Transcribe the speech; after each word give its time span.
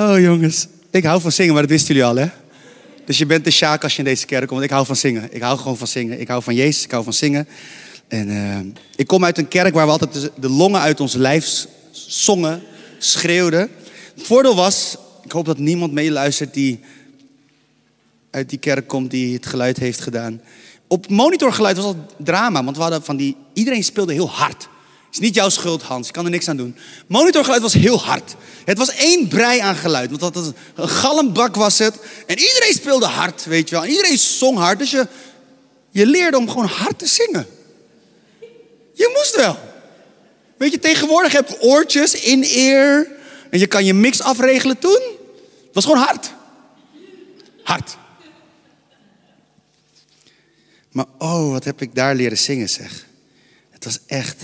Oh 0.00 0.20
jongens, 0.20 0.66
ik 0.90 1.04
hou 1.04 1.20
van 1.20 1.32
zingen, 1.32 1.52
maar 1.52 1.62
dat 1.62 1.70
wisten 1.70 1.94
jullie 1.94 2.10
al 2.10 2.16
hè? 2.16 2.26
Dus 3.04 3.18
je 3.18 3.26
bent 3.26 3.44
de 3.44 3.50
Sjaak 3.50 3.82
als 3.82 3.92
je 3.92 3.98
in 3.98 4.04
deze 4.04 4.26
kerk 4.26 4.48
komt. 4.48 4.62
Ik 4.62 4.70
hou 4.70 4.86
van 4.86 4.96
zingen. 4.96 5.34
Ik 5.34 5.42
hou 5.42 5.58
gewoon 5.58 5.76
van 5.76 5.86
zingen. 5.86 6.20
Ik 6.20 6.28
hou 6.28 6.42
van 6.42 6.54
Jezus, 6.54 6.84
ik 6.84 6.90
hou 6.90 7.04
van 7.04 7.12
zingen. 7.12 7.48
En 8.08 8.28
uh, 8.28 8.58
ik 8.96 9.06
kom 9.06 9.24
uit 9.24 9.38
een 9.38 9.48
kerk 9.48 9.74
waar 9.74 9.86
we 9.86 9.92
altijd 9.92 10.30
de 10.36 10.48
longen 10.48 10.80
uit 10.80 11.00
ons 11.00 11.14
lijf 11.14 11.66
zongen, 11.90 12.62
schreeuwden. 12.98 13.70
Het 14.14 14.26
voordeel 14.26 14.54
was, 14.54 14.96
ik 15.24 15.32
hoop 15.32 15.46
dat 15.46 15.58
niemand 15.58 15.92
meeluistert 15.92 16.54
die 16.54 16.80
uit 18.30 18.50
die 18.50 18.58
kerk 18.58 18.86
komt 18.86 19.10
die 19.10 19.34
het 19.34 19.46
geluid 19.46 19.78
heeft 19.78 20.00
gedaan. 20.00 20.40
Op 20.86 21.08
monitorgeluid 21.08 21.76
was 21.76 21.86
dat 21.86 21.96
drama, 22.16 22.64
want 22.64 22.76
we 22.76 22.82
hadden 22.82 23.02
van 23.02 23.16
die, 23.16 23.36
iedereen 23.52 23.84
speelde 23.84 24.12
heel 24.12 24.30
hard. 24.30 24.68
Het 25.10 25.18
is 25.18 25.24
niet 25.24 25.34
jouw 25.34 25.48
schuld, 25.48 25.82
Hans. 25.82 26.06
Ik 26.06 26.12
kan 26.12 26.24
er 26.24 26.30
niks 26.30 26.48
aan 26.48 26.56
doen. 26.56 26.76
Monitorgeluid 27.06 27.62
was 27.62 27.72
heel 27.72 28.00
hard. 28.00 28.34
Het 28.64 28.78
was 28.78 28.94
één 28.94 29.28
brei 29.28 29.60
aan 29.60 29.76
geluid. 29.76 30.18
Want 30.18 30.34
dat, 30.34 30.52
een 30.74 30.88
galmbak 30.88 31.54
was 31.54 31.78
het. 31.78 31.98
En 32.26 32.38
iedereen 32.38 32.72
speelde 32.72 33.06
hard, 33.06 33.44
weet 33.44 33.68
je 33.68 33.74
wel. 33.74 33.84
En 33.84 33.90
iedereen 33.90 34.18
zong 34.18 34.58
hard. 34.58 34.78
Dus 34.78 34.90
je, 34.90 35.06
je 35.90 36.06
leerde 36.06 36.36
om 36.36 36.48
gewoon 36.48 36.66
hard 36.66 36.98
te 36.98 37.06
zingen. 37.06 37.46
Je 38.92 39.12
moest 39.16 39.36
wel. 39.36 39.58
Weet 40.56 40.72
je, 40.72 40.78
tegenwoordig 40.78 41.32
heb 41.32 41.48
je 41.48 41.60
oortjes 41.60 42.14
in 42.14 42.42
ear. 42.42 43.06
En 43.50 43.58
je 43.58 43.66
kan 43.66 43.84
je 43.84 43.94
mix 43.94 44.20
afregelen 44.22 44.78
toen. 44.78 45.00
Het 45.66 45.74
was 45.74 45.84
gewoon 45.84 46.02
hard. 46.02 46.32
Hard. 47.62 47.96
Maar 50.92 51.06
oh, 51.18 51.50
wat 51.50 51.64
heb 51.64 51.82
ik 51.82 51.94
daar 51.94 52.14
leren 52.14 52.38
zingen, 52.38 52.68
zeg. 52.68 53.06
Het 53.70 53.84
was 53.84 53.98
echt. 54.06 54.42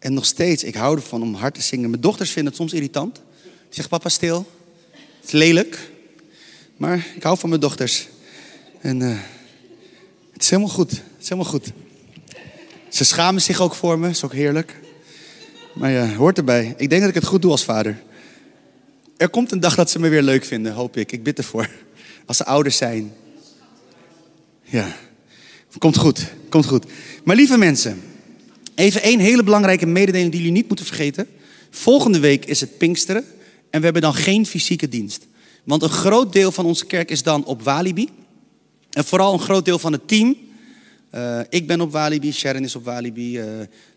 En 0.00 0.12
nog 0.14 0.24
steeds, 0.24 0.64
ik 0.64 0.74
hou 0.74 0.96
ervan 0.96 1.22
om 1.22 1.34
hard 1.34 1.54
te 1.54 1.62
zingen. 1.62 1.90
Mijn 1.90 2.02
dochters 2.02 2.30
vinden 2.30 2.52
het 2.52 2.60
soms 2.60 2.72
irritant. 2.72 3.14
Die 3.14 3.52
zeggen, 3.68 3.88
papa, 3.88 4.08
stil. 4.08 4.50
Het 4.90 5.24
is 5.24 5.30
lelijk. 5.30 5.90
Maar 6.76 7.06
ik 7.16 7.22
hou 7.22 7.38
van 7.38 7.48
mijn 7.48 7.60
dochters. 7.60 8.08
En 8.80 9.00
uh, 9.00 9.18
het 10.32 10.42
is 10.42 10.50
helemaal 10.50 10.72
goed. 10.72 10.90
Het 10.90 11.02
is 11.20 11.28
helemaal 11.28 11.50
goed. 11.50 11.72
Ze 12.88 13.04
schamen 13.04 13.42
zich 13.42 13.60
ook 13.60 13.74
voor 13.74 13.98
me. 13.98 14.08
Is 14.08 14.24
ook 14.24 14.32
heerlijk. 14.32 14.76
Maar 15.74 15.90
ja, 15.90 16.14
hoort 16.14 16.38
erbij. 16.38 16.74
Ik 16.76 16.88
denk 16.88 17.00
dat 17.00 17.10
ik 17.10 17.16
het 17.16 17.24
goed 17.24 17.42
doe 17.42 17.50
als 17.50 17.64
vader. 17.64 18.02
Er 19.16 19.28
komt 19.28 19.52
een 19.52 19.60
dag 19.60 19.74
dat 19.74 19.90
ze 19.90 19.98
me 19.98 20.08
weer 20.08 20.22
leuk 20.22 20.44
vinden, 20.44 20.72
hoop 20.72 20.96
ik. 20.96 21.12
Ik 21.12 21.22
bid 21.22 21.38
ervoor. 21.38 21.70
Als 22.26 22.36
ze 22.36 22.44
ouders 22.44 22.76
zijn. 22.76 23.12
Ja. 24.62 24.96
Komt 25.78 25.96
goed. 25.96 26.26
Komt 26.48 26.66
goed. 26.66 26.84
Maar 27.24 27.36
lieve 27.36 27.58
mensen. 27.58 28.02
Even 28.80 29.02
één 29.02 29.18
hele 29.18 29.42
belangrijke 29.42 29.86
mededeling 29.86 30.30
die 30.30 30.40
jullie 30.40 30.54
niet 30.54 30.68
moeten 30.68 30.86
vergeten. 30.86 31.26
Volgende 31.70 32.18
week 32.18 32.44
is 32.44 32.60
het 32.60 32.78
Pinksteren. 32.78 33.24
En 33.70 33.78
we 33.78 33.84
hebben 33.84 34.02
dan 34.02 34.14
geen 34.14 34.46
fysieke 34.46 34.88
dienst. 34.88 35.26
Want 35.64 35.82
een 35.82 35.88
groot 35.88 36.32
deel 36.32 36.52
van 36.52 36.64
onze 36.64 36.86
kerk 36.86 37.10
is 37.10 37.22
dan 37.22 37.44
op 37.44 37.62
Walibi. 37.62 38.08
En 38.90 39.04
vooral 39.04 39.32
een 39.32 39.40
groot 39.40 39.64
deel 39.64 39.78
van 39.78 39.92
het 39.92 40.08
team. 40.08 40.36
Uh, 41.14 41.40
ik 41.48 41.66
ben 41.66 41.80
op 41.80 41.92
Walibi, 41.92 42.32
Sharon 42.32 42.62
is 42.62 42.76
op 42.76 42.84
Walibi, 42.84 43.38
uh, 43.38 43.44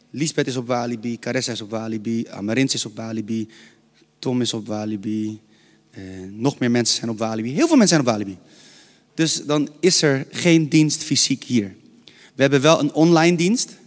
Lisbeth 0.09 0.48
is 0.48 0.56
op 0.56 0.67
Walibi, 0.67 1.20
Caressa 1.20 1.52
is 1.52 1.62
op 1.62 1.70
Walibi, 1.70 2.25
Amarins 2.30 2.73
is 2.73 2.86
op 2.86 2.95
Walibi, 2.95 3.47
Tom 4.20 4.42
is 4.42 4.53
op 4.53 4.68
Walibi. 4.68 5.40
Uh, 5.97 6.03
nog 6.31 6.59
meer 6.59 6.72
mensen 6.72 6.95
zijn 6.95 7.09
op 7.09 7.18
Walibi. 7.18 7.53
Heel 7.53 7.68
veel 7.68 7.78
mensen 7.78 7.95
zijn 7.95 8.00
op 8.02 8.08
Walibi. 8.08 8.38
Dus 9.14 9.44
dan 9.45 9.70
is 9.80 10.02
er 10.02 10.28
geen 10.31 10.70
dienst 10.70 11.03
fysiek 11.03 11.44
hier. 11.44 11.75
We 12.36 12.42
hebben 12.42 12.62
wel 12.62 12.80
een 12.80 12.94
online 12.94 13.38
dienst. 13.38 13.81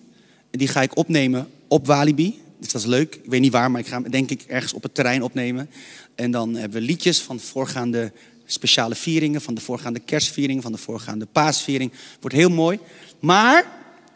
En 0.57 0.63
die 0.63 0.71
ga 0.71 0.83
ik 0.83 0.97
opnemen 0.97 1.49
op 1.69 1.87
Walibi. 1.87 2.41
Dus 2.59 2.73
dat 2.73 2.81
is 2.81 2.87
leuk. 2.87 3.15
Ik 3.15 3.31
weet 3.31 3.41
niet 3.41 3.53
waar, 3.53 3.71
maar 3.71 3.81
ik 3.81 3.87
ga 3.87 4.01
hem 4.01 4.11
denk 4.11 4.31
ik 4.31 4.43
ergens 4.43 4.73
op 4.73 4.83
het 4.83 4.95
terrein 4.95 5.23
opnemen. 5.23 5.71
En 6.15 6.31
dan 6.31 6.55
hebben 6.55 6.81
we 6.81 6.87
liedjes 6.87 7.21
van 7.21 7.41
voorgaande 7.41 8.13
speciale 8.47 8.95
vieringen, 8.95 9.41
van 9.41 9.55
de 9.55 9.61
voorgaande 9.61 10.01
kerstviering, 10.01 10.63
van 10.63 10.73
de 10.73 10.79
voorgaande 10.79 11.27
paasviering. 11.27 11.93
Wordt 12.21 12.37
heel 12.37 12.51
mooi. 12.51 12.79
Maar 13.21 13.67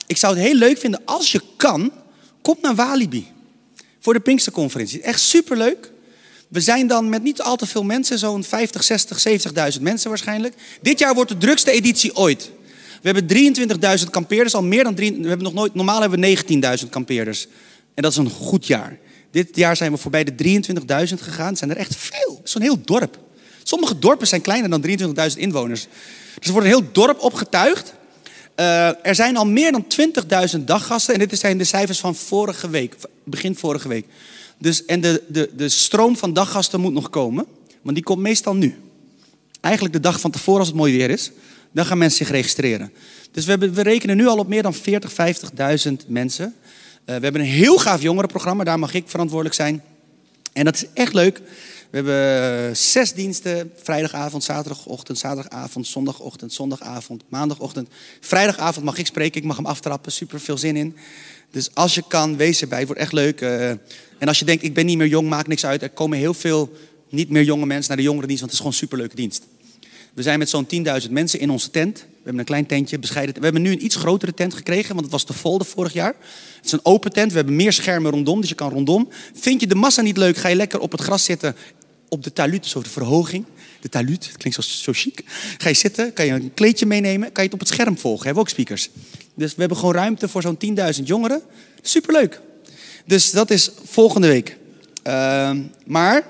ik 0.07 0.17
zou 0.17 0.35
het 0.35 0.45
heel 0.45 0.55
leuk 0.55 0.79
vinden 0.79 1.01
als 1.05 1.33
je 1.33 1.43
kan, 1.57 1.93
kom 2.43 2.57
naar 2.63 2.75
Walibi. 2.75 3.27
Voor 3.99 4.13
de 4.13 4.21
Pinksterconferentie. 4.21 5.03
Echt 5.03 5.21
superleuk. 5.21 5.93
We 6.49 6.61
zijn 6.61 6.87
dan 6.87 7.09
met 7.09 7.23
niet 7.23 7.43
al 7.43 7.57
te 7.57 7.67
veel 7.67 7.85
mensen, 7.85 8.19
zo'n 8.19 8.45
50, 8.45 8.85
60, 8.85 9.29
70.000 9.77 9.83
mensen 9.83 10.09
waarschijnlijk. 10.09 10.55
Dit 10.83 10.99
jaar 10.99 11.15
wordt 11.15 11.31
de 11.31 11.39
drukste 11.39 11.71
editie 11.71 12.17
ooit. 12.17 12.51
We 13.01 13.11
hebben 13.11 13.99
23.000 13.99 14.11
kampeerders, 14.11 14.55
al 14.55 14.63
meer 14.63 14.85
dan 14.85 14.95
drie, 14.95 15.13
we 15.13 15.29
hebben 15.29 15.47
nog 15.47 15.55
nooit, 15.55 15.75
normaal 15.75 16.01
hebben 16.01 16.21
we 16.21 16.79
19.000 16.83 16.89
kampeerders. 16.89 17.47
En 17.95 18.03
dat 18.03 18.13
is 18.13 18.19
een 18.19 18.31
goed 18.31 18.67
jaar. 18.67 18.99
Dit 19.31 19.57
jaar 19.57 19.77
zijn 19.77 19.93
we 19.93 19.99
voorbij 19.99 20.25
de 20.25 20.63
23.000 21.09 21.15
gegaan. 21.23 21.49
Het 21.49 21.59
zijn 21.59 21.71
er 21.71 21.77
echt 21.77 21.97
veel. 21.97 22.41
Zo'n 22.45 22.63
heel 22.63 22.81
dorp. 22.85 23.19
Sommige 23.63 23.99
dorpen 23.99 24.27
zijn 24.27 24.41
kleiner 24.41 24.71
dan 24.71 24.85
23.000 25.31 25.37
inwoners. 25.37 25.87
Dus 26.35 26.47
er 26.47 26.53
wordt 26.53 26.67
een 26.67 26.73
heel 26.73 26.93
dorp 26.93 27.21
opgetuigd. 27.21 27.95
Uh, 28.57 29.07
er 29.07 29.15
zijn 29.15 29.37
al 29.37 29.47
meer 29.47 29.73
dan 29.73 29.85
20.000 30.59 30.65
daggasten. 30.65 31.15
En 31.15 31.29
dit 31.29 31.39
zijn 31.39 31.59
de 31.59 31.65
cijfers 31.65 32.01
van 32.01 32.15
vorige 32.15 32.71
week, 32.71 32.97
begin 33.25 33.57
vorige 33.57 33.89
week. 33.89 34.07
Dus, 34.59 34.85
en 34.85 35.01
de, 35.01 35.23
de, 35.29 35.51
de 35.57 35.69
stroom 35.69 36.17
van 36.17 36.33
daggasten 36.33 36.81
moet 36.81 36.93
nog 36.93 37.11
komen. 37.11 37.47
Want 37.83 37.95
die 37.95 38.05
komt 38.05 38.21
meestal 38.21 38.55
nu. 38.55 38.79
Eigenlijk 39.61 39.95
de 39.95 40.01
dag 40.01 40.21
van 40.21 40.31
tevoren 40.31 40.59
als 40.59 40.69
het 40.69 40.77
mooi 40.77 40.97
weer 40.97 41.11
is. 41.11 41.31
Dan 41.73 41.87
gaan 41.87 41.99
mensen 41.99 42.19
zich 42.19 42.35
registreren. 42.35 42.93
Dus 43.31 43.45
we, 43.45 43.71
we 43.71 43.83
rekenen 43.83 44.17
nu 44.17 44.27
al 44.27 44.39
op 44.39 44.49
meer 44.49 44.63
dan 44.63 44.75
40, 44.75 45.13
50.000 45.89 45.93
mensen. 46.07 46.55
Uh, 47.11 47.17
we 47.17 47.23
hebben 47.23 47.41
een 47.41 47.47
heel 47.47 47.79
gaaf 47.79 48.03
jongerenprogramma. 48.03 48.65
Daar 48.65 48.79
mag 48.79 48.95
ik 48.95 49.05
verantwoordelijk 49.07 49.55
zijn. 49.55 49.83
En 50.53 50.65
dat 50.65 50.75
is 50.75 50.85
echt 50.95 51.15
leuk. 51.15 51.41
We 51.91 51.97
hebben 51.97 52.77
zes 52.77 53.13
diensten. 53.13 53.73
Vrijdagavond, 53.83 54.45
zaterdagochtend, 54.45 55.19
zaterdagavond, 55.19 55.87
zondagochtend, 55.87 56.53
zondagavond, 56.53 57.23
maandagochtend. 57.29 57.89
Vrijdagavond 58.21 58.85
mag 58.85 58.99
ik 58.99 59.07
spreken. 59.07 59.41
Ik 59.41 59.47
mag 59.47 59.57
hem 59.57 59.67
aftrappen. 59.67 60.13
Super 60.13 60.41
veel 60.41 60.59
zin 60.59 60.77
in. 60.77 60.97
Dus 61.51 61.75
als 61.75 61.95
je 61.95 62.03
kan, 62.09 62.37
wees 62.37 62.61
erbij. 62.61 62.79
Het 62.79 62.87
wordt 62.87 63.03
echt 63.03 63.13
leuk. 63.13 63.41
Uh, 63.41 63.69
en 63.71 64.29
als 64.29 64.39
je 64.39 64.45
denkt, 64.45 64.63
ik 64.63 64.75
ben 64.75 64.87
niet 64.87 64.99
meer 64.99 65.07
jong, 65.07 65.29
maakt 65.29 65.49
niks 65.49 65.67
uit. 65.67 65.83
Er 65.83 65.91
komen 65.91 66.19
heel 66.19 66.35
veel 66.35 66.73
niet 67.09 67.31
meer 67.31 67.43
jonge 67.43 67.67
mensen 67.67 67.89
naar 67.89 67.97
de 67.97 68.03
jongerendienst. 68.03 68.41
Want 68.43 68.53
het 68.53 68.61
is 68.61 68.67
gewoon 68.67 68.73
een 68.73 68.89
superleuke 68.89 69.17
dienst. 69.17 69.43
We 70.15 70.23
zijn 70.23 70.39
met 70.39 70.49
zo'n 70.49 70.67
10.000 71.03 71.11
mensen 71.11 71.41
in 71.41 71.51
onze 71.51 71.71
tent. 71.71 71.99
We 71.99 72.27
hebben 72.27 72.39
een 72.39 72.45
klein 72.45 72.67
tentje, 72.67 72.99
bescheiden. 72.99 73.35
We 73.35 73.43
hebben 73.43 73.63
nu 73.63 73.71
een 73.71 73.85
iets 73.85 73.97
grotere 73.97 74.35
tent 74.35 74.55
gekregen, 74.55 74.89
want 74.89 75.01
het 75.01 75.11
was 75.11 75.25
te 75.25 75.33
vol 75.33 75.59
de 75.59 75.65
vorig 75.65 75.93
jaar. 75.93 76.15
Het 76.57 76.65
is 76.65 76.73
een 76.73 76.85
open 76.85 77.13
tent, 77.13 77.31
we 77.31 77.37
hebben 77.37 77.57
meer 77.57 77.73
schermen 77.73 78.11
rondom, 78.11 78.41
dus 78.41 78.49
je 78.49 78.55
kan 78.55 78.71
rondom. 78.71 79.09
Vind 79.35 79.61
je 79.61 79.67
de 79.67 79.75
massa 79.75 80.03
niet 80.03 80.17
leuk, 80.17 80.37
ga 80.37 80.49
je 80.49 80.55
lekker 80.55 80.81
op 80.81 80.93
het 80.93 81.01
gras 81.01 81.25
zitten 81.25 81.57
op 82.09 82.25
de 82.25 82.33
talut, 82.33 82.63
dus 82.63 82.77
over 82.77 82.89
de 82.89 82.95
verhoging. 82.95 83.45
De 83.81 83.89
talut, 83.89 84.27
het 84.27 84.37
klinkt 84.37 84.65
zo, 84.65 84.93
zo 84.93 84.93
chic. 84.93 85.23
Ga 85.59 85.69
je 85.69 85.75
zitten, 85.75 86.13
kan 86.13 86.27
je 86.27 86.33
een 86.33 86.55
kleedje 86.55 86.87
meenemen, 86.87 87.33
kan 87.33 87.45
je 87.45 87.51
het 87.51 87.61
op 87.61 87.67
het 87.67 87.69
scherm 87.69 87.99
volgen. 87.99 88.21
We 88.21 88.25
hebben 88.25 88.43
ook 88.43 88.49
speakers. 88.49 88.91
Dus 89.35 89.55
we 89.55 89.61
hebben 89.61 89.79
gewoon 89.79 89.95
ruimte 89.95 90.29
voor 90.29 90.43
zo'n 90.43 90.59
10.000 90.99 91.03
jongeren. 91.05 91.43
Superleuk. 91.83 92.41
Dus 93.07 93.31
dat 93.31 93.51
is 93.51 93.71
volgende 93.85 94.27
week. 94.27 94.57
Uh, 95.07 95.51
maar 95.87 96.27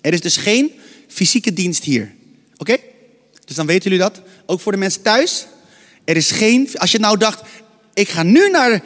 er 0.00 0.12
is 0.12 0.20
dus 0.20 0.36
geen 0.36 0.72
fysieke 1.08 1.52
dienst 1.52 1.84
hier. 1.84 2.14
Oké? 2.58 2.76
Dus 3.44 3.56
dan 3.56 3.66
weten 3.66 3.90
jullie 3.90 4.04
dat. 4.04 4.20
Ook 4.46 4.60
voor 4.60 4.72
de 4.72 4.78
mensen 4.78 5.02
thuis. 5.02 5.46
Er 6.04 6.16
is 6.16 6.30
geen. 6.30 6.68
Als 6.74 6.92
je 6.92 6.98
nou 6.98 7.18
dacht, 7.18 7.42
ik 7.94 8.08
ga 8.08 8.22
nu 8.22 8.50
naar 8.50 8.82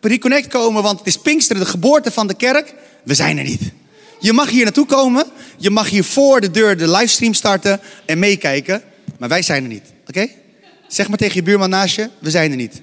Reconnect 0.00 0.48
komen, 0.48 0.82
want 0.82 0.98
het 0.98 1.06
is 1.06 1.18
Pinksteren, 1.18 1.62
de 1.62 1.68
geboorte 1.68 2.10
van 2.10 2.26
de 2.26 2.34
kerk. 2.34 2.74
We 3.04 3.14
zijn 3.14 3.38
er 3.38 3.44
niet. 3.44 3.72
Je 4.20 4.32
mag 4.32 4.50
hier 4.50 4.64
naartoe 4.64 4.86
komen. 4.86 5.24
Je 5.56 5.70
mag 5.70 5.88
hier 5.88 6.04
voor 6.04 6.40
de 6.40 6.50
deur 6.50 6.76
de 6.76 6.90
livestream 6.90 7.34
starten 7.34 7.80
en 8.04 8.18
meekijken. 8.18 8.82
Maar 9.18 9.28
wij 9.28 9.42
zijn 9.42 9.62
er 9.62 9.68
niet. 9.68 9.92
Oké? 10.08 10.28
Zeg 10.88 11.08
maar 11.08 11.18
tegen 11.18 11.34
je 11.34 11.42
buurman 11.42 11.70
naast 11.70 11.96
je, 11.96 12.10
we 12.18 12.30
zijn 12.30 12.50
er 12.50 12.56
niet. 12.56 12.82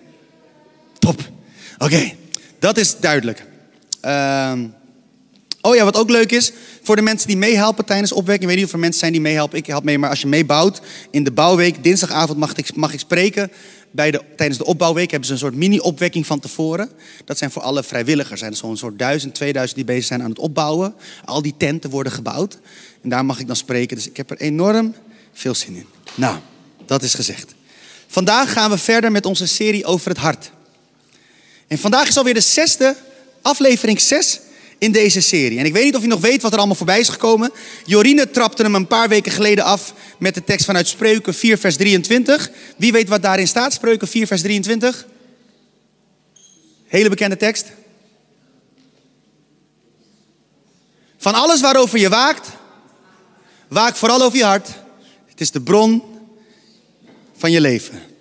Top. 0.99 1.21
Oké, 1.77 2.11
dat 2.59 2.77
is 2.77 2.97
duidelijk. 2.99 3.43
Uh, 4.05 4.53
oh 5.63 5.75
ja, 5.75 5.83
wat 5.83 5.97
ook 5.97 6.09
leuk 6.09 6.31
is, 6.31 6.51
voor 6.81 6.95
de 6.95 7.01
mensen 7.01 7.27
die 7.27 7.37
meehelpen 7.37 7.85
tijdens 7.85 8.11
opwekking. 8.11 8.41
Ik 8.41 8.47
weet 8.47 8.57
niet 8.57 8.65
of 8.65 8.73
er 8.73 8.79
mensen 8.79 8.99
zijn 8.99 9.11
die 9.11 9.21
meehelpen. 9.21 9.57
Ik 9.57 9.65
help 9.65 9.83
mee, 9.83 9.97
maar 9.97 10.09
als 10.09 10.21
je 10.21 10.27
meebouwt 10.27 10.81
in 11.11 11.23
de 11.23 11.31
bouwweek, 11.31 11.83
dinsdagavond 11.83 12.37
mag 12.37 12.55
ik, 12.55 12.75
mag 12.75 12.93
ik 12.93 12.99
spreken. 12.99 13.51
Bij 13.91 14.11
de, 14.11 14.21
tijdens 14.35 14.57
de 14.57 14.65
opbouwweek 14.65 15.09
hebben 15.11 15.27
ze 15.27 15.33
een 15.33 15.39
soort 15.39 15.55
mini-opwekking 15.55 16.25
van 16.25 16.39
tevoren. 16.39 16.89
Dat 17.25 17.37
zijn 17.37 17.51
voor 17.51 17.61
alle 17.61 17.83
vrijwilligers. 17.83 18.31
Er 18.31 18.37
zijn 18.37 18.55
zo'n 18.55 18.77
soort 18.77 18.99
duizend, 18.99 19.35
tweeduizend 19.35 19.75
die 19.77 19.85
bezig 19.85 20.05
zijn 20.05 20.23
aan 20.23 20.29
het 20.29 20.39
opbouwen. 20.39 20.93
Al 21.25 21.41
die 21.41 21.53
tenten 21.57 21.89
worden 21.89 22.11
gebouwd. 22.11 22.57
En 23.01 23.09
daar 23.09 23.25
mag 23.25 23.39
ik 23.39 23.47
dan 23.47 23.55
spreken. 23.55 23.95
Dus 23.95 24.07
ik 24.07 24.17
heb 24.17 24.31
er 24.31 24.37
enorm 24.37 24.95
veel 25.33 25.55
zin 25.55 25.75
in. 25.75 25.85
Nou, 26.15 26.37
dat 26.85 27.03
is 27.03 27.13
gezegd. 27.13 27.55
Vandaag 28.07 28.53
gaan 28.53 28.69
we 28.69 28.77
verder 28.77 29.11
met 29.11 29.25
onze 29.25 29.47
serie 29.47 29.85
over 29.85 30.09
het 30.09 30.19
hart. 30.19 30.51
En 31.67 31.77
vandaag 31.77 32.07
is 32.07 32.17
alweer 32.17 32.33
de 32.33 32.39
zesde 32.39 32.95
aflevering 33.41 34.01
6 34.01 34.39
in 34.83 34.91
deze 34.91 35.21
serie. 35.21 35.59
En 35.59 35.65
ik 35.65 35.73
weet 35.73 35.83
niet 35.83 35.95
of 35.95 36.01
je 36.01 36.07
nog 36.07 36.21
weet 36.21 36.41
wat 36.41 36.51
er 36.51 36.57
allemaal 36.57 36.75
voorbij 36.75 36.99
is 36.99 37.09
gekomen. 37.09 37.51
Jorine 37.85 38.29
trapte 38.31 38.63
hem 38.63 38.75
een 38.75 38.87
paar 38.87 39.09
weken 39.09 39.31
geleden 39.31 39.63
af 39.63 39.93
met 40.19 40.33
de 40.33 40.43
tekst 40.43 40.65
vanuit 40.65 40.87
Spreuken 40.87 41.33
4, 41.33 41.57
vers 41.57 41.75
23. 41.75 42.51
Wie 42.77 42.91
weet 42.91 43.09
wat 43.09 43.21
daarin 43.21 43.47
staat? 43.47 43.73
Spreuken 43.73 44.07
4, 44.07 44.27
vers 44.27 44.41
23. 44.41 45.05
Hele 46.87 47.09
bekende 47.09 47.37
tekst. 47.37 47.71
Van 51.17 51.33
alles 51.33 51.61
waarover 51.61 51.99
je 51.99 52.09
waakt, 52.09 52.49
Waak 53.73 53.95
vooral 53.95 54.21
over 54.21 54.37
je 54.37 54.43
hart. 54.43 54.67
Het 55.25 55.41
is 55.41 55.51
de 55.51 55.61
bron 55.61 56.03
van 57.37 57.51
je 57.51 57.61
leven. 57.61 58.12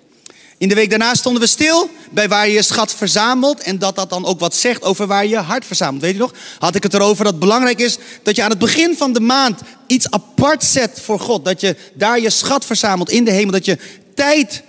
In 0.63 0.69
de 0.69 0.75
week 0.75 0.91
daarna 0.91 1.15
stonden 1.15 1.43
we 1.43 1.49
stil 1.49 1.91
bij 2.11 2.29
waar 2.29 2.47
je 2.47 2.53
je 2.53 2.63
schat 2.63 2.95
verzamelt. 2.95 3.61
En 3.61 3.79
dat 3.79 3.97
dat 3.97 4.11
dan 4.11 4.25
ook 4.25 4.41
wat 4.41 4.55
zegt 4.55 4.83
over 4.83 5.07
waar 5.07 5.27
je 5.27 5.37
hart 5.37 5.65
verzamelt. 5.65 6.03
Weet 6.03 6.13
je 6.13 6.19
nog? 6.19 6.33
Had 6.59 6.75
ik 6.75 6.83
het 6.83 6.95
erover 6.95 7.25
dat 7.25 7.33
het 7.33 7.43
belangrijk 7.43 7.79
is 7.79 7.99
dat 8.23 8.37
je 8.37 8.43
aan 8.43 8.51
het 8.51 8.59
begin 8.59 8.97
van 8.97 9.13
de 9.13 9.21
maand 9.21 9.61
iets 9.87 10.11
apart 10.11 10.65
zet 10.65 11.01
voor 11.03 11.21
God. 11.21 11.45
Dat 11.45 11.61
je 11.61 11.77
daar 11.95 12.21
je 12.21 12.31
schat 12.31 12.65
verzamelt 12.65 13.11
in 13.11 13.25
de 13.25 13.31
hemel. 13.31 13.53
Dat 13.53 13.65
je 13.65 13.79
tijd 14.15 14.63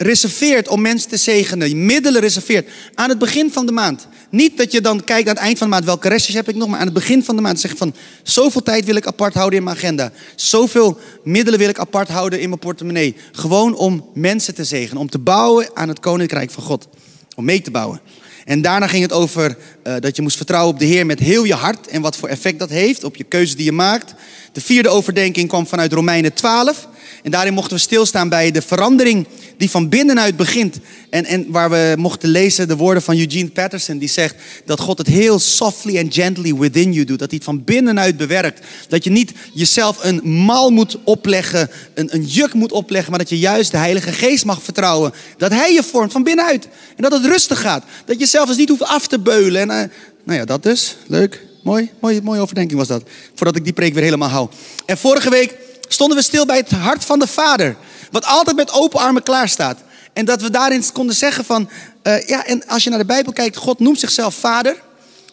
reserveert 0.00 0.68
om 0.68 0.80
mensen 0.80 1.08
te 1.08 1.16
zegenen. 1.16 1.84
Middelen 1.84 2.20
reserveert 2.20 2.68
aan 2.94 3.08
het 3.08 3.18
begin 3.18 3.52
van 3.52 3.66
de 3.66 3.72
maand. 3.72 4.08
Niet 4.30 4.56
dat 4.56 4.72
je 4.72 4.80
dan 4.80 5.04
kijkt 5.04 5.28
aan 5.28 5.34
het 5.34 5.44
eind 5.44 5.58
van 5.58 5.66
de 5.66 5.72
maand 5.72 5.84
welke 5.84 6.08
restjes 6.08 6.34
heb 6.34 6.48
ik 6.48 6.54
nog. 6.54 6.68
Maar 6.68 6.78
aan 6.78 6.84
het 6.84 6.94
begin 6.94 7.24
van 7.24 7.36
de 7.36 7.42
maand 7.42 7.60
zeg 7.60 7.76
van 7.76 7.94
zoveel 8.22 8.62
tijd 8.62 8.84
wil 8.84 8.96
ik 8.96 9.06
apart 9.06 9.34
houden 9.34 9.58
in 9.58 9.64
mijn 9.64 9.76
agenda. 9.76 10.12
Zoveel 10.36 10.98
middelen 11.24 11.58
wil 11.58 11.68
ik 11.68 11.78
apart 11.78 12.08
houden 12.08 12.40
in 12.40 12.48
mijn 12.48 12.60
portemonnee. 12.60 13.16
Gewoon 13.32 13.74
om 13.74 14.10
mensen 14.14 14.54
te 14.54 14.64
zegenen. 14.64 15.00
Om 15.00 15.10
te 15.10 15.18
bouwen 15.18 15.70
aan 15.74 15.88
het 15.88 16.00
koninkrijk 16.00 16.50
van 16.50 16.62
God. 16.62 16.88
Om 17.36 17.44
mee 17.44 17.60
te 17.60 17.70
bouwen. 17.70 18.00
En 18.44 18.62
daarna 18.62 18.86
ging 18.86 19.02
het 19.02 19.12
over 19.12 19.56
uh, 19.86 19.94
dat 20.00 20.16
je 20.16 20.22
moest 20.22 20.36
vertrouwen 20.36 20.74
op 20.74 20.78
de 20.78 20.86
Heer 20.86 21.06
met 21.06 21.18
heel 21.18 21.44
je 21.44 21.54
hart. 21.54 21.86
En 21.86 22.02
wat 22.02 22.16
voor 22.16 22.28
effect 22.28 22.58
dat 22.58 22.70
heeft 22.70 23.04
op 23.04 23.16
je 23.16 23.24
keuzes 23.24 23.56
die 23.56 23.64
je 23.64 23.72
maakt. 23.72 24.14
De 24.52 24.60
vierde 24.60 24.88
overdenking 24.88 25.48
kwam 25.48 25.66
vanuit 25.66 25.92
Romeinen 25.92 26.32
12. 26.32 26.88
En 27.28 27.34
daarin 27.34 27.54
mochten 27.54 27.76
we 27.76 27.82
stilstaan 27.82 28.28
bij 28.28 28.50
de 28.50 28.62
verandering 28.62 29.26
die 29.56 29.70
van 29.70 29.88
binnenuit 29.88 30.36
begint. 30.36 30.78
En, 31.10 31.24
en 31.24 31.50
waar 31.50 31.70
we 31.70 31.94
mochten 31.98 32.28
lezen 32.28 32.68
de 32.68 32.76
woorden 32.76 33.02
van 33.02 33.18
Eugene 33.18 33.48
Patterson, 33.48 33.98
die 33.98 34.08
zegt 34.08 34.34
dat 34.64 34.80
God 34.80 34.98
het 34.98 35.06
heel 35.06 35.38
softly 35.38 35.98
and 35.98 36.14
gently 36.14 36.54
within 36.54 36.92
you 36.92 37.04
doet. 37.04 37.18
Dat 37.18 37.28
hij 37.28 37.36
het 37.36 37.46
van 37.46 37.64
binnenuit 37.64 38.16
bewerkt. 38.16 38.66
Dat 38.88 39.04
je 39.04 39.10
niet 39.10 39.32
jezelf 39.52 40.04
een 40.04 40.30
mal 40.30 40.70
moet 40.70 40.98
opleggen, 41.04 41.70
een, 41.94 42.14
een 42.14 42.24
juk 42.24 42.52
moet 42.52 42.72
opleggen, 42.72 43.10
maar 43.10 43.18
dat 43.18 43.28
je 43.28 43.38
juist 43.38 43.70
de 43.70 43.76
Heilige 43.76 44.12
Geest 44.12 44.44
mag 44.44 44.62
vertrouwen. 44.62 45.12
Dat 45.36 45.50
Hij 45.50 45.72
je 45.72 45.82
vormt 45.82 46.12
van 46.12 46.22
binnenuit. 46.22 46.68
En 46.96 47.02
dat 47.02 47.12
het 47.12 47.24
rustig 47.24 47.60
gaat. 47.60 47.84
Dat 48.04 48.18
je 48.18 48.26
zelf 48.26 48.56
niet 48.56 48.68
hoeft 48.68 48.82
af 48.82 49.06
te 49.06 49.18
beulen. 49.18 49.60
En, 49.60 49.68
uh, 49.68 49.94
nou 50.24 50.38
ja, 50.38 50.44
dat 50.44 50.62
dus. 50.62 50.96
Leuk. 51.06 51.46
Mooi, 51.62 51.90
mooie, 52.00 52.22
mooie 52.22 52.40
overdenking 52.40 52.78
was 52.78 52.88
dat. 52.88 53.02
Voordat 53.34 53.56
ik 53.56 53.64
die 53.64 53.72
preek 53.72 53.94
weer 53.94 54.02
helemaal 54.02 54.28
hou. 54.28 54.48
En 54.86 54.98
vorige 54.98 55.30
week 55.30 55.66
stonden 55.88 56.16
we 56.16 56.22
stil 56.22 56.46
bij 56.46 56.56
het 56.56 56.70
hart 56.70 57.04
van 57.04 57.18
de 57.18 57.26
Vader. 57.26 57.76
Wat 58.10 58.24
altijd 58.24 58.56
met 58.56 58.72
open 58.72 59.00
armen 59.00 59.22
klaar 59.22 59.48
staat. 59.48 59.78
En 60.12 60.24
dat 60.24 60.42
we 60.42 60.50
daarin 60.50 60.92
konden 60.92 61.14
zeggen 61.14 61.44
van, 61.44 61.68
uh, 62.02 62.26
ja, 62.26 62.44
en 62.44 62.66
als 62.66 62.84
je 62.84 62.90
naar 62.90 62.98
de 62.98 63.04
Bijbel 63.04 63.32
kijkt, 63.32 63.56
God 63.56 63.78
noemt 63.78 63.98
zichzelf 63.98 64.34
Vader. 64.34 64.76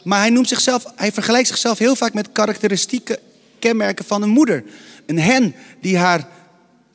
Maar 0.03 0.19
hij 0.19 0.29
noemt 0.29 0.47
zichzelf, 0.47 0.85
hij 0.95 1.11
vergelijkt 1.11 1.47
zichzelf 1.47 1.77
heel 1.77 1.95
vaak 1.95 2.13
met 2.13 2.31
karakteristieke 2.31 3.19
kenmerken 3.59 4.05
van 4.05 4.21
een 4.21 4.29
moeder. 4.29 4.63
Een 5.05 5.19
hen 5.19 5.55
die 5.81 5.97
haar 5.97 6.27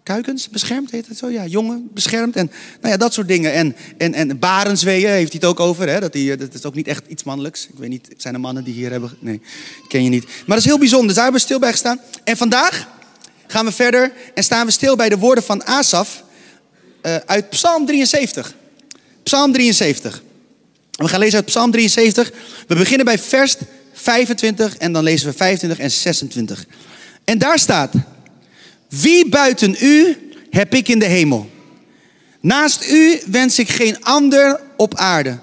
kuikens 0.03 0.49
beschermt, 0.49 0.91
heet 0.91 1.07
het 1.07 1.19
zo? 1.19 1.29
Ja, 1.29 1.47
jongen 1.47 1.89
beschermt 1.95 2.37
en 2.37 2.51
nou 2.81 2.93
ja, 2.93 2.97
dat 2.97 3.13
soort 3.13 3.29
dingen. 3.29 3.53
En, 3.53 3.77
en, 3.99 4.15
en 4.15 4.39
barensweeën 4.39 5.11
heeft 5.11 5.33
hij 5.33 5.41
het 5.41 5.51
ook 5.51 5.61
over. 5.61 5.89
Hè? 5.89 6.01
Dat, 6.01 6.13
die, 6.13 6.37
dat 6.37 6.55
is 6.55 6.65
ook 6.65 6.75
niet 6.75 6.87
echt 6.87 7.07
iets 7.07 7.23
mannelijks. 7.23 7.67
Ik 7.67 7.79
weet 7.79 7.89
niet, 7.89 8.09
zijn 8.17 8.35
er 8.35 8.41
mannen 8.41 8.65
die 8.65 8.75
hier 8.75 8.91
hebben? 8.91 9.17
Nee, 9.19 9.41
ken 9.89 10.05
je 10.05 10.11
niet. 10.11 10.25
Maar 10.25 10.45
dat 10.47 10.59
is 10.59 10.65
heel 10.65 10.79
bijzonder. 10.79 11.07
Dus 11.07 11.15
daar 11.15 11.25
hebben 11.25 11.41
we 11.41 11.47
stil 11.47 11.61
bij 11.61 11.71
gestaan. 11.71 12.01
En 12.25 12.37
vandaag 12.37 12.89
gaan 13.51 13.65
we 13.65 13.73
verder 13.73 14.13
en 14.35 14.43
staan 14.43 14.67
we 14.67 14.73
stil 14.73 14.97
bij 14.97 15.09
de 15.09 15.19
woorden 15.19 15.45
van 15.45 15.65
Asaf 15.65 16.23
uh, 17.03 17.17
uit 17.27 17.51
Psalm 17.51 17.87
73. 17.87 18.55
Psalm 19.23 19.53
73. 19.53 20.23
We 20.91 21.09
gaan 21.09 21.21
lezen 21.21 21.37
uit 21.37 21.47
Psalm 21.47 21.71
73. 21.71 22.33
We 22.67 22.75
beginnen 22.75 23.05
bij 23.05 23.19
vers 23.19 23.57
25 23.93 24.77
en 24.77 24.93
dan 24.93 25.03
lezen 25.03 25.29
we 25.29 25.37
25 25.37 25.79
en 25.79 25.91
26. 25.91 26.65
En 27.25 27.39
daar 27.39 27.59
staat: 27.59 27.93
Wie 28.89 29.29
buiten 29.29 29.77
u 29.81 30.17
heb 30.51 30.75
ik 30.75 30.89
in 30.89 30.99
de 30.99 31.07
hemel? 31.07 31.51
Naast 32.41 32.91
u 32.91 33.21
wens 33.27 33.59
ik 33.59 33.69
geen 33.69 34.05
ander 34.05 34.61
op 34.77 34.95
aarde. 34.95 35.39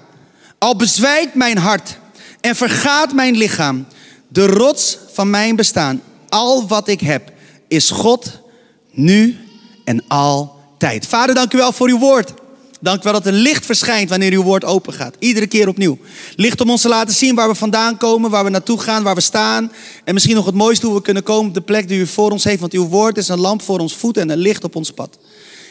Al 0.58 0.76
bezwijkt 0.76 1.34
mijn 1.34 1.58
hart 1.58 1.98
en 2.40 2.56
vergaat 2.56 3.12
mijn 3.12 3.36
lichaam, 3.36 3.86
de 4.28 4.46
rots 4.46 4.98
van 5.12 5.30
mijn 5.30 5.56
bestaan, 5.56 6.02
al 6.28 6.68
wat 6.68 6.88
ik 6.88 7.00
heb 7.00 7.32
is 7.68 7.90
God 7.90 8.40
nu 8.90 9.36
en 9.84 10.04
altijd. 10.08 11.06
Vader, 11.06 11.34
dank 11.34 11.52
u 11.52 11.56
wel 11.56 11.72
voor 11.72 11.88
uw 11.88 11.98
woord. 11.98 12.32
Dank 12.80 13.00
u 13.00 13.02
wel 13.02 13.12
dat 13.12 13.26
er 13.26 13.32
licht 13.32 13.66
verschijnt 13.66 14.10
wanneer 14.10 14.32
uw 14.32 14.42
woord 14.42 14.64
open 14.64 14.92
gaat. 14.92 15.16
Iedere 15.18 15.46
keer 15.46 15.68
opnieuw. 15.68 15.98
Licht 16.36 16.60
om 16.60 16.70
ons 16.70 16.80
te 16.80 16.88
laten 16.88 17.14
zien 17.14 17.34
waar 17.34 17.48
we 17.48 17.54
vandaan 17.54 17.96
komen, 17.96 18.30
waar 18.30 18.44
we 18.44 18.50
naartoe 18.50 18.80
gaan, 18.80 19.02
waar 19.02 19.14
we 19.14 19.20
staan. 19.20 19.72
En 20.04 20.14
misschien 20.14 20.34
nog 20.34 20.46
het 20.46 20.54
mooiste 20.54 20.86
hoe 20.86 20.94
we 20.94 21.02
kunnen 21.02 21.22
komen 21.22 21.48
op 21.48 21.54
de 21.54 21.60
plek 21.60 21.88
die 21.88 22.00
u 22.00 22.06
voor 22.06 22.30
ons 22.30 22.44
heeft. 22.44 22.60
Want 22.60 22.72
uw 22.72 22.88
woord 22.88 23.16
is 23.16 23.28
een 23.28 23.40
lamp 23.40 23.62
voor 23.62 23.78
ons 23.78 23.96
voet 23.96 24.16
en 24.16 24.30
een 24.30 24.38
licht 24.38 24.64
op 24.64 24.76
ons 24.76 24.90
pad. 24.90 25.18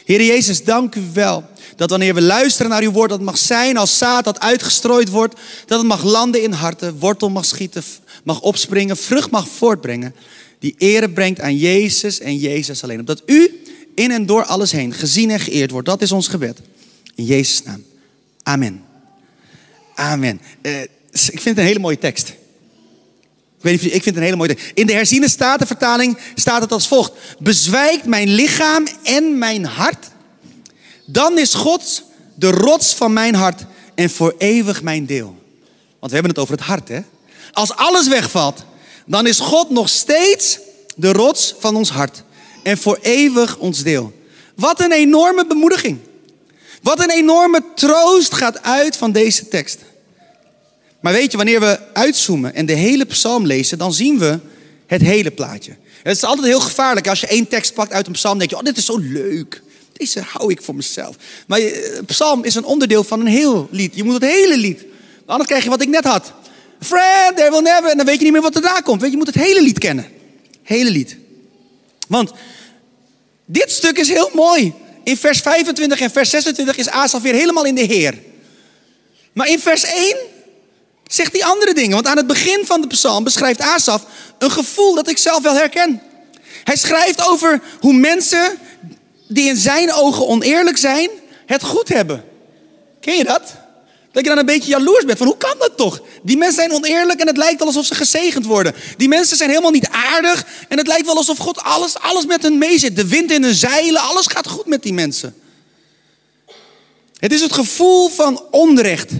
Heer 0.04 0.22
Jezus, 0.22 0.64
dank 0.64 0.94
u 0.94 1.02
wel 1.12 1.44
dat 1.76 1.90
wanneer 1.90 2.14
we 2.14 2.22
luisteren 2.22 2.70
naar 2.70 2.82
uw 2.82 2.90
woord, 2.90 3.10
dat 3.10 3.20
mag 3.20 3.38
zijn 3.38 3.76
als 3.76 3.98
zaad 3.98 4.24
dat 4.24 4.40
uitgestrooid 4.40 5.08
wordt. 5.08 5.34
Dat 5.66 5.78
het 5.78 5.88
mag 5.88 6.04
landen 6.04 6.42
in 6.42 6.52
harten, 6.52 6.98
wortel 6.98 7.30
mag 7.30 7.44
schieten, 7.44 7.82
mag 8.24 8.40
opspringen, 8.40 8.96
vrucht 8.96 9.30
mag 9.30 9.48
voortbrengen 9.48 10.14
die 10.58 10.74
ere 10.78 11.10
brengt 11.10 11.40
aan 11.40 11.56
Jezus 11.56 12.20
en 12.20 12.36
Jezus 12.36 12.82
alleen. 12.82 13.00
Opdat 13.00 13.22
u 13.26 13.62
in 13.94 14.10
en 14.10 14.26
door 14.26 14.44
alles 14.44 14.72
heen 14.72 14.92
gezien 14.92 15.30
en 15.30 15.40
geëerd 15.40 15.70
wordt. 15.70 15.86
Dat 15.86 16.02
is 16.02 16.12
ons 16.12 16.28
gebed. 16.28 16.60
In 17.14 17.24
Jezus' 17.24 17.62
naam. 17.62 17.84
Amen. 18.42 18.84
Amen. 19.94 20.40
Uh, 20.62 20.80
ik 21.10 21.40
vind 21.40 21.44
het 21.44 21.58
een 21.58 21.64
hele 21.64 21.78
mooie 21.78 21.98
tekst. 21.98 22.28
Ik, 22.28 23.64
weet 23.64 23.82
niet, 23.82 23.84
ik 23.84 24.02
vind 24.02 24.04
het 24.04 24.16
een 24.16 24.22
hele 24.22 24.36
mooie 24.36 24.54
tekst. 24.54 24.70
In 24.74 24.86
de 24.86 24.92
herziene 24.92 25.28
statenvertaling 25.28 26.18
staat 26.34 26.60
het 26.60 26.72
als 26.72 26.88
volgt. 26.88 27.12
Bezwijkt 27.38 28.04
mijn 28.04 28.28
lichaam 28.28 28.86
en 29.02 29.38
mijn 29.38 29.64
hart. 29.64 30.06
Dan 31.04 31.38
is 31.38 31.54
God 31.54 32.04
de 32.34 32.50
rots 32.50 32.94
van 32.94 33.12
mijn 33.12 33.34
hart 33.34 33.64
en 33.94 34.10
voor 34.10 34.34
eeuwig 34.38 34.82
mijn 34.82 35.06
deel. 35.06 35.36
Want 35.98 36.12
we 36.12 36.18
hebben 36.18 36.30
het 36.30 36.38
over 36.38 36.54
het 36.54 36.64
hart, 36.64 36.88
hè? 36.88 37.00
Als 37.52 37.74
alles 37.74 38.08
wegvalt, 38.08 38.64
dan 39.08 39.26
is 39.26 39.38
God 39.38 39.70
nog 39.70 39.88
steeds 39.88 40.58
de 40.96 41.12
rots 41.12 41.54
van 41.58 41.76
ons 41.76 41.90
hart 41.90 42.22
en 42.62 42.78
voor 42.78 42.98
eeuwig 43.02 43.56
ons 43.56 43.82
deel. 43.82 44.12
Wat 44.54 44.80
een 44.80 44.92
enorme 44.92 45.46
bemoediging. 45.46 45.98
Wat 46.82 47.00
een 47.00 47.10
enorme 47.10 47.62
troost 47.74 48.34
gaat 48.34 48.62
uit 48.62 48.96
van 48.96 49.12
deze 49.12 49.48
tekst. 49.48 49.78
Maar 51.00 51.12
weet 51.12 51.30
je, 51.30 51.36
wanneer 51.36 51.60
we 51.60 51.78
uitzoomen 51.92 52.54
en 52.54 52.66
de 52.66 52.72
hele 52.72 53.04
psalm 53.04 53.46
lezen, 53.46 53.78
dan 53.78 53.92
zien 53.92 54.18
we 54.18 54.38
het 54.86 55.00
hele 55.00 55.30
plaatje. 55.30 55.76
Het 56.02 56.16
is 56.16 56.24
altijd 56.24 56.46
heel 56.46 56.60
gevaarlijk 56.60 57.08
als 57.08 57.20
je 57.20 57.26
één 57.26 57.48
tekst 57.48 57.74
pakt 57.74 57.92
uit 57.92 58.06
een 58.06 58.12
psalm. 58.12 58.38
denk 58.38 58.50
je, 58.50 58.56
oh, 58.56 58.62
dit 58.62 58.76
is 58.76 58.84
zo 58.84 58.98
leuk. 58.98 59.62
Deze 59.92 60.20
hou 60.20 60.50
ik 60.50 60.62
voor 60.62 60.74
mezelf. 60.74 61.16
Maar 61.46 61.60
een 61.60 62.04
psalm 62.04 62.44
is 62.44 62.54
een 62.54 62.64
onderdeel 62.64 63.04
van 63.04 63.20
een 63.20 63.26
heel 63.26 63.68
lied. 63.70 63.94
Je 63.94 64.04
moet 64.04 64.14
het 64.14 64.30
hele 64.30 64.56
lied. 64.56 64.84
Anders 65.26 65.48
krijg 65.48 65.64
je 65.64 65.70
wat 65.70 65.82
ik 65.82 65.88
net 65.88 66.04
had. 66.04 66.32
Friend, 66.80 67.36
there 67.36 67.50
will 67.50 67.60
never. 67.60 67.90
En 67.90 67.96
dan 67.96 68.06
weet 68.06 68.18
je 68.18 68.24
niet 68.24 68.32
meer 68.32 68.42
wat 68.42 68.54
er 68.54 68.62
daar 68.62 68.82
komt. 68.82 69.00
Weet 69.00 69.10
je, 69.10 69.16
je 69.16 69.24
moet 69.24 69.34
het 69.34 69.44
hele 69.44 69.62
lied 69.62 69.78
kennen. 69.78 70.06
Hele 70.62 70.90
lied. 70.90 71.16
Want 72.08 72.32
dit 73.44 73.70
stuk 73.70 73.98
is 73.98 74.08
heel 74.08 74.30
mooi. 74.32 74.72
In 75.04 75.16
vers 75.16 75.40
25 75.40 76.00
en 76.00 76.10
vers 76.10 76.30
26 76.30 76.76
is 76.76 76.88
Asaf 76.88 77.22
weer 77.22 77.34
helemaal 77.34 77.64
in 77.64 77.74
de 77.74 77.80
Heer. 77.80 78.18
Maar 79.32 79.48
in 79.48 79.58
vers 79.58 79.84
1 79.84 80.16
zegt 81.06 81.32
hij 81.32 81.44
andere 81.44 81.74
dingen. 81.74 81.92
Want 81.92 82.06
aan 82.06 82.16
het 82.16 82.26
begin 82.26 82.66
van 82.66 82.80
de 82.80 82.86
psalm 82.86 83.24
beschrijft 83.24 83.60
Asaf 83.60 84.04
een 84.38 84.50
gevoel 84.50 84.94
dat 84.94 85.08
ik 85.08 85.18
zelf 85.18 85.42
wel 85.42 85.54
herken. 85.54 86.02
Hij 86.64 86.76
schrijft 86.76 87.28
over 87.28 87.62
hoe 87.80 87.92
mensen 87.92 88.58
die 89.28 89.48
in 89.48 89.56
zijn 89.56 89.92
ogen 89.92 90.26
oneerlijk 90.26 90.76
zijn, 90.76 91.10
het 91.46 91.62
goed 91.62 91.88
hebben. 91.88 92.24
Ken 93.00 93.16
je 93.16 93.24
dat? 93.24 93.54
Dat 94.18 94.26
je 94.26 94.34
dan 94.34 94.42
een 94.48 94.54
beetje 94.54 94.70
jaloers 94.70 95.04
bent 95.04 95.18
van 95.18 95.26
hoe 95.26 95.36
kan 95.36 95.54
dat 95.58 95.76
toch? 95.76 96.00
Die 96.22 96.36
mensen 96.36 96.56
zijn 96.56 96.72
oneerlijk 96.72 97.20
en 97.20 97.26
het 97.26 97.36
lijkt 97.36 97.62
alsof 97.62 97.86
ze 97.86 97.94
gezegend 97.94 98.46
worden. 98.46 98.74
Die 98.96 99.08
mensen 99.08 99.36
zijn 99.36 99.48
helemaal 99.48 99.70
niet 99.70 99.88
aardig 99.88 100.46
en 100.68 100.78
het 100.78 100.86
lijkt 100.86 101.06
wel 101.06 101.16
alsof 101.16 101.38
God 101.38 101.60
alles, 101.60 101.98
alles 101.98 102.26
met 102.26 102.42
hen 102.42 102.58
meezit. 102.58 102.96
De 102.96 103.08
wind 103.08 103.30
in 103.30 103.42
hun 103.42 103.54
zeilen, 103.54 104.00
alles 104.00 104.26
gaat 104.26 104.48
goed 104.48 104.66
met 104.66 104.82
die 104.82 104.92
mensen. 104.92 105.34
Het 107.16 107.32
is 107.32 107.40
het 107.40 107.52
gevoel 107.52 108.08
van 108.08 108.42
onrecht 108.50 109.12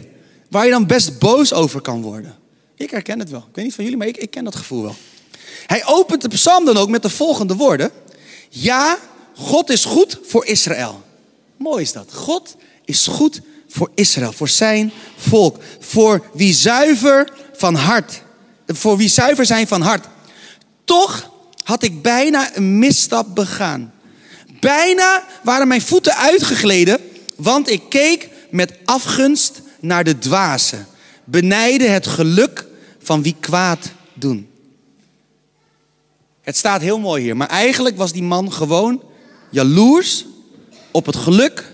waar 0.50 0.64
je 0.64 0.71
dan 0.71 0.87
best 0.87 1.19
boos 1.19 1.52
over 1.52 1.81
kan 1.81 2.02
worden. 2.02 2.37
Ik 2.76 2.90
herken 2.90 3.19
het 3.19 3.31
wel. 3.31 3.45
Ik 3.49 3.55
weet 3.55 3.64
niet 3.64 3.75
van 3.75 3.85
jullie, 3.85 3.99
maar 3.99 4.09
ik, 4.09 4.17
ik 4.17 4.31
ken 4.31 4.45
dat 4.45 4.57
gevoel 4.57 4.83
wel. 4.83 4.97
Hij 5.67 5.87
opent 5.87 6.23
de 6.23 6.28
psalm 6.28 6.64
dan 6.64 6.76
ook 6.76 6.88
met 6.88 7.02
de 7.02 7.11
volgende 7.11 7.55
woorden. 7.55 7.90
Ja, 8.49 8.99
God 9.35 9.71
is 9.71 9.85
goed 9.85 10.19
voor 10.23 10.47
Israël. 10.47 11.02
Mooi 11.57 11.83
is 11.83 11.93
dat. 11.93 12.14
God 12.14 12.57
is 12.85 13.07
goed 13.07 13.40
voor 13.69 13.91
Israël, 13.95 14.33
voor 14.33 14.49
zijn 14.49 14.93
volk, 15.17 15.63
voor 15.81 16.27
wie 16.33 16.55
zuiver 16.55 17.33
van 17.53 17.75
hart, 17.75 18.23
voor 18.67 18.97
wie 18.97 19.09
zuiver 19.09 19.47
zijn 19.47 19.67
van 19.67 19.81
hart. 19.81 20.07
Toch 20.85 21.31
had 21.63 21.83
ik 21.83 22.03
bijna 22.03 22.57
een 22.57 22.79
misstap 22.79 23.35
begaan. 23.35 23.93
Bijna 24.61 25.25
waren 25.43 25.69
mijn 25.69 25.83
voeten 25.83 26.17
uitgegleden, 26.17 27.01
want 27.37 27.71
ik 27.71 27.83
keek 27.89 28.29
met 28.51 28.73
afgunst 28.85 29.61
naar 29.81 30.05
de 30.05 30.19
dwazen, 30.19 30.87
benijden 31.25 31.93
het 31.93 32.07
geluk 32.07 32.67
van 32.99 33.23
wie 33.23 33.37
kwaad 33.41 33.91
doen. 34.15 34.49
Het 36.49 36.57
staat 36.57 36.81
heel 36.81 36.99
mooi 36.99 37.23
hier. 37.23 37.37
Maar 37.37 37.49
eigenlijk 37.49 37.97
was 37.97 38.13
die 38.13 38.23
man 38.23 38.53
gewoon 38.53 39.03
jaloers 39.51 40.25
op 40.91 41.07
het 41.07 41.17
geluk 41.17 41.73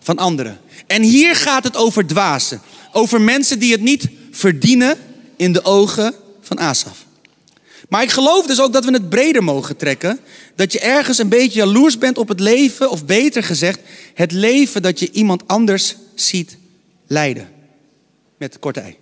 van 0.00 0.18
anderen. 0.18 0.60
En 0.86 1.02
hier 1.02 1.36
gaat 1.36 1.64
het 1.64 1.76
over 1.76 2.06
dwazen. 2.06 2.60
Over 2.92 3.20
mensen 3.20 3.58
die 3.58 3.72
het 3.72 3.80
niet 3.80 4.08
verdienen 4.30 4.98
in 5.36 5.52
de 5.52 5.64
ogen 5.64 6.14
van 6.40 6.58
Asaf. 6.58 7.04
Maar 7.88 8.02
ik 8.02 8.10
geloof 8.10 8.46
dus 8.46 8.60
ook 8.60 8.72
dat 8.72 8.84
we 8.84 8.92
het 8.92 9.08
breder 9.08 9.44
mogen 9.44 9.76
trekken. 9.76 10.20
Dat 10.56 10.72
je 10.72 10.80
ergens 10.80 11.18
een 11.18 11.28
beetje 11.28 11.58
jaloers 11.58 11.98
bent 11.98 12.18
op 12.18 12.28
het 12.28 12.40
leven, 12.40 12.90
of 12.90 13.04
beter 13.04 13.42
gezegd, 13.42 13.80
het 14.14 14.32
leven 14.32 14.82
dat 14.82 14.98
je 14.98 15.10
iemand 15.10 15.42
anders 15.46 15.96
ziet 16.14 16.56
leiden. 17.06 17.48
Met 18.38 18.58
korte 18.58 18.80
ei. 18.80 18.96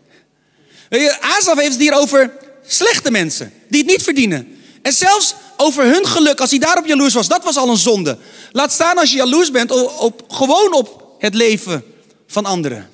Asaf 1.20 1.58
heeft 1.58 1.72
het 1.72 1.80
hier 1.80 1.94
over 1.94 2.32
slechte 2.66 3.10
mensen 3.10 3.52
die 3.68 3.80
het 3.80 3.90
niet 3.90 4.02
verdienen. 4.02 4.58
En 4.82 4.92
zelfs 4.92 5.34
over 5.56 5.84
hun 5.84 6.06
geluk, 6.06 6.40
als 6.40 6.50
hij 6.50 6.58
daarop 6.58 6.86
jaloers 6.86 7.14
was, 7.14 7.28
dat 7.28 7.44
was 7.44 7.56
al 7.56 7.68
een 7.68 7.76
zonde. 7.76 8.18
Laat 8.52 8.72
staan 8.72 8.98
als 8.98 9.10
je 9.10 9.16
jaloers 9.16 9.50
bent 9.50 9.70
op, 9.98 10.24
gewoon 10.28 10.74
op 10.74 10.99
het 11.20 11.34
leven 11.34 11.84
van 12.26 12.44
anderen. 12.44 12.88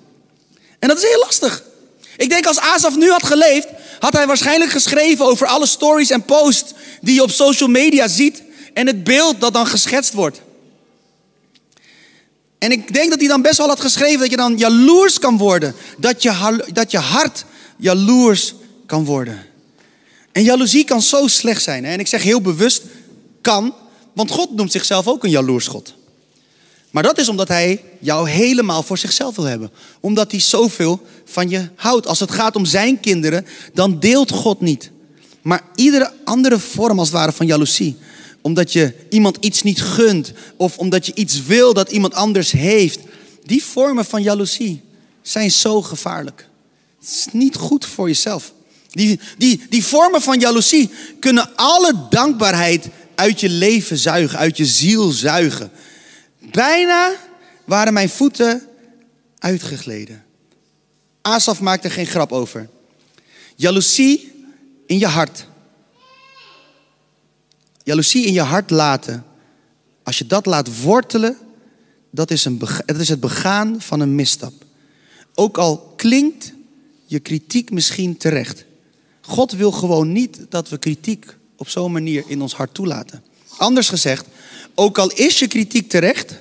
En 0.78 0.88
dat 0.88 0.96
is 0.96 1.08
heel 1.08 1.20
lastig. 1.20 1.62
Ik 2.16 2.28
denk 2.28 2.46
als 2.46 2.58
Asaf 2.58 2.96
nu 2.96 3.10
had 3.10 3.26
geleefd, 3.26 3.68
had 3.98 4.12
hij 4.12 4.26
waarschijnlijk 4.26 4.70
geschreven 4.70 5.26
over 5.26 5.46
alle 5.46 5.66
stories 5.66 6.10
en 6.10 6.24
posts 6.24 6.72
die 7.00 7.14
je 7.14 7.22
op 7.22 7.30
social 7.30 7.68
media 7.68 8.08
ziet 8.08 8.42
en 8.74 8.86
het 8.86 9.04
beeld 9.04 9.40
dat 9.40 9.52
dan 9.52 9.66
geschetst 9.66 10.12
wordt. 10.12 10.40
En 12.58 12.72
ik 12.72 12.94
denk 12.94 13.10
dat 13.10 13.18
hij 13.18 13.28
dan 13.28 13.42
best 13.42 13.58
wel 13.58 13.68
had 13.68 13.80
geschreven 13.80 14.18
dat 14.18 14.30
je 14.30 14.36
dan 14.36 14.56
jaloers 14.56 15.18
kan 15.18 15.38
worden. 15.38 15.74
Dat 15.98 16.22
je, 16.22 16.64
dat 16.72 16.90
je 16.90 16.98
hart 16.98 17.44
jaloers 17.76 18.54
kan 18.86 19.04
worden. 19.04 19.46
En 20.32 20.42
jaloezie 20.42 20.84
kan 20.84 21.02
zo 21.02 21.26
slecht 21.26 21.62
zijn. 21.62 21.84
En 21.84 21.98
ik 21.98 22.06
zeg 22.06 22.22
heel 22.22 22.40
bewust 22.40 22.82
kan, 23.40 23.74
want 24.12 24.30
God 24.30 24.54
noemt 24.54 24.72
zichzelf 24.72 25.06
ook 25.06 25.24
een 25.24 25.30
jaloers 25.30 25.66
God. 25.66 25.94
Maar 26.96 27.04
dat 27.04 27.18
is 27.18 27.28
omdat 27.28 27.48
hij 27.48 27.84
jou 27.98 28.28
helemaal 28.28 28.82
voor 28.82 28.98
zichzelf 28.98 29.36
wil 29.36 29.44
hebben. 29.44 29.70
Omdat 30.00 30.30
hij 30.30 30.40
zoveel 30.40 31.06
van 31.24 31.48
je 31.48 31.68
houdt. 31.74 32.06
Als 32.06 32.20
het 32.20 32.30
gaat 32.30 32.56
om 32.56 32.64
zijn 32.64 33.00
kinderen, 33.00 33.46
dan 33.74 34.00
deelt 34.00 34.30
God 34.30 34.60
niet. 34.60 34.90
Maar 35.42 35.62
iedere 35.74 36.12
andere 36.24 36.58
vorm 36.58 36.98
als 36.98 37.10
ware 37.10 37.32
van 37.32 37.46
jaloezie. 37.46 37.96
Omdat 38.40 38.72
je 38.72 38.94
iemand 39.10 39.36
iets 39.40 39.62
niet 39.62 39.82
gunt. 39.82 40.32
Of 40.56 40.78
omdat 40.78 41.06
je 41.06 41.14
iets 41.14 41.44
wil 41.44 41.74
dat 41.74 41.90
iemand 41.90 42.14
anders 42.14 42.50
heeft. 42.50 42.98
Die 43.44 43.64
vormen 43.64 44.04
van 44.04 44.22
jaloezie 44.22 44.82
zijn 45.22 45.50
zo 45.50 45.82
gevaarlijk. 45.82 46.48
Het 47.00 47.08
is 47.08 47.26
niet 47.32 47.56
goed 47.56 47.86
voor 47.86 48.08
jezelf. 48.08 48.52
Die, 48.90 49.20
die, 49.38 49.60
die 49.68 49.84
vormen 49.84 50.22
van 50.22 50.38
jaloezie 50.38 50.90
kunnen 51.20 51.50
alle 51.56 52.06
dankbaarheid 52.10 52.88
uit 53.14 53.40
je 53.40 53.48
leven 53.48 53.96
zuigen, 53.96 54.38
uit 54.38 54.56
je 54.56 54.66
ziel 54.66 55.10
zuigen. 55.10 55.70
Bijna 56.50 57.14
waren 57.64 57.92
mijn 57.92 58.08
voeten 58.08 58.68
uitgegleden. 59.38 60.24
Asaf 61.22 61.60
maakte 61.60 61.90
geen 61.90 62.06
grap 62.06 62.32
over. 62.32 62.68
Jaloezie 63.56 64.44
in 64.86 64.98
je 64.98 65.06
hart. 65.06 65.46
Jaloezie 67.82 68.24
in 68.24 68.32
je 68.32 68.40
hart 68.40 68.70
laten. 68.70 69.24
Als 70.02 70.18
je 70.18 70.26
dat 70.26 70.46
laat 70.46 70.82
wortelen, 70.82 71.38
dat 72.10 72.30
is, 72.30 72.44
een, 72.44 72.58
dat 72.86 72.98
is 72.98 73.08
het 73.08 73.20
begaan 73.20 73.80
van 73.80 74.00
een 74.00 74.14
misstap. 74.14 74.52
Ook 75.34 75.58
al 75.58 75.78
klinkt 75.96 76.52
je 77.04 77.20
kritiek 77.20 77.70
misschien 77.70 78.16
terecht. 78.16 78.64
God 79.20 79.52
wil 79.52 79.72
gewoon 79.72 80.12
niet 80.12 80.46
dat 80.48 80.68
we 80.68 80.78
kritiek 80.78 81.36
op 81.56 81.68
zo'n 81.68 81.92
manier 81.92 82.24
in 82.26 82.42
ons 82.42 82.54
hart 82.54 82.74
toelaten. 82.74 83.22
Anders 83.56 83.88
gezegd, 83.88 84.26
ook 84.74 84.98
al 84.98 85.10
is 85.10 85.38
je 85.38 85.46
kritiek 85.46 85.88
terecht, 85.88 86.34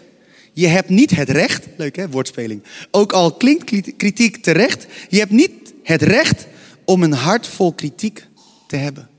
je 0.54 0.68
hebt 0.68 0.90
niet 0.90 1.12
het 1.12 1.30
recht, 1.30 1.68
leuk 1.78 1.96
hè, 1.96 2.10
woordspeling. 2.10 2.64
Ook 2.92 3.14
al 3.14 3.34
klinkt 3.34 3.96
kritiek 3.98 4.38
terecht, 4.38 4.86
je 5.10 5.18
hebt 5.18 5.32
niet 5.32 5.52
het 5.84 6.02
recht 6.02 6.48
om 6.86 7.04
een 7.04 7.14
hart 7.14 7.48
vol 7.48 7.74
kritiek 7.74 8.28
te 8.68 8.76
hebben. 8.76 9.10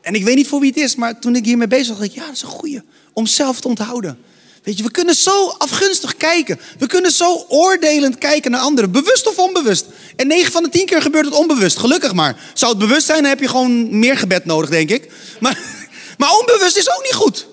En 0.00 0.14
ik 0.14 0.24
weet 0.24 0.36
niet 0.36 0.48
voor 0.48 0.60
wie 0.60 0.68
het 0.68 0.78
is, 0.78 0.96
maar 0.96 1.20
toen 1.20 1.36
ik 1.36 1.44
hiermee 1.44 1.66
bezig 1.66 1.88
was, 1.88 1.98
dacht 1.98 2.10
ik, 2.10 2.16
ja, 2.16 2.26
dat 2.26 2.34
is 2.34 2.42
een 2.42 2.48
goeie. 2.48 2.82
Om 3.12 3.26
zelf 3.26 3.60
te 3.60 3.68
onthouden. 3.68 4.18
Weet 4.62 4.76
je, 4.76 4.82
we 4.82 4.90
kunnen 4.90 5.14
zo 5.14 5.48
afgunstig 5.48 6.16
kijken. 6.16 6.60
We 6.78 6.86
kunnen 6.86 7.10
zo 7.10 7.44
oordelend 7.48 8.18
kijken 8.18 8.50
naar 8.50 8.60
anderen. 8.60 8.90
Bewust 8.90 9.28
of 9.28 9.38
onbewust. 9.38 9.86
En 10.16 10.26
9 10.26 10.52
van 10.52 10.62
de 10.62 10.68
10 10.68 10.86
keer 10.86 11.02
gebeurt 11.02 11.24
het 11.24 11.34
onbewust. 11.34 11.78
Gelukkig 11.78 12.12
maar. 12.12 12.36
Zou 12.54 12.70
het 12.70 12.80
bewust 12.80 13.06
zijn, 13.06 13.20
dan 13.20 13.28
heb 13.30 13.40
je 13.40 13.48
gewoon 13.48 13.98
meer 13.98 14.16
gebed 14.16 14.44
nodig, 14.44 14.70
denk 14.70 14.90
ik. 14.90 15.12
Maar, 15.40 15.58
maar 16.18 16.30
onbewust 16.38 16.76
is 16.76 16.90
ook 16.90 17.02
niet 17.02 17.14
goed. 17.14 17.46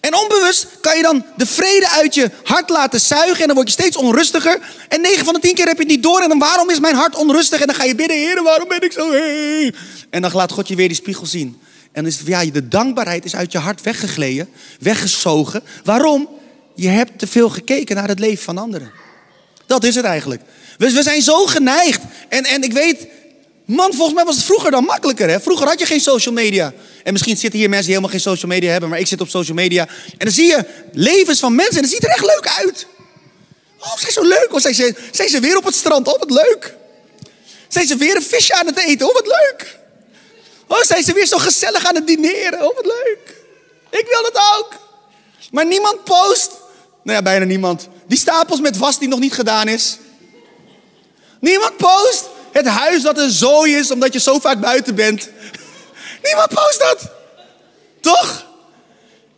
En 0.00 0.14
onbewust 0.14 0.66
kan 0.80 0.96
je 0.96 1.02
dan 1.02 1.24
de 1.36 1.46
vrede 1.46 1.88
uit 1.88 2.14
je 2.14 2.30
hart 2.44 2.68
laten 2.68 3.00
zuigen. 3.00 3.40
En 3.40 3.46
dan 3.46 3.56
word 3.56 3.68
je 3.68 3.74
steeds 3.74 3.96
onrustiger. 3.96 4.58
En 4.88 5.00
9 5.00 5.24
van 5.24 5.34
de 5.34 5.40
10 5.40 5.54
keer 5.54 5.66
heb 5.66 5.76
je 5.76 5.82
het 5.82 5.92
niet 5.92 6.02
door. 6.02 6.20
En 6.20 6.28
dan 6.28 6.38
waarom 6.38 6.70
is 6.70 6.80
mijn 6.80 6.94
hart 6.94 7.16
onrustig? 7.16 7.60
En 7.60 7.66
dan 7.66 7.76
ga 7.76 7.84
je 7.84 7.94
bidden, 7.94 8.16
Heer, 8.16 8.42
waarom 8.42 8.68
ben 8.68 8.80
ik 8.80 8.92
zo... 8.92 9.12
En 10.10 10.22
dan 10.22 10.30
laat 10.32 10.52
God 10.52 10.68
je 10.68 10.74
weer 10.74 10.88
die 10.88 10.96
spiegel 10.96 11.26
zien. 11.26 11.60
En 11.92 12.04
het, 12.04 12.20
ja, 12.24 12.44
de 12.44 12.68
dankbaarheid 12.68 13.24
is 13.24 13.36
uit 13.36 13.52
je 13.52 13.58
hart 13.58 13.82
weggegleden, 13.82 14.48
weggezogen. 14.80 15.62
Waarom? 15.84 16.28
Je 16.74 16.88
hebt 16.88 17.18
te 17.18 17.26
veel 17.26 17.48
gekeken 17.48 17.96
naar 17.96 18.08
het 18.08 18.18
leven 18.18 18.44
van 18.44 18.58
anderen. 18.58 18.90
Dat 19.66 19.84
is 19.84 19.94
het 19.94 20.04
eigenlijk. 20.04 20.42
We, 20.78 21.02
zijn 21.02 21.22
zo 21.22 21.46
geneigd. 21.46 22.00
En, 22.28 22.44
en 22.44 22.62
ik 22.62 22.72
weet, 22.72 23.06
man, 23.64 23.94
volgens 23.94 24.14
mij 24.14 24.24
was 24.24 24.36
het 24.36 24.44
vroeger 24.44 24.70
dan 24.70 24.84
makkelijker. 24.84 25.28
Hè? 25.28 25.40
Vroeger 25.40 25.66
had 25.66 25.78
je 25.78 25.86
geen 25.86 26.00
social 26.00 26.34
media. 26.34 26.72
En 27.04 27.12
misschien 27.12 27.36
zitten 27.36 27.58
hier 27.58 27.68
mensen 27.68 27.86
die 27.86 27.96
helemaal 27.96 28.20
geen 28.20 28.30
social 28.34 28.50
media 28.50 28.70
hebben, 28.70 28.90
maar 28.90 28.98
ik 28.98 29.06
zit 29.06 29.20
op 29.20 29.28
social 29.28 29.56
media. 29.56 29.88
En 29.88 30.24
dan 30.24 30.32
zie 30.32 30.46
je 30.46 30.64
levens 30.92 31.38
van 31.38 31.54
mensen 31.54 31.76
en 31.76 31.82
dat 31.82 31.90
ziet 31.90 32.04
er 32.04 32.10
echt 32.10 32.26
leuk 32.26 32.52
uit. 32.58 32.86
Oh, 33.78 33.96
zijn 33.96 34.12
zo 34.12 34.22
leuk. 34.22 34.48
Of 34.50 34.60
zijn 34.60 34.74
ze, 34.74 34.94
zijn 35.10 35.28
ze 35.28 35.40
weer 35.40 35.56
op 35.56 35.64
het 35.64 35.74
strand? 35.74 36.08
Oh, 36.08 36.18
wat 36.18 36.30
leuk. 36.30 36.74
Zijn 37.68 37.86
ze 37.86 37.96
weer 37.96 38.16
een 38.16 38.22
visje 38.22 38.54
aan 38.54 38.66
het 38.66 38.78
eten? 38.78 39.08
Oh, 39.08 39.14
wat 39.14 39.26
leuk. 39.26 39.79
Oh, 40.70 40.82
zijn 40.82 41.02
ze 41.02 41.12
weer 41.12 41.26
zo 41.26 41.38
gezellig 41.38 41.86
aan 41.86 41.94
het 41.94 42.06
dineren? 42.06 42.68
Oh, 42.68 42.74
wat 42.74 42.84
leuk. 42.84 43.36
Ik 43.90 44.06
wil 44.08 44.22
het 44.22 44.40
ook. 44.58 44.72
Maar 45.50 45.66
niemand 45.66 46.04
post. 46.04 46.50
Nou 47.02 47.16
ja, 47.16 47.22
bijna 47.22 47.44
niemand. 47.44 47.88
Die 48.06 48.18
stapels 48.18 48.60
met 48.60 48.76
was 48.76 48.98
die 48.98 49.08
nog 49.08 49.18
niet 49.18 49.32
gedaan 49.32 49.68
is. 49.68 49.98
Niemand 51.40 51.76
post 51.76 52.28
het 52.52 52.66
huis 52.66 53.02
dat 53.02 53.18
een 53.18 53.30
zooi 53.30 53.76
is 53.76 53.90
omdat 53.90 54.12
je 54.12 54.20
zo 54.20 54.38
vaak 54.38 54.60
buiten 54.60 54.94
bent. 54.94 55.28
Niemand 56.26 56.48
post 56.48 56.78
dat. 56.78 57.10
Toch? 58.00 58.46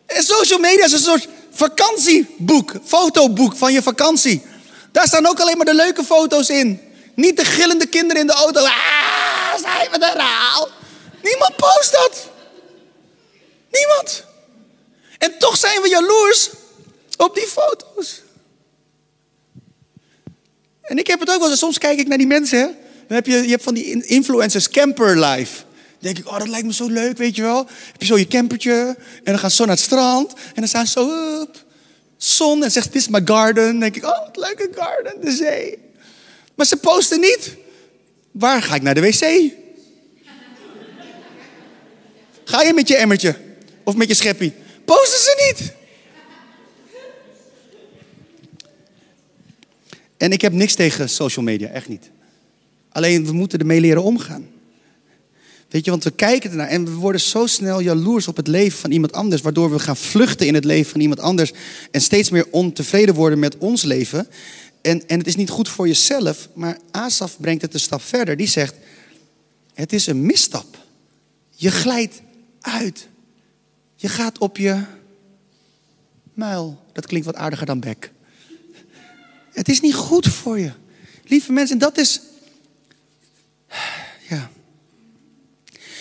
En 0.07 0.23
social 0.23 0.59
media 0.59 0.85
is 0.85 0.93
een 0.93 0.99
soort 0.99 1.29
vakantieboek, 1.53 2.73
fotoboek 2.85 3.57
van 3.57 3.73
je 3.73 3.83
vakantie. 3.83 4.43
Daar 4.91 5.07
staan 5.07 5.27
ook 5.27 5.41
alleen 5.41 5.57
maar 5.57 5.67
de 5.67 5.75
leuke 5.75 6.05
foto's 6.05 6.49
in. 6.49 6.81
Niet 7.15 7.37
de 7.37 7.45
gillende 7.45 7.87
kinderen 7.87 8.21
in 8.21 8.27
de 8.27 8.33
auto. 8.33 8.61
Ah, 8.65 8.73
zijn 9.62 9.91
we 9.91 10.07
er 10.07 10.23
al? 10.55 10.69
Niemand 11.23 11.57
post 11.57 11.93
dat. 11.93 12.29
Niemand. 13.71 14.25
En 15.19 15.38
toch 15.38 15.57
zijn 15.57 15.83
we 15.83 15.88
jaloers 15.88 16.50
op 17.17 17.35
die 17.35 17.47
foto's. 17.47 18.23
En 20.83 20.99
ik 20.99 21.07
heb 21.07 21.21
het 21.21 21.31
ook 21.31 21.41
wel 21.41 21.50
eens. 21.50 21.59
Soms 21.59 21.79
kijk 21.79 21.99
ik 21.99 22.09
naar 22.09 22.19
die 22.19 22.26
mensen. 22.26 22.76
Dan 23.07 23.17
heb 23.17 23.26
je, 23.26 23.43
je 23.43 23.50
hebt 23.50 23.62
van 23.62 23.75
die 23.75 24.07
influencers 24.07 24.69
camper 24.69 25.19
life. 25.25 25.62
Dan 25.62 26.12
denk 26.12 26.19
ik, 26.19 26.26
oh, 26.26 26.38
dat 26.38 26.49
lijkt 26.49 26.67
me 26.67 26.73
zo 26.73 26.88
leuk, 26.88 27.17
weet 27.17 27.37
je 27.37 27.43
wel. 27.43 27.67
Heb 27.93 28.00
je 28.00 28.07
zo 28.07 28.19
je 28.19 28.26
campertje. 28.26 28.97
En 29.17 29.33
dan 29.33 29.38
gaan 29.38 29.50
ze 29.50 29.61
naar 29.62 29.71
het 29.71 29.85
strand. 29.85 30.33
En 30.33 30.55
dan 30.55 30.69
staan 30.69 30.87
ze 30.87 30.93
zo 30.93 31.41
op. 31.41 31.64
Zon. 32.17 32.64
En 32.64 32.71
zegt, 32.71 32.93
dit 32.93 33.02
is 33.02 33.09
mijn 33.09 33.29
garden. 33.29 33.64
Dan 33.64 33.81
denk 33.81 33.97
ik, 33.97 34.05
oh, 34.05 34.19
wat 34.26 34.37
leuke 34.37 34.71
garden. 34.75 35.21
De 35.21 35.31
zee. 35.31 35.79
Maar 36.55 36.67
ze 36.67 36.76
posten 36.76 37.21
niet. 37.21 37.57
Waar 38.31 38.62
ga 38.62 38.75
ik 38.75 38.83
naar 38.83 38.95
de 38.95 39.00
wc? 39.00 39.52
Ga 42.52 42.62
je 42.62 42.75
met 42.75 42.88
je 42.88 42.97
emmertje 42.97 43.37
of 43.85 43.97
met 43.97 44.09
je 44.09 44.14
scheppie? 44.14 44.52
Posten 44.85 45.21
ze 45.21 45.44
niet. 45.47 45.73
En 50.16 50.32
ik 50.32 50.40
heb 50.40 50.52
niks 50.52 50.75
tegen 50.75 51.09
social 51.09 51.44
media, 51.44 51.68
echt 51.68 51.88
niet. 51.88 52.11
Alleen 52.90 53.26
we 53.26 53.32
moeten 53.32 53.59
ermee 53.59 53.80
leren 53.80 54.02
omgaan. 54.02 54.49
Weet 55.68 55.85
je, 55.85 55.90
want 55.90 56.04
we 56.04 56.11
kijken 56.11 56.50
ernaar 56.50 56.68
en 56.68 56.85
we 56.85 56.90
worden 56.90 57.21
zo 57.21 57.47
snel 57.47 57.80
jaloers 57.80 58.28
op 58.28 58.37
het 58.37 58.47
leven 58.47 58.78
van 58.78 58.90
iemand 58.90 59.12
anders, 59.12 59.42
waardoor 59.42 59.71
we 59.71 59.78
gaan 59.78 59.97
vluchten 59.97 60.47
in 60.47 60.54
het 60.54 60.64
leven 60.64 60.90
van 60.90 61.00
iemand 61.00 61.21
anders 61.21 61.52
en 61.90 62.00
steeds 62.00 62.30
meer 62.30 62.47
ontevreden 62.50 63.14
worden 63.14 63.38
met 63.38 63.59
ons 63.59 63.82
leven. 63.82 64.28
En, 64.82 65.09
en 65.09 65.18
het 65.18 65.26
is 65.26 65.37
niet 65.37 65.50
goed 65.50 65.68
voor 65.68 65.87
jezelf, 65.87 66.49
maar 66.54 66.78
Asaf 66.90 67.37
brengt 67.40 67.62
het 67.62 67.75
een 67.75 67.80
stap 67.80 68.02
verder. 68.02 68.37
Die 68.37 68.49
zegt, 68.49 68.75
het 69.75 69.92
is 69.92 70.06
een 70.06 70.26
misstap. 70.26 70.78
Je 71.50 71.71
glijdt 71.71 72.22
uit. 72.62 73.09
Je 73.95 74.09
gaat 74.09 74.38
op 74.38 74.57
je 74.57 74.83
muil. 76.35 76.85
Dat 76.92 77.07
klinkt 77.07 77.26
wat 77.26 77.37
aardiger 77.37 77.66
dan 77.66 77.81
bek. 77.81 78.12
Het 79.52 79.69
is 79.69 79.81
niet 79.81 79.95
goed 79.95 80.26
voor 80.28 80.59
je. 80.59 80.73
Lieve 81.25 81.52
mensen, 81.52 81.78
dat 81.78 81.99
is. 81.99 82.21
Ja. 84.28 84.50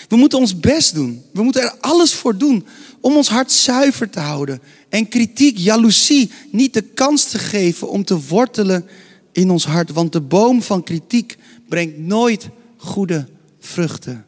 We 0.08 0.15
moeten 0.15 0.39
ons 0.39 0.60
best 0.60 0.94
doen. 0.94 1.24
We 1.34 1.44
moeten 1.44 1.62
er 1.62 1.77
alles 1.80 2.13
voor 2.13 2.38
doen 2.38 2.68
om 3.00 3.15
ons 3.15 3.27
hart 3.27 3.51
zuiver 3.51 4.10
te 4.10 4.20
houden. 4.20 4.62
En 4.89 5.08
kritiek, 5.08 5.58
jaloezie 5.58 6.32
niet 6.51 6.74
de 6.74 6.82
kans 6.82 7.30
te 7.30 7.39
geven 7.39 7.89
om 7.89 8.03
te 8.03 8.22
wortelen 8.22 8.88
in 9.32 9.50
ons 9.50 9.65
hart. 9.65 9.91
Want 9.91 10.12
de 10.12 10.22
boom 10.22 10.62
van 10.62 10.84
kritiek 10.84 11.38
brengt 11.68 11.98
nooit 11.98 12.50
goede 12.77 13.27
vruchten 13.60 14.25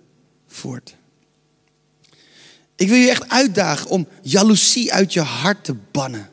voort. 0.48 0.96
Ik 2.76 2.88
wil 2.88 2.98
je 2.98 3.10
echt 3.10 3.30
uitdagen 3.30 3.90
om 3.90 4.08
jaloezie 4.22 4.94
uit 4.94 5.14
je 5.14 5.22
hart 5.22 5.64
te 5.64 5.76
bannen. 5.92 6.32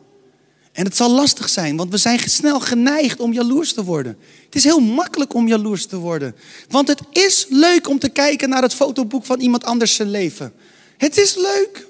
En 0.72 0.84
het 0.84 0.96
zal 0.96 1.10
lastig 1.10 1.48
zijn, 1.48 1.76
want 1.76 1.90
we 1.90 1.96
zijn 1.96 2.18
snel 2.18 2.60
geneigd 2.60 3.20
om 3.20 3.32
jaloers 3.32 3.72
te 3.72 3.84
worden. 3.84 4.18
Het 4.44 4.54
is 4.54 4.64
heel 4.64 4.80
makkelijk 4.80 5.34
om 5.34 5.48
jaloers 5.48 5.86
te 5.86 5.96
worden. 5.96 6.36
Want 6.68 6.88
het 6.88 7.00
is 7.12 7.46
leuk 7.48 7.88
om 7.88 7.98
te 7.98 8.08
kijken 8.08 8.48
naar 8.48 8.62
het 8.62 8.74
fotoboek 8.74 9.24
van 9.24 9.40
iemand 9.40 9.64
anders 9.64 9.94
zijn 9.94 10.10
leven. 10.10 10.52
Het 10.96 11.18
is 11.18 11.34
leuk. 11.34 11.86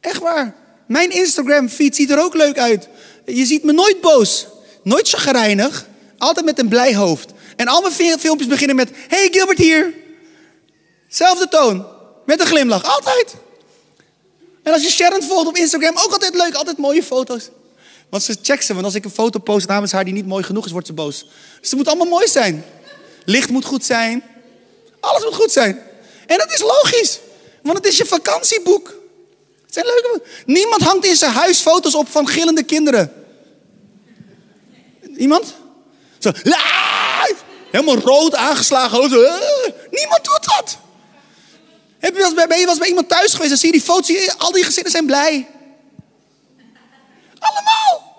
Echt 0.00 0.18
waar. 0.18 0.54
Mijn 0.86 1.10
Instagram-feed 1.10 1.96
ziet 1.96 2.10
er 2.10 2.22
ook 2.22 2.34
leuk 2.34 2.58
uit. 2.58 2.88
Je 3.26 3.46
ziet 3.46 3.64
me 3.64 3.72
nooit 3.72 4.00
boos, 4.00 4.46
nooit 4.82 5.08
chagrijnig, 5.08 5.86
altijd 6.18 6.46
met 6.46 6.58
een 6.58 6.68
blij 6.68 6.94
hoofd. 6.94 7.32
En 7.56 7.66
al 7.66 7.80
mijn 7.80 8.18
filmpjes 8.18 8.48
beginnen 8.48 8.76
met: 8.76 8.90
Hey 9.08 9.28
Gilbert 9.30 9.58
hier. 9.58 9.94
Zelfde 11.08 11.48
toon, 11.48 11.86
met 12.26 12.40
een 12.40 12.46
glimlach, 12.46 12.84
altijd. 12.84 13.34
En 14.62 14.72
als 14.72 14.82
je 14.82 14.90
Sharon 14.90 15.22
volgt 15.22 15.46
op 15.46 15.56
Instagram, 15.56 15.96
ook 15.96 16.12
altijd 16.12 16.34
leuk, 16.34 16.54
altijd 16.54 16.78
mooie 16.78 17.02
foto's. 17.02 17.48
Want 18.08 18.22
ze 18.22 18.36
checkt 18.42 18.64
ze, 18.64 18.72
want 18.72 18.84
als 18.84 18.94
ik 18.94 19.04
een 19.04 19.10
foto 19.10 19.38
post 19.38 19.68
namens 19.68 19.92
haar 19.92 20.04
die 20.04 20.12
niet 20.12 20.26
mooi 20.26 20.44
genoeg 20.44 20.64
is, 20.64 20.72
wordt 20.72 20.86
ze 20.86 20.92
boos. 20.92 21.26
Dus 21.60 21.70
het 21.70 21.78
moet 21.78 21.88
allemaal 21.88 22.06
mooi 22.06 22.28
zijn. 22.28 22.64
Licht 23.24 23.50
moet 23.50 23.64
goed 23.64 23.84
zijn. 23.84 24.22
Alles 25.00 25.24
moet 25.24 25.34
goed 25.34 25.52
zijn. 25.52 25.82
En 26.26 26.38
dat 26.38 26.52
is 26.52 26.60
logisch, 26.60 27.18
want 27.62 27.76
het 27.76 27.86
is 27.86 27.96
je 27.96 28.04
vakantieboek. 28.04 28.94
Het 29.64 29.74
zijn 29.74 29.86
leuke. 29.86 30.22
Niemand 30.46 30.82
hangt 30.82 31.06
in 31.06 31.16
zijn 31.16 31.32
huis 31.32 31.60
foto's 31.60 31.94
op 31.94 32.08
van 32.08 32.28
gillende 32.28 32.62
kinderen. 32.62 33.12
Iemand? 35.16 35.54
Zo, 36.18 36.30
helemaal 37.70 37.98
rood 37.98 38.34
aangeslagen. 38.34 39.00
Niemand 39.90 40.24
doet 40.24 40.44
dat. 40.56 40.78
Heb 41.98 42.12
je 42.12 42.18
wel 42.18 42.26
eens, 42.26 42.31
ben 42.46 42.58
je 42.58 42.68
eens 42.68 42.78
bij 42.78 42.88
iemand 42.88 43.08
thuis 43.08 43.32
geweest 43.32 43.52
en 43.52 43.58
zie 43.58 43.72
je 43.72 43.78
die 43.78 43.86
foto's, 43.86 44.38
al 44.38 44.52
die 44.52 44.64
gezinnen 44.64 44.92
zijn 44.92 45.06
blij. 45.06 45.46
Allemaal. 47.38 48.10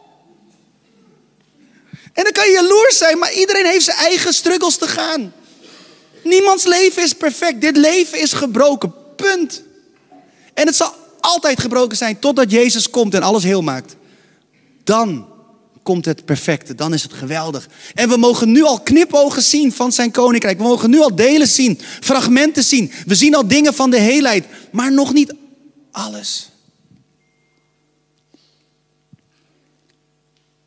En 2.14 2.24
dan 2.24 2.32
kan 2.32 2.46
je 2.46 2.52
jaloers 2.52 2.98
zijn, 2.98 3.18
maar 3.18 3.34
iedereen 3.34 3.66
heeft 3.66 3.86
zijn 3.86 3.98
eigen 3.98 4.34
struggles 4.34 4.78
te 4.78 4.88
gaan. 4.88 5.34
Niemands 6.24 6.66
leven 6.66 7.04
is 7.04 7.14
perfect. 7.14 7.62
Dit 7.62 7.78
leven 7.78 8.20
is 8.20 8.34
gebroken. 8.34 8.94
Punt. 9.16 9.64
En 10.54 10.66
het 10.66 10.76
zal 10.76 10.96
altijd 11.20 11.60
gebroken 11.60 11.98
zijn 11.98 12.20
totdat 12.20 12.52
Jezus 12.52 12.90
komt 12.90 13.14
en 13.14 13.24
alles 13.24 13.44
heel 13.44 13.62
maakt. 13.62 13.96
Dan 14.84 15.33
komt 15.84 16.06
het 16.06 16.26
perfecte. 16.26 16.76
Dan 16.76 16.94
is 16.94 17.04
het 17.04 17.14
geweldig. 17.14 17.70
En 17.94 18.10
we 18.10 18.18
mogen 18.18 18.52
nu 18.52 18.64
al 18.64 18.80
knipogen 18.80 19.42
zien 19.42 19.72
van 19.72 19.92
zijn 19.92 20.12
koninkrijk. 20.12 20.58
We 20.58 20.64
mogen 20.64 20.90
nu 20.90 21.00
al 21.00 21.16
delen 21.16 21.48
zien, 21.48 21.80
fragmenten 22.02 22.64
zien. 22.64 22.92
We 23.06 23.16
zien 23.16 23.36
al 23.36 23.48
dingen 23.48 23.74
van 23.74 23.90
de 23.90 24.00
heelheid, 24.00 24.46
maar 24.72 24.94
nog 24.94 25.14
niet 25.14 25.34
alles. 25.92 26.50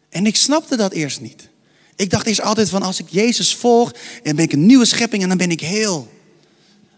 En 0.08 0.26
ik 0.26 0.37
snapte 0.37 0.76
dat 0.76 0.92
eerst 0.92 1.20
niet. 1.20 1.49
Ik 1.96 2.11
dacht 2.11 2.26
eerst 2.26 2.40
altijd 2.40 2.68
van 2.68 2.82
als 2.82 2.99
ik 2.99 3.06
Jezus 3.08 3.54
volg, 3.54 3.92
dan 4.23 4.37
ben 4.37 4.44
ik 4.44 4.52
een 4.52 4.66
nieuwe 4.66 4.85
schepping 4.85 5.23
en 5.23 5.28
dan 5.28 5.38
ben 5.38 5.50
ik 5.50 5.61
heel. 5.61 6.14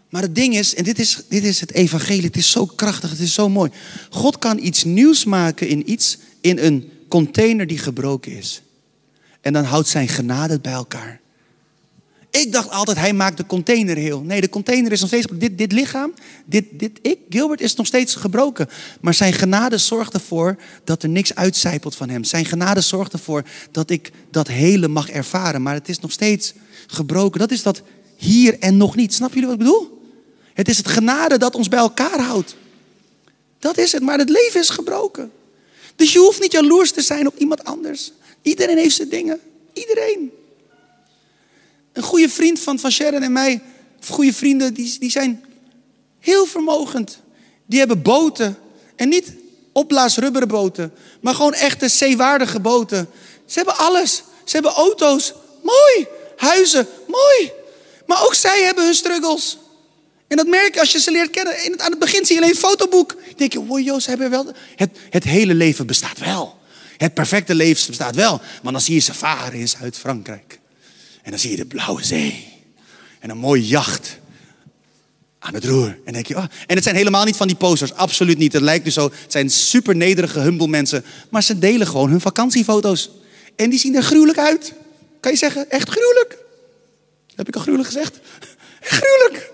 Maar 0.09 0.21
het 0.21 0.35
ding 0.35 0.55
is, 0.57 0.75
en 0.75 0.83
dit 0.83 0.99
is, 0.99 1.21
dit 1.29 1.43
is 1.43 1.59
het 1.59 1.73
evangelie, 1.73 2.25
het 2.25 2.37
is 2.37 2.51
zo 2.51 2.65
krachtig, 2.65 3.09
het 3.09 3.19
is 3.19 3.33
zo 3.33 3.49
mooi. 3.49 3.71
God 4.09 4.37
kan 4.37 4.59
iets 4.59 4.83
nieuws 4.83 5.25
maken 5.25 5.67
in 5.67 5.91
iets, 5.91 6.17
in 6.41 6.57
een 6.57 6.91
container 7.09 7.67
die 7.67 7.77
gebroken 7.77 8.31
is. 8.31 8.61
En 9.41 9.53
dan 9.53 9.63
houdt 9.63 9.87
zijn 9.87 10.07
genade 10.07 10.53
het 10.53 10.61
bij 10.61 10.73
elkaar. 10.73 11.19
Ik 12.29 12.51
dacht 12.51 12.69
altijd, 12.69 12.97
hij 12.97 13.13
maakt 13.13 13.37
de 13.37 13.45
container 13.45 13.97
heel. 13.97 14.21
Nee, 14.21 14.41
de 14.41 14.49
container 14.49 14.91
is 14.91 14.99
nog 14.99 15.09
steeds, 15.09 15.27
dit, 15.33 15.57
dit 15.57 15.71
lichaam, 15.71 16.13
dit, 16.45 16.65
dit 16.71 16.99
ik, 17.01 17.19
Gilbert, 17.29 17.61
is 17.61 17.75
nog 17.75 17.85
steeds 17.85 18.15
gebroken. 18.15 18.69
Maar 19.01 19.13
zijn 19.13 19.33
genade 19.33 19.77
zorgt 19.77 20.13
ervoor 20.13 20.57
dat 20.83 21.03
er 21.03 21.09
niks 21.09 21.35
uitcijpelt 21.35 21.95
van 21.95 22.09
hem. 22.09 22.23
Zijn 22.23 22.45
genade 22.45 22.81
zorgt 22.81 23.13
ervoor 23.13 23.43
dat 23.71 23.89
ik 23.89 24.11
dat 24.31 24.47
hele 24.47 24.87
mag 24.87 25.09
ervaren. 25.09 25.61
Maar 25.61 25.73
het 25.73 25.89
is 25.89 25.99
nog 25.99 26.11
steeds 26.11 26.53
gebroken. 26.87 27.39
Dat 27.39 27.51
is 27.51 27.63
dat 27.63 27.81
hier 28.15 28.59
en 28.59 28.77
nog 28.77 28.95
niet. 28.95 29.13
Snap 29.13 29.33
jullie 29.33 29.47
wat 29.47 29.59
ik 29.59 29.63
bedoel? 29.63 30.01
Het 30.53 30.69
is 30.69 30.77
het 30.77 30.87
genade 30.87 31.37
dat 31.37 31.55
ons 31.55 31.67
bij 31.67 31.79
elkaar 31.79 32.19
houdt. 32.19 32.55
Dat 33.59 33.77
is 33.77 33.91
het, 33.91 34.01
maar 34.01 34.17
het 34.17 34.29
leven 34.29 34.59
is 34.59 34.69
gebroken. 34.69 35.31
Dus 35.99 36.13
je 36.13 36.19
hoeft 36.19 36.41
niet 36.41 36.51
jaloers 36.51 36.91
te 36.91 37.01
zijn 37.01 37.27
op 37.27 37.37
iemand 37.37 37.63
anders. 37.63 38.11
Iedereen 38.41 38.77
heeft 38.77 38.95
zijn 38.95 39.09
dingen. 39.09 39.39
Iedereen. 39.73 40.31
Een 41.93 42.03
goede 42.03 42.29
vriend 42.29 42.59
van, 42.59 42.79
van 42.79 42.91
Sharon 42.91 43.21
en 43.21 43.31
mij, 43.31 43.61
goede 44.07 44.33
vrienden, 44.33 44.73
die, 44.73 44.99
die 44.99 45.11
zijn 45.11 45.45
heel 46.19 46.45
vermogend. 46.45 47.19
Die 47.65 47.79
hebben 47.79 48.01
boten. 48.01 48.57
En 48.95 49.09
niet 49.09 49.33
opblaasrubberen 49.71 50.47
boten, 50.47 50.93
maar 51.21 51.35
gewoon 51.35 51.53
echte 51.53 51.87
zeewaardige 51.87 52.59
boten. 52.59 53.09
Ze 53.45 53.57
hebben 53.57 53.77
alles. 53.77 54.23
Ze 54.43 54.53
hebben 54.53 54.71
auto's. 54.71 55.33
Mooi. 55.61 56.07
Huizen. 56.35 56.87
Mooi. 57.07 57.51
Maar 58.05 58.25
ook 58.25 58.33
zij 58.33 58.63
hebben 58.63 58.83
hun 58.83 58.93
struggles. 58.93 59.57
En 60.29 60.37
dat 60.37 60.47
merk 60.47 60.73
je 60.73 60.79
als 60.79 60.91
je 60.91 60.99
ze 60.99 61.11
leert 61.11 61.29
kennen. 61.29 61.65
In 61.65 61.71
het, 61.71 61.81
aan 61.81 61.89
het 61.89 61.99
begin 61.99 62.25
zie 62.25 62.35
je 62.35 62.41
alleen 62.41 62.53
een 62.53 62.61
fotoboek. 62.61 63.09
Dan 63.09 63.33
denk 63.37 63.53
je, 63.53 63.65
wow, 63.65 63.79
Joost, 63.79 64.07
hebben 64.07 64.29
wel... 64.29 64.53
Het, 64.75 64.89
het 65.09 65.23
hele 65.23 65.53
leven 65.53 65.87
bestaat 65.87 66.19
wel. 66.19 66.57
Het 66.97 67.13
perfecte 67.13 67.55
leven 67.55 67.87
bestaat 67.87 68.15
wel. 68.15 68.41
Maar 68.63 68.71
dan 68.71 68.81
zie 68.81 68.93
je 68.93 68.99
ze 68.99 69.13
varen 69.13 69.59
in 69.59 69.67
Zuid-Frankrijk. 69.67 70.59
En 71.21 71.31
dan 71.31 71.39
zie 71.39 71.51
je 71.51 71.57
de 71.57 71.65
blauwe 71.65 72.03
zee. 72.03 72.47
En 73.19 73.29
een 73.29 73.37
mooie 73.37 73.67
jacht 73.67 74.17
aan 75.39 75.53
het 75.53 75.65
roer. 75.65 75.97
En, 76.05 76.13
denk 76.13 76.27
je, 76.27 76.35
oh. 76.35 76.43
en 76.67 76.75
het 76.75 76.83
zijn 76.83 76.95
helemaal 76.95 77.25
niet 77.25 77.35
van 77.35 77.47
die 77.47 77.55
posters. 77.55 77.93
Absoluut 77.93 78.37
niet. 78.37 78.53
Het 78.53 78.61
lijkt 78.61 78.85
dus 78.85 78.93
zo. 78.93 79.03
Het 79.03 79.31
zijn 79.31 79.49
super 79.49 79.95
nederige, 79.95 80.39
humble 80.39 80.67
mensen. 80.67 81.05
Maar 81.29 81.43
ze 81.43 81.59
delen 81.59 81.87
gewoon 81.87 82.09
hun 82.09 82.21
vakantiefoto's. 82.21 83.09
En 83.55 83.69
die 83.69 83.79
zien 83.79 83.95
er 83.95 84.03
gruwelijk 84.03 84.37
uit. 84.37 84.73
Kan 85.19 85.31
je 85.31 85.37
zeggen, 85.37 85.69
echt 85.69 85.89
gruwelijk? 85.89 86.37
Heb 87.35 87.47
ik 87.47 87.55
al 87.55 87.61
gruwelijk 87.61 87.89
gezegd? 87.89 88.19
gruwelijk. 88.81 89.51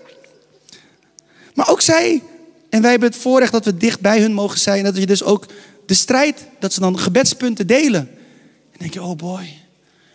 Maar 1.56 1.70
ook 1.70 1.80
zij. 1.80 2.22
En 2.68 2.82
wij 2.82 2.90
hebben 2.90 3.08
het 3.08 3.18
voorrecht 3.18 3.52
dat 3.52 3.64
we 3.64 3.76
dicht 3.76 4.00
bij 4.00 4.20
hun 4.20 4.32
mogen 4.32 4.58
zijn. 4.58 4.84
Dat 4.84 4.96
je 4.96 5.06
dus 5.06 5.22
ook 5.22 5.46
de 5.86 5.94
strijd, 5.94 6.46
dat 6.58 6.72
ze 6.72 6.80
dan 6.80 6.98
gebedspunten 6.98 7.66
delen. 7.66 8.10
En 8.72 8.78
denk 8.78 8.92
je, 8.92 9.02
oh 9.02 9.16
boy. 9.16 9.48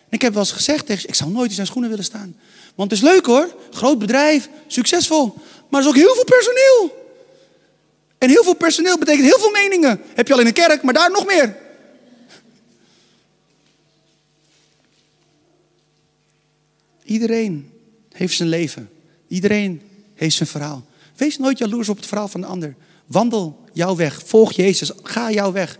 ik 0.10 0.22
heb 0.22 0.34
wel 0.34 0.42
eens 0.42 0.52
gezegd 0.52 0.86
tegen 0.86 1.10
ik 1.10 1.16
zou 1.16 1.32
nooit 1.32 1.50
in 1.50 1.56
zijn 1.56 1.68
schoenen 1.68 1.90
willen 1.90 2.06
staan. 2.06 2.36
Want 2.76 2.92
het 2.92 3.02
is 3.02 3.08
leuk 3.08 3.26
hoor. 3.26 3.56
Groot 3.72 4.00
bedrijf, 4.00 4.50
succesvol. 4.68 5.34
Maar 5.70 5.82
er 5.82 5.88
is 5.88 5.94
ook 5.94 6.00
heel 6.00 6.16
veel 6.16 6.24
personeel. 6.24 7.00
En 8.18 8.30
heel 8.30 8.44
veel 8.44 8.56
personeel 8.56 8.98
betekent 8.98 9.26
heel 9.26 9.40
veel 9.40 9.52
meningen. 9.52 10.02
Heb 10.14 10.28
je 10.28 10.34
al 10.34 10.40
in 10.40 10.46
een 10.48 10.54
kerk, 10.54 10.84
maar 10.84 10.94
daar 10.94 11.12
nog 11.12 11.26
meer. 11.26 11.58
Iedereen 17.04 17.72
heeft 18.12 18.36
zijn 18.36 18.50
leven. 18.50 18.90
Iedereen 19.28 19.82
heeft 20.14 20.36
zijn 20.36 20.50
verhaal. 20.50 20.86
Wees 21.22 21.38
nooit 21.38 21.58
jaloers 21.58 21.90
op 21.90 21.98
het 21.98 22.06
verhaal 22.06 22.28
van 22.28 22.42
de 22.42 22.48
ander. 22.48 22.76
Wandel 23.06 23.64
jouw 23.74 23.96
weg. 23.96 24.22
Volg 24.26 24.52
Jezus. 24.52 24.92
Ga 25.04 25.32
jouw 25.32 25.52
weg. 25.52 25.80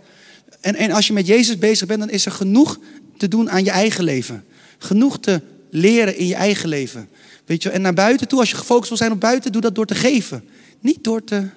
En, 0.60 0.74
en 0.74 0.90
als 0.90 1.06
je 1.06 1.12
met 1.12 1.26
Jezus 1.26 1.58
bezig 1.58 1.86
bent, 1.86 2.00
dan 2.00 2.10
is 2.10 2.26
er 2.26 2.32
genoeg 2.32 2.78
te 3.16 3.28
doen 3.28 3.50
aan 3.50 3.64
je 3.64 3.70
eigen 3.70 4.04
leven. 4.04 4.44
Genoeg 4.78 5.20
te 5.20 5.40
leren 5.70 6.16
in 6.16 6.26
je 6.26 6.34
eigen 6.34 6.68
leven. 6.68 7.08
Weet 7.44 7.62
je, 7.62 7.70
en 7.70 7.82
naar 7.82 7.94
buiten 7.94 8.28
toe, 8.28 8.38
als 8.38 8.50
je 8.50 8.56
gefocust 8.56 8.88
wil 8.88 8.96
zijn 8.96 9.12
op 9.12 9.20
buiten, 9.20 9.52
doe 9.52 9.60
dat 9.60 9.74
door 9.74 9.86
te 9.86 9.94
geven. 9.94 10.44
Niet 10.80 11.04
door 11.04 11.24
te 11.24 11.48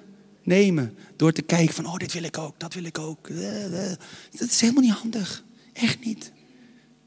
nemen. 0.42 0.96
Door 1.16 1.32
te 1.32 1.42
kijken 1.42 1.74
van, 1.74 1.86
oh, 1.86 1.96
dit 1.96 2.12
wil 2.12 2.22
ik 2.22 2.38
ook, 2.38 2.54
dat 2.58 2.74
wil 2.74 2.84
ik 2.84 2.98
ook. 2.98 3.28
Dat 4.38 4.48
is 4.48 4.60
helemaal 4.60 4.82
niet 4.82 4.92
handig. 4.92 5.44
Echt 5.72 6.04
niet. 6.04 6.32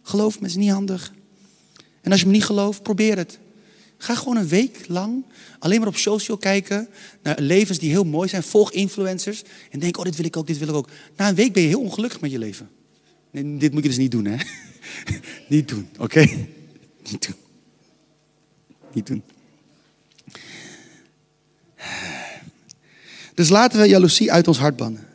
Geloof 0.03 0.39
me, 0.39 0.47
is 0.47 0.55
niet 0.55 0.71
handig. 0.71 1.13
En 2.01 2.11
als 2.11 2.19
je 2.19 2.25
me 2.25 2.31
niet 2.31 2.45
gelooft, 2.45 2.83
probeer 2.83 3.17
het. 3.17 3.39
Ga 3.97 4.15
gewoon 4.15 4.37
een 4.37 4.47
week 4.47 4.85
lang 4.87 5.23
alleen 5.60 5.80
maar 5.80 5.88
op 5.88 5.98
social 5.98 6.38
kijken 6.38 6.89
naar 7.24 7.39
levens 7.39 7.80
die 7.80 7.89
heel 7.89 8.04
mooi 8.04 8.30
zijn. 8.30 8.43
Volg 8.43 8.72
influencers 8.72 9.43
en 9.69 9.80
denk, 9.80 9.98
oh, 9.98 10.04
dit 10.04 10.15
wil 10.15 10.26
ik 10.26 10.38
ook, 10.38 10.48
dit 10.48 10.58
wil 10.58 10.67
ik 10.67 10.76
ook. 10.76 10.89
Na 11.15 11.30
een 11.30 11.36
week 11.36 11.54
ben 11.54 11.62
je 11.62 11.67
heel 11.67 11.82
ongelukkig 11.82 12.22
met 12.22 12.32
je 12.32 12.39
leven. 12.39 12.69
Nee, 13.32 13.58
dit 13.58 13.74
moet 13.74 13.84
je 13.84 13.89
dus 13.89 13.98
niet 13.98 14.12
doen, 14.12 14.26
hè? 14.26 14.38
niet 15.48 15.67
doen, 15.67 15.89
oké? 15.98 16.19
Niet 17.12 17.28
doen. 17.28 17.36
Niet 18.93 19.08
doen. 19.08 19.24
Dus 23.34 23.50
laten 23.50 23.80
we 23.80 23.88
jaloezie 23.88 24.32
uit 24.32 24.48
ons 24.48 24.58
hart 24.58 24.76
bannen. 24.76 25.08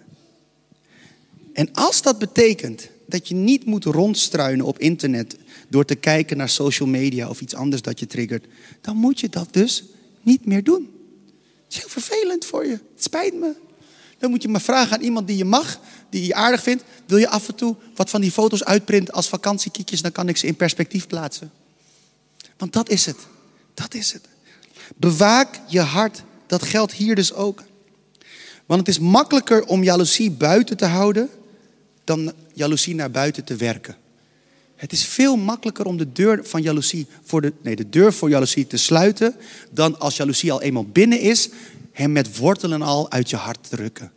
En 1.53 1.73
als 1.73 2.03
dat 2.03 2.19
betekent 2.19 2.89
dat 3.07 3.29
je 3.29 3.35
niet 3.35 3.65
moet 3.65 3.85
rondstruinen 3.85 4.67
op 4.67 4.79
internet 4.79 5.37
door 5.69 5.85
te 5.85 5.95
kijken 5.95 6.37
naar 6.37 6.49
social 6.49 6.89
media 6.89 7.29
of 7.29 7.41
iets 7.41 7.55
anders 7.55 7.83
dat 7.83 7.99
je 7.99 8.07
triggert, 8.07 8.47
dan 8.81 8.97
moet 8.97 9.21
je 9.21 9.29
dat 9.29 9.49
dus 9.51 9.85
niet 10.25 10.47
meer 10.47 10.65
doen. 10.65 10.91
is 11.71 11.77
heel 11.77 11.89
vervelend 11.89 12.45
voor 12.45 12.67
je. 12.67 12.71
Het 12.95 13.03
spijt 13.03 13.35
me. 13.35 13.55
Dan 14.19 14.31
moet 14.31 14.43
je 14.43 14.49
maar 14.49 14.61
vragen 14.61 14.97
aan 14.97 15.03
iemand 15.03 15.27
die 15.27 15.37
je 15.37 15.45
mag, 15.45 15.81
die 16.11 16.27
je 16.27 16.35
aardig 16.35 16.63
vindt. 16.63 16.85
Wil 17.07 17.19
je 17.19 17.29
af 17.29 17.49
en 17.49 17.55
toe 17.55 17.77
wat 17.95 18.11
van 18.11 18.21
die 18.21 18.33
foto's 18.33 18.65
uitprinten 18.65 19.15
als 19.15 19.29
vakantiekiekjes? 19.29 20.03
Dan 20.03 20.13
kan 20.13 20.29
ik 20.29 20.37
ze 20.37 20.47
in 20.47 20.57
perspectief 20.57 21.07
plaatsen. 21.07 21.53
Want 22.57 22.73
dat 22.73 22.89
is 22.89 23.07
het. 23.07 23.19
Dat 23.75 23.95
is 23.95 24.13
het. 24.13 24.29
Bewaak 24.97 25.61
je 25.69 25.81
hart. 25.81 26.23
Dat 26.47 26.63
geldt 26.63 26.93
hier 26.93 27.15
dus 27.15 27.33
ook. 27.33 27.63
Want 28.67 28.81
het 28.81 28.89
is 28.89 28.99
makkelijker 28.99 29.65
om 29.65 29.83
jaloezie 29.83 30.31
buiten 30.31 30.77
te 30.77 30.87
houden 30.87 31.31
dan 32.05 32.33
jaloezie 32.53 32.95
naar 32.95 33.11
buiten 33.11 33.45
te 33.45 33.57
werken. 33.57 33.97
Het 34.85 34.93
is 34.93 35.05
veel 35.05 35.37
makkelijker 35.37 35.87
om 35.87 35.97
de 35.97 36.13
deur 36.13 36.41
van 36.43 36.63
jaloezie 36.63 37.07
voor 37.23 37.41
de, 37.41 37.53
nee, 37.63 37.77
de 37.77 37.89
deur 37.89 38.13
voor 38.13 38.29
jaloezie 38.29 38.67
te 38.67 38.77
sluiten 38.77 39.35
dan 39.71 39.99
als 39.99 40.17
jaloezie 40.17 40.53
al 40.53 40.63
eenmaal 40.63 40.85
binnen 40.85 41.21
is, 41.21 41.49
hem 41.93 42.13
met 42.13 42.37
wortelen 42.37 42.83
al 42.83 43.11
uit 43.11 43.31
je 43.31 43.37
hart 43.37 43.69
te 43.69 43.77
rukken. 43.77 44.13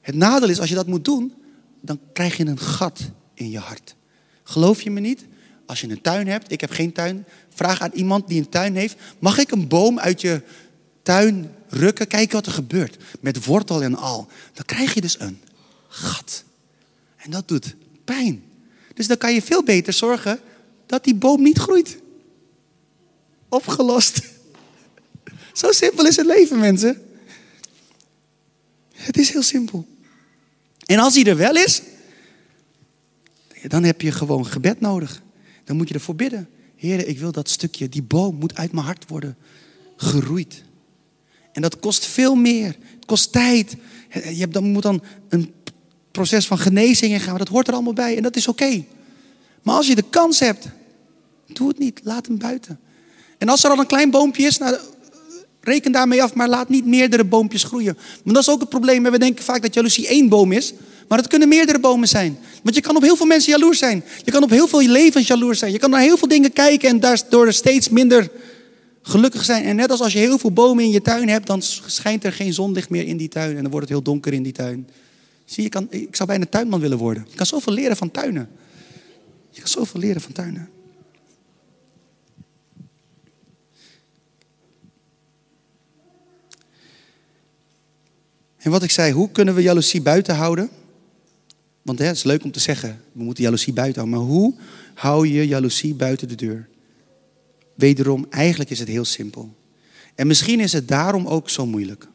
Het 0.00 0.14
nadeel 0.14 0.48
is 0.48 0.60
als 0.60 0.68
je 0.68 0.74
dat 0.74 0.86
moet 0.86 1.04
doen, 1.04 1.32
dan 1.80 2.00
krijg 2.12 2.36
je 2.36 2.46
een 2.46 2.58
gat 2.58 3.10
in 3.34 3.50
je 3.50 3.58
hart. 3.58 3.94
Geloof 4.42 4.82
je 4.82 4.90
me 4.90 5.00
niet? 5.00 5.26
Als 5.66 5.80
je 5.80 5.88
een 5.88 6.00
tuin 6.00 6.26
hebt, 6.26 6.52
ik 6.52 6.60
heb 6.60 6.70
geen 6.70 6.92
tuin, 6.92 7.24
vraag 7.54 7.80
aan 7.80 7.92
iemand 7.94 8.28
die 8.28 8.40
een 8.40 8.48
tuin 8.48 8.76
heeft, 8.76 8.96
mag 9.18 9.38
ik 9.38 9.50
een 9.50 9.68
boom 9.68 9.98
uit 9.98 10.20
je 10.20 10.42
tuin 11.02 11.50
rukken? 11.68 12.06
Kijken 12.06 12.34
wat 12.34 12.46
er 12.46 12.52
gebeurt. 12.52 12.96
Met 13.20 13.44
wortel 13.44 13.82
en 13.82 13.94
al. 13.94 14.28
Dan 14.52 14.64
krijg 14.64 14.94
je 14.94 15.00
dus 15.00 15.20
een 15.20 15.40
gat. 15.88 16.44
En 17.16 17.30
dat 17.30 17.48
doet 17.48 17.74
pijn. 18.04 18.46
Dus 18.98 19.06
dan 19.06 19.18
kan 19.18 19.34
je 19.34 19.42
veel 19.42 19.62
beter 19.62 19.92
zorgen 19.92 20.40
dat 20.86 21.04
die 21.04 21.14
boom 21.14 21.42
niet 21.42 21.58
groeit. 21.58 21.98
Opgelost. 23.48 24.20
Zo 25.52 25.72
simpel 25.72 26.06
is 26.06 26.16
het 26.16 26.26
leven, 26.26 26.58
mensen. 26.58 27.02
Het 28.92 29.18
is 29.18 29.30
heel 29.30 29.42
simpel. 29.42 29.86
En 30.84 30.98
als 30.98 31.14
hij 31.14 31.24
er 31.24 31.36
wel 31.36 31.54
is, 31.56 31.82
dan 33.62 33.84
heb 33.84 34.00
je 34.00 34.12
gewoon 34.12 34.46
gebed 34.46 34.80
nodig. 34.80 35.22
Dan 35.64 35.76
moet 35.76 35.88
je 35.88 35.94
ervoor 35.94 36.16
bidden. 36.16 36.48
Heer, 36.76 37.06
ik 37.06 37.18
wil 37.18 37.32
dat 37.32 37.48
stukje, 37.48 37.88
die 37.88 38.02
boom 38.02 38.34
moet 38.34 38.54
uit 38.54 38.72
mijn 38.72 38.86
hart 38.86 39.08
worden 39.08 39.36
geroeid. 39.96 40.62
En 41.52 41.62
dat 41.62 41.78
kost 41.78 42.06
veel 42.06 42.34
meer. 42.34 42.76
Het 42.94 43.06
kost 43.06 43.32
tijd. 43.32 43.76
Je 44.32 44.48
moet 44.60 44.82
dan 44.82 45.02
een 45.28 45.52
proces 46.10 46.46
van 46.46 46.58
genezing 46.58 47.12
in 47.12 47.20
gaan. 47.20 47.38
Dat 47.38 47.48
hoort 47.48 47.68
er 47.68 47.74
allemaal 47.74 47.92
bij 47.92 48.16
en 48.16 48.22
dat 48.22 48.36
is 48.36 48.48
oké. 48.48 48.84
Maar 49.62 49.74
als 49.74 49.86
je 49.86 49.94
de 49.94 50.04
kans 50.10 50.38
hebt, 50.38 50.68
doe 51.46 51.68
het 51.68 51.78
niet. 51.78 52.00
Laat 52.02 52.26
hem 52.26 52.38
buiten. 52.38 52.80
En 53.38 53.48
als 53.48 53.64
er 53.64 53.70
al 53.70 53.78
een 53.78 53.86
klein 53.86 54.10
boompje 54.10 54.46
is, 54.46 54.58
nou, 54.58 54.76
reken 55.60 55.92
daarmee 55.92 56.22
af, 56.22 56.34
maar 56.34 56.48
laat 56.48 56.68
niet 56.68 56.86
meerdere 56.86 57.24
boompjes 57.24 57.64
groeien. 57.64 57.96
Maar 58.24 58.34
dat 58.34 58.42
is 58.42 58.48
ook 58.48 58.60
het 58.60 58.68
probleem. 58.68 59.02
We 59.02 59.18
denken 59.18 59.44
vaak 59.44 59.62
dat 59.62 59.74
jaloezie 59.74 60.06
één 60.06 60.28
boom 60.28 60.52
is. 60.52 60.72
Maar 61.08 61.18
het 61.18 61.26
kunnen 61.26 61.48
meerdere 61.48 61.78
bomen 61.78 62.08
zijn. 62.08 62.38
Want 62.62 62.74
je 62.74 62.82
kan 62.82 62.96
op 62.96 63.02
heel 63.02 63.16
veel 63.16 63.26
mensen 63.26 63.52
jaloers 63.52 63.78
zijn. 63.78 64.04
Je 64.24 64.30
kan 64.30 64.42
op 64.42 64.50
heel 64.50 64.68
veel 64.68 64.80
levens 64.80 65.26
jaloers 65.26 65.58
zijn. 65.58 65.72
Je 65.72 65.78
kan 65.78 65.90
naar 65.90 66.00
heel 66.00 66.16
veel 66.16 66.28
dingen 66.28 66.52
kijken 66.52 66.88
en 66.88 67.00
daardoor 67.00 67.52
steeds 67.52 67.88
minder 67.88 68.30
gelukkig 69.02 69.44
zijn. 69.44 69.64
En 69.64 69.76
net 69.76 69.90
als 69.90 70.00
als 70.00 70.12
je 70.12 70.18
heel 70.18 70.38
veel 70.38 70.52
bomen 70.52 70.84
in 70.84 70.90
je 70.90 71.02
tuin 71.02 71.28
hebt, 71.28 71.46
dan 71.46 71.62
schijnt 71.62 72.24
er 72.24 72.32
geen 72.32 72.52
zonlicht 72.52 72.90
meer 72.90 73.06
in 73.06 73.16
die 73.16 73.28
tuin. 73.28 73.56
En 73.56 73.62
dan 73.62 73.70
wordt 73.70 73.88
het 73.88 73.96
heel 73.96 74.02
donker 74.02 74.32
in 74.32 74.42
die 74.42 74.52
tuin. 74.52 74.88
Zie 75.48 75.62
je, 75.62 75.68
kan, 75.68 75.86
ik 75.90 76.16
zou 76.16 76.28
bijna 76.28 76.46
tuinman 76.46 76.80
willen 76.80 76.98
worden. 76.98 77.26
Je 77.30 77.36
kan 77.36 77.46
zoveel 77.46 77.72
leren 77.72 77.96
van 77.96 78.10
tuinen. 78.10 78.48
Je 79.50 79.60
kan 79.60 79.68
zoveel 79.68 80.00
leren 80.00 80.20
van 80.20 80.32
tuinen. 80.32 80.70
En 88.56 88.70
wat 88.70 88.82
ik 88.82 88.90
zei, 88.90 89.12
hoe 89.12 89.30
kunnen 89.30 89.54
we 89.54 89.62
jaloezie 89.62 90.02
buiten 90.02 90.34
houden? 90.34 90.70
Want 91.82 91.98
hè, 91.98 92.04
het 92.04 92.16
is 92.16 92.22
leuk 92.22 92.44
om 92.44 92.52
te 92.52 92.60
zeggen, 92.60 93.02
we 93.12 93.22
moeten 93.22 93.44
jaloezie 93.44 93.72
buiten 93.72 94.00
houden. 94.02 94.20
Maar 94.20 94.34
hoe 94.34 94.54
hou 94.94 95.28
je 95.28 95.46
jaloezie 95.46 95.94
buiten 95.94 96.28
de 96.28 96.34
deur? 96.34 96.68
Wederom, 97.74 98.26
eigenlijk 98.30 98.70
is 98.70 98.78
het 98.78 98.88
heel 98.88 99.04
simpel. 99.04 99.54
En 100.14 100.26
misschien 100.26 100.60
is 100.60 100.72
het 100.72 100.88
daarom 100.88 101.26
ook 101.26 101.50
zo 101.50 101.66
moeilijk. 101.66 102.08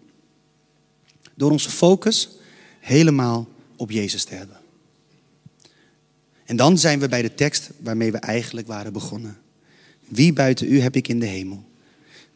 Door 1.36 1.52
onze 1.52 1.69
focus 1.69 2.41
helemaal 2.84 3.48
op 3.76 3.91
Jezus 3.91 4.24
te 4.24 4.36
hebben. 4.36 4.58
En 6.46 6.56
dan 6.56 6.78
zijn 6.78 7.00
we 7.00 7.08
bij 7.08 7.22
de 7.22 7.34
tekst 7.34 7.69
waarmee 7.80 8.12
we 8.12 8.17
eigenlijk 8.17 8.67
waren 8.67 8.93
begonnen. 8.93 9.38
Wie 10.08 10.34
buiten 10.34 10.72
u 10.72 10.80
heb 10.80 10.96
ik 10.96 11.08
in 11.08 11.19
de 11.19 11.26
hemel? 11.26 11.63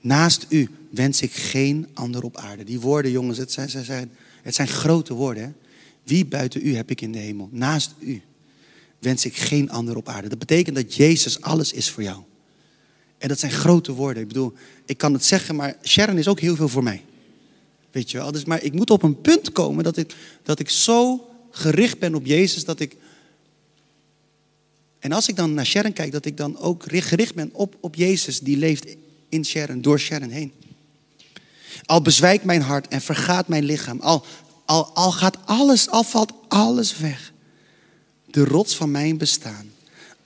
Naast 0.01 0.45
u 0.49 0.69
wens 0.89 1.21
ik 1.21 1.33
geen 1.33 1.87
ander 1.93 2.23
op 2.23 2.37
aarde. 2.37 2.63
Die 2.63 2.79
woorden, 2.79 3.11
jongens, 3.11 3.37
het 3.37 3.51
zijn, 3.51 3.69
zijn, 3.69 4.11
het 4.41 4.55
zijn 4.55 4.67
grote 4.67 5.13
woorden. 5.13 5.43
Hè? 5.43 5.49
Wie 6.03 6.25
buiten 6.25 6.67
u 6.67 6.75
heb 6.75 6.91
ik 6.91 7.01
in 7.01 7.11
de 7.11 7.19
hemel? 7.19 7.49
Naast 7.51 7.93
u 7.99 8.21
wens 8.99 9.25
ik 9.25 9.37
geen 9.37 9.69
ander 9.69 9.95
op 9.95 10.07
aarde. 10.07 10.27
Dat 10.27 10.39
betekent 10.39 10.75
dat 10.75 10.95
Jezus 10.95 11.41
alles 11.41 11.73
is 11.73 11.89
voor 11.89 12.03
jou. 12.03 12.21
En 13.17 13.27
dat 13.27 13.39
zijn 13.39 13.51
grote 13.51 13.91
woorden. 13.91 14.21
Ik 14.21 14.27
bedoel, 14.27 14.53
ik 14.85 14.97
kan 14.97 15.13
het 15.13 15.25
zeggen, 15.25 15.55
maar 15.55 15.77
Sharon 15.83 16.17
is 16.17 16.27
ook 16.27 16.39
heel 16.39 16.55
veel 16.55 16.69
voor 16.69 16.83
mij. 16.83 17.03
Weet 17.97 18.11
je 18.11 18.17
wel? 18.17 18.31
Dus, 18.31 18.45
maar 18.45 18.63
ik 18.63 18.73
moet 18.73 18.89
op 18.89 19.03
een 19.03 19.21
punt 19.21 19.51
komen 19.51 19.83
dat 19.83 19.97
ik, 19.97 20.15
dat 20.43 20.59
ik 20.59 20.69
zo 20.69 21.29
gericht 21.51 21.99
ben 21.99 22.15
op 22.15 22.25
Jezus 22.25 22.65
dat 22.65 22.79
ik. 22.79 22.95
En 24.99 25.11
als 25.11 25.27
ik 25.27 25.35
dan 25.35 25.53
naar 25.53 25.65
Sharon 25.65 25.93
kijk, 25.93 26.11
dat 26.11 26.25
ik 26.25 26.37
dan 26.37 26.57
ook 26.57 26.83
gericht 26.83 27.35
ben 27.35 27.49
op, 27.53 27.77
op 27.79 27.95
Jezus 27.95 28.39
die 28.39 28.57
leeft 28.57 28.95
in 29.29 29.45
Sharon, 29.45 29.81
door 29.81 29.99
Sharon 29.99 30.29
heen. 30.29 30.51
Al 31.85 32.01
bezwijkt 32.01 32.43
mijn 32.43 32.61
hart 32.61 32.87
en 32.87 33.01
vergaat 33.01 33.47
mijn 33.47 33.63
lichaam, 33.63 33.99
al, 33.99 34.25
al, 34.65 34.93
al 34.93 35.11
gaat 35.11 35.37
alles, 35.45 35.89
al 35.89 36.03
valt 36.03 36.33
alles 36.47 36.97
weg. 36.97 37.33
De 38.25 38.43
rots 38.43 38.75
van 38.75 38.91
mijn 38.91 39.17
bestaan, 39.17 39.71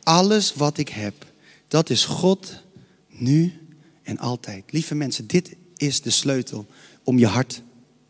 alles 0.04 0.54
wat 0.54 0.78
ik 0.78 0.90
heb, 0.90 1.26
dat 1.68 1.90
is 1.90 2.06
God 2.06 2.54
nu 3.08 3.54
en 4.04 4.18
altijd. 4.18 4.64
Lieve 4.72 4.96
mensen, 4.96 5.28
dit 5.28 5.56
is 5.82 6.02
de 6.02 6.10
sleutel 6.10 6.66
om 7.04 7.20
je 7.20 7.26
hart 7.26 7.62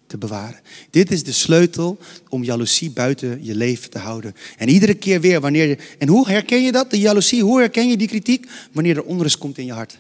te 0.08 0.18
bewaren. 0.18 0.60
Dit 0.90 1.12
is 1.12 1.24
de 1.24 1.32
sleutel 1.32 1.98
om 2.30 2.44
jaloezie 2.44 2.90
buiten 2.90 3.40
je 3.42 3.56
leven 3.56 3.90
te 3.90 3.98
houden. 3.98 4.36
En 4.58 4.70
iedere 4.70 4.94
keer 4.94 5.22
weer 5.22 5.40
wanneer 5.40 5.68
je. 5.68 5.78
En 5.98 6.08
hoe 6.08 6.30
herken 6.30 6.64
je 6.64 6.72
dat, 6.72 6.92
de 6.92 7.00
jaloezie? 7.00 7.44
Hoe 7.44 7.60
herken 7.60 7.90
je 7.90 7.98
die 7.98 8.08
kritiek? 8.08 8.48
Wanneer 8.72 8.96
er 8.96 9.04
onrust 9.04 9.38
komt 9.38 9.58
in 9.58 9.66
je 9.66 9.72
hart. 9.72 9.98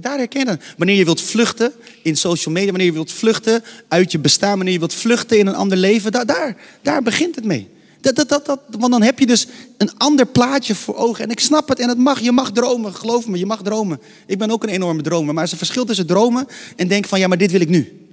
Daar 0.00 0.18
herken 0.18 0.46
je. 0.46 0.58
Wanneer 0.76 0.96
je 0.96 1.04
wilt 1.04 1.20
vluchten 1.20 1.72
in 2.02 2.16
social 2.16 2.54
media, 2.54 2.70
wanneer 2.70 2.86
je 2.86 2.92
wilt 2.92 3.12
vluchten 3.12 3.64
uit 3.88 4.12
je 4.12 4.18
bestaan, 4.18 4.56
wanneer 4.56 4.72
je 4.72 4.78
wilt 4.78 4.94
vluchten 4.94 5.38
in 5.38 5.46
een 5.46 5.54
ander 5.54 5.78
leven, 5.78 6.12
daar, 6.12 6.56
daar 6.82 7.02
begint 7.02 7.34
het 7.34 7.44
mee. 7.44 7.68
Dat, 8.14 8.28
dat, 8.28 8.46
dat, 8.46 8.60
want 8.70 8.92
dan 8.92 9.02
heb 9.02 9.18
je 9.18 9.26
dus 9.26 9.46
een 9.76 9.98
ander 9.98 10.26
plaatje 10.26 10.74
voor 10.74 10.94
ogen. 10.94 11.24
En 11.24 11.30
ik 11.30 11.40
snap 11.40 11.68
het 11.68 11.78
en 11.78 11.88
het 11.88 11.98
mag. 11.98 12.20
Je 12.20 12.32
mag 12.32 12.52
dromen. 12.52 12.94
Geloof 12.94 13.26
me, 13.26 13.38
je 13.38 13.46
mag 13.46 13.62
dromen. 13.62 14.00
Ik 14.26 14.38
ben 14.38 14.50
ook 14.50 14.62
een 14.62 14.68
enorme 14.68 15.02
dromer. 15.02 15.34
Maar 15.34 15.42
er 15.42 15.44
is 15.44 15.52
een 15.52 15.58
verschil 15.58 15.84
tussen 15.84 16.06
dromen 16.06 16.46
en 16.76 16.88
denken 16.88 17.08
van 17.08 17.18
ja, 17.18 17.26
maar 17.26 17.38
dit 17.38 17.50
wil 17.50 17.60
ik 17.60 17.68
nu. 17.68 18.08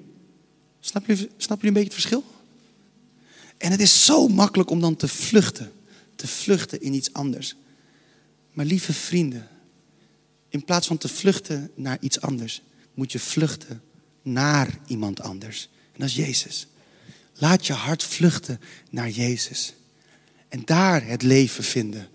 Snap 0.80 1.06
je, 1.06 1.30
snap 1.38 1.62
je 1.62 1.68
een 1.68 1.74
beetje 1.74 1.90
het 1.90 2.02
verschil? 2.02 2.24
En 3.58 3.72
het 3.72 3.80
is 3.80 4.06
zo 4.06 4.28
makkelijk 4.28 4.70
om 4.70 4.82
dan 4.82 4.96
te 4.96 5.08
vluchten. 5.08 5.72
Te 6.16 6.28
vluchten 6.28 6.82
in 6.82 6.94
iets 6.94 7.14
anders. 7.14 7.56
Maar 8.54 8.66
lieve 8.66 8.94
vrienden, 8.94 9.48
in 10.50 10.66
plaats 10.66 10.88
van 10.88 10.98
te 10.98 11.08
vluchten 11.08 11.72
naar 11.76 11.98
iets 12.00 12.22
anders, 12.22 12.62
moet 12.94 13.12
je 13.12 13.20
vluchten 13.20 13.82
naar 14.22 14.80
iemand 14.88 15.22
anders. 15.22 15.70
En 15.94 16.00
dat 16.00 16.08
is 16.08 16.16
Jezus. 16.16 16.68
Laat 17.34 17.68
je 17.68 17.74
hart 17.74 18.04
vluchten 18.04 18.60
naar 18.90 19.10
Jezus. 19.10 19.74
En 20.54 20.62
daar 20.66 21.06
het 21.06 21.22
leven 21.22 21.64
vinden. 21.64 22.08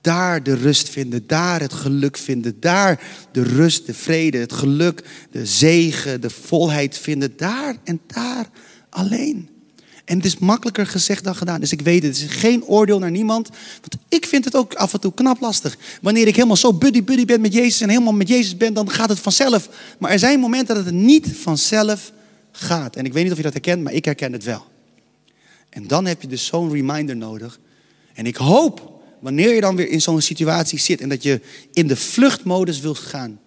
Daar 0.00 0.42
de 0.42 0.54
rust 0.54 0.88
vinden, 0.88 1.26
daar 1.26 1.60
het 1.60 1.72
geluk 1.72 2.16
vinden, 2.16 2.60
daar 2.60 3.02
de 3.32 3.42
rust, 3.42 3.86
de 3.86 3.94
vrede, 3.94 4.38
het 4.38 4.52
geluk, 4.52 5.04
de 5.30 5.46
zegen, 5.46 6.20
de 6.20 6.30
volheid 6.30 6.98
vinden. 6.98 7.36
Daar 7.36 7.76
en 7.84 8.00
daar 8.06 8.48
alleen. 8.90 9.48
En 10.04 10.16
het 10.16 10.26
is 10.26 10.38
makkelijker 10.38 10.86
gezegd 10.86 11.24
dan 11.24 11.34
gedaan. 11.34 11.60
Dus 11.60 11.72
ik 11.72 11.80
weet 11.80 12.02
het, 12.02 12.20
het 12.20 12.30
is 12.30 12.36
geen 12.36 12.64
oordeel 12.64 12.98
naar 12.98 13.10
niemand. 13.10 13.48
Want 13.80 13.96
ik 14.08 14.26
vind 14.26 14.44
het 14.44 14.56
ook 14.56 14.74
af 14.74 14.92
en 14.92 15.00
toe 15.00 15.14
knap 15.14 15.40
lastig. 15.40 15.76
Wanneer 16.02 16.26
ik 16.26 16.34
helemaal 16.34 16.56
zo 16.56 16.72
buddy-buddy 16.72 17.24
ben 17.24 17.40
met 17.40 17.52
Jezus 17.52 17.80
en 17.80 17.88
helemaal 17.88 18.12
met 18.12 18.28
Jezus 18.28 18.56
ben, 18.56 18.74
dan 18.74 18.90
gaat 18.90 19.08
het 19.08 19.20
vanzelf. 19.20 19.68
Maar 19.98 20.10
er 20.10 20.18
zijn 20.18 20.40
momenten 20.40 20.74
dat 20.74 20.84
het 20.84 20.94
niet 20.94 21.28
vanzelf 21.36 22.12
gaat. 22.52 22.96
En 22.96 23.04
ik 23.04 23.12
weet 23.12 23.22
niet 23.22 23.32
of 23.32 23.38
je 23.38 23.44
dat 23.44 23.52
herkent, 23.52 23.82
maar 23.82 23.92
ik 23.92 24.04
herken 24.04 24.32
het 24.32 24.44
wel. 24.44 24.64
En 25.70 25.86
dan 25.86 26.06
heb 26.06 26.22
je 26.22 26.28
dus 26.28 26.46
zo'n 26.46 26.72
reminder 26.72 27.16
nodig. 27.16 27.58
En 28.16 28.26
ik 28.26 28.36
hoop, 28.36 29.02
wanneer 29.20 29.54
je 29.54 29.60
dan 29.60 29.76
weer 29.76 29.88
in 29.88 30.00
zo'n 30.00 30.20
situatie 30.20 30.78
zit 30.78 31.00
en 31.00 31.08
dat 31.08 31.22
je 31.22 31.40
in 31.72 31.86
de 31.86 31.96
vluchtmodus 31.96 32.80
wilt 32.80 32.98
gaan, 32.98 33.40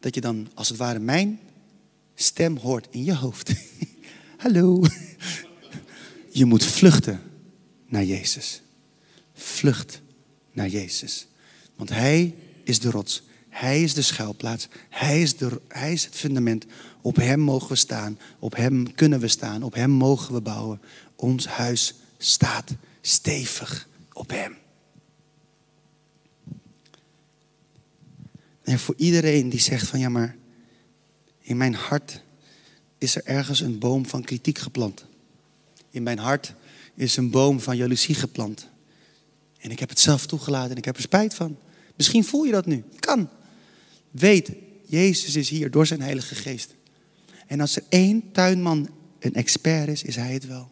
dat 0.00 0.14
je 0.14 0.20
dan 0.20 0.48
als 0.54 0.68
het 0.68 0.78
ware 0.78 0.98
mijn 0.98 1.40
stem 2.14 2.56
hoort 2.56 2.86
in 2.90 3.04
je 3.04 3.14
hoofd. 3.14 3.52
Hallo. 4.42 4.84
Je 6.30 6.44
moet 6.44 6.64
vluchten 6.64 7.22
naar 7.86 8.04
Jezus. 8.04 8.62
Vlucht 9.34 10.00
naar 10.52 10.68
Jezus. 10.68 11.26
Want 11.76 11.90
Hij 11.90 12.34
is 12.64 12.80
de 12.80 12.90
rots. 12.90 13.22
Hij 13.48 13.82
is 13.82 13.94
de 13.94 14.02
schuilplaats. 14.02 14.68
Hij 14.88 15.22
is, 15.22 15.36
de, 15.36 15.60
hij 15.68 15.92
is 15.92 16.04
het 16.04 16.14
fundament. 16.14 16.66
Op 17.00 17.16
Hem 17.16 17.40
mogen 17.40 17.68
we 17.68 17.74
staan. 17.74 18.18
Op 18.38 18.56
Hem 18.56 18.94
kunnen 18.94 19.20
we 19.20 19.28
staan. 19.28 19.62
Op 19.62 19.74
Hem 19.74 19.90
mogen 19.90 20.34
we 20.34 20.40
bouwen. 20.40 20.80
Ons 21.16 21.46
huis 21.46 21.94
staat 22.18 22.74
stevig 23.00 23.88
op 24.12 24.30
Hem. 24.30 24.56
En 28.62 28.78
voor 28.78 28.94
iedereen 28.96 29.48
die 29.48 29.60
zegt 29.60 29.88
van 29.88 29.98
ja 29.98 30.08
maar 30.08 30.36
in 31.40 31.56
mijn 31.56 31.74
hart 31.74 32.22
is 32.98 33.16
er 33.16 33.24
ergens 33.24 33.60
een 33.60 33.78
boom 33.78 34.06
van 34.06 34.22
kritiek 34.22 34.58
geplant. 34.58 35.06
In 35.90 36.02
mijn 36.02 36.18
hart 36.18 36.54
is 36.94 37.16
een 37.16 37.30
boom 37.30 37.60
van 37.60 37.76
jaloezie 37.76 38.14
geplant. 38.14 38.68
En 39.58 39.70
ik 39.70 39.78
heb 39.78 39.88
het 39.88 40.00
zelf 40.00 40.26
toegelaten 40.26 40.70
en 40.70 40.76
ik 40.76 40.84
heb 40.84 40.96
er 40.96 41.02
spijt 41.02 41.34
van. 41.34 41.58
Misschien 41.96 42.24
voel 42.24 42.44
je 42.44 42.52
dat 42.52 42.66
nu. 42.66 42.84
Kan. 42.98 43.28
Weet, 44.10 44.52
Jezus 44.86 45.36
is 45.36 45.48
hier 45.48 45.70
door 45.70 45.86
zijn 45.86 46.00
Heilige 46.00 46.34
Geest. 46.34 46.74
En 47.46 47.60
als 47.60 47.76
er 47.76 47.82
één 47.88 48.32
tuinman 48.32 48.88
een 49.18 49.34
expert 49.34 49.88
is, 49.88 50.02
is 50.02 50.16
hij 50.16 50.32
het 50.32 50.46
wel. 50.46 50.70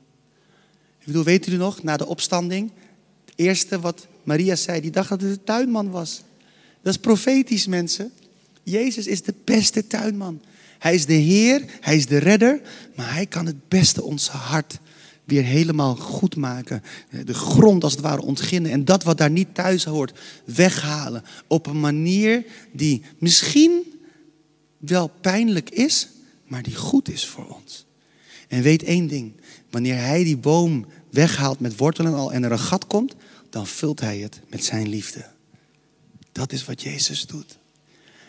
Ik 1.05 1.11
bedoel, 1.11 1.25
weet 1.25 1.47
u 1.47 1.57
nog, 1.57 1.83
na 1.83 1.97
de 1.97 2.07
opstanding, 2.07 2.71
het 3.25 3.35
eerste 3.37 3.81
wat 3.81 4.07
Maria 4.23 4.57
zei, 4.57 4.81
die 4.81 4.91
dacht 4.91 5.09
dat 5.09 5.21
het 5.21 5.31
een 5.31 5.45
tuinman 5.45 5.91
was. 5.91 6.23
Dat 6.83 6.95
is 6.95 7.01
profetisch, 7.01 7.67
mensen. 7.67 8.13
Jezus 8.63 9.07
is 9.07 9.23
de 9.23 9.35
beste 9.45 9.87
tuinman. 9.87 10.41
Hij 10.79 10.95
is 10.95 11.07
de 11.07 11.13
Heer, 11.13 11.65
hij 11.81 11.97
is 11.97 12.07
de 12.07 12.19
redder, 12.19 12.61
maar 12.95 13.15
hij 13.15 13.27
kan 13.27 13.47
het 13.47 13.69
beste 13.69 14.03
ons 14.03 14.29
hart 14.29 14.79
weer 15.25 15.43
helemaal 15.43 15.97
goed 15.97 16.37
maken. 16.37 16.83
De 17.25 17.35
grond 17.35 17.85
als 17.85 17.93
het 17.93 18.03
ware 18.03 18.23
ontginnen. 18.23 18.71
En 18.71 18.85
dat 18.85 19.03
wat 19.03 19.19
daar 19.19 19.31
niet 19.31 19.55
thuis 19.55 19.85
hoort, 19.85 20.21
weghalen. 20.45 21.23
Op 21.47 21.67
een 21.67 21.81
manier 21.81 22.45
die 22.73 23.03
misschien 23.19 24.01
wel 24.79 25.11
pijnlijk 25.21 25.71
is, 25.71 26.09
maar 26.47 26.63
die 26.63 26.77
goed 26.77 27.09
is 27.09 27.27
voor 27.27 27.47
ons. 27.47 27.87
En 28.49 28.63
weet 28.63 28.83
één 28.83 29.07
ding. 29.07 29.33
Wanneer 29.75 29.99
hij 29.99 30.25
die 30.25 30.37
boom 30.37 30.87
weghaalt 31.11 31.61
met 31.61 31.77
wortelen 31.77 32.15
al 32.15 32.33
en 32.33 32.45
er 32.45 32.53
een 32.53 32.59
gat 32.59 32.87
komt, 32.87 33.15
dan 33.51 33.67
vult 33.67 34.01
hij 34.01 34.19
het 34.19 34.41
met 34.49 34.65
zijn 34.65 34.89
liefde. 34.89 35.27
Dat 36.33 36.53
is 36.53 36.65
wat 36.65 36.83
Jezus 36.83 37.27
doet. 37.27 37.59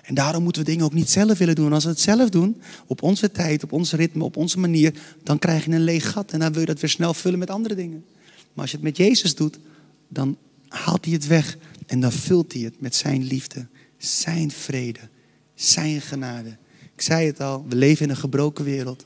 En 0.02 0.16
daarom 0.16 0.44
moeten 0.44 0.62
we 0.64 0.70
dingen 0.70 0.86
ook 0.86 0.94
niet 0.94 1.10
zelf 1.10 1.38
willen 1.38 1.56
doen. 1.56 1.74
Als 1.74 1.84
we 1.84 1.90
het 1.90 2.00
zelf 2.00 2.30
doen, 2.30 2.62
op 2.88 3.02
onze 3.02 3.32
tijd, 3.32 3.64
op 3.64 3.72
ons 3.72 3.94
ritme, 3.94 4.24
op 4.24 4.38
onze 4.38 4.60
manier, 4.60 4.94
dan 5.24 5.40
krijg 5.40 5.66
je 5.66 5.72
een 5.72 5.84
leeg 5.84 6.12
gat. 6.12 6.32
En 6.32 6.40
dan 6.40 6.52
wil 6.52 6.62
je 6.62 6.68
dat 6.68 6.80
weer 6.80 6.90
snel 6.90 7.14
vullen 7.14 7.40
met 7.40 7.50
andere 7.50 7.76
dingen. 7.76 8.06
Maar 8.26 8.62
als 8.64 8.72
je 8.72 8.78
het 8.78 8.86
met 8.86 8.98
Jezus 8.98 9.36
doet, 9.36 9.60
dan 10.08 10.38
haalt 10.68 11.06
hij 11.06 11.14
het 11.14 11.28
weg. 11.28 11.58
En 11.86 12.00
dan 12.00 12.12
vult 12.12 12.54
hij 12.54 12.62
het 12.62 12.82
met 12.82 12.96
zijn 12.96 13.24
liefde, 13.24 13.68
zijn 13.98 14.52
vrede, 14.52 15.10
zijn 15.56 16.02
genade. 16.02 16.58
Ik 16.96 17.02
zei 17.02 17.28
het 17.28 17.40
al, 17.40 17.66
we 17.70 17.76
leven 17.76 18.04
in 18.04 18.10
een 18.10 18.18
gebroken 18.18 18.66
wereld. 18.66 19.06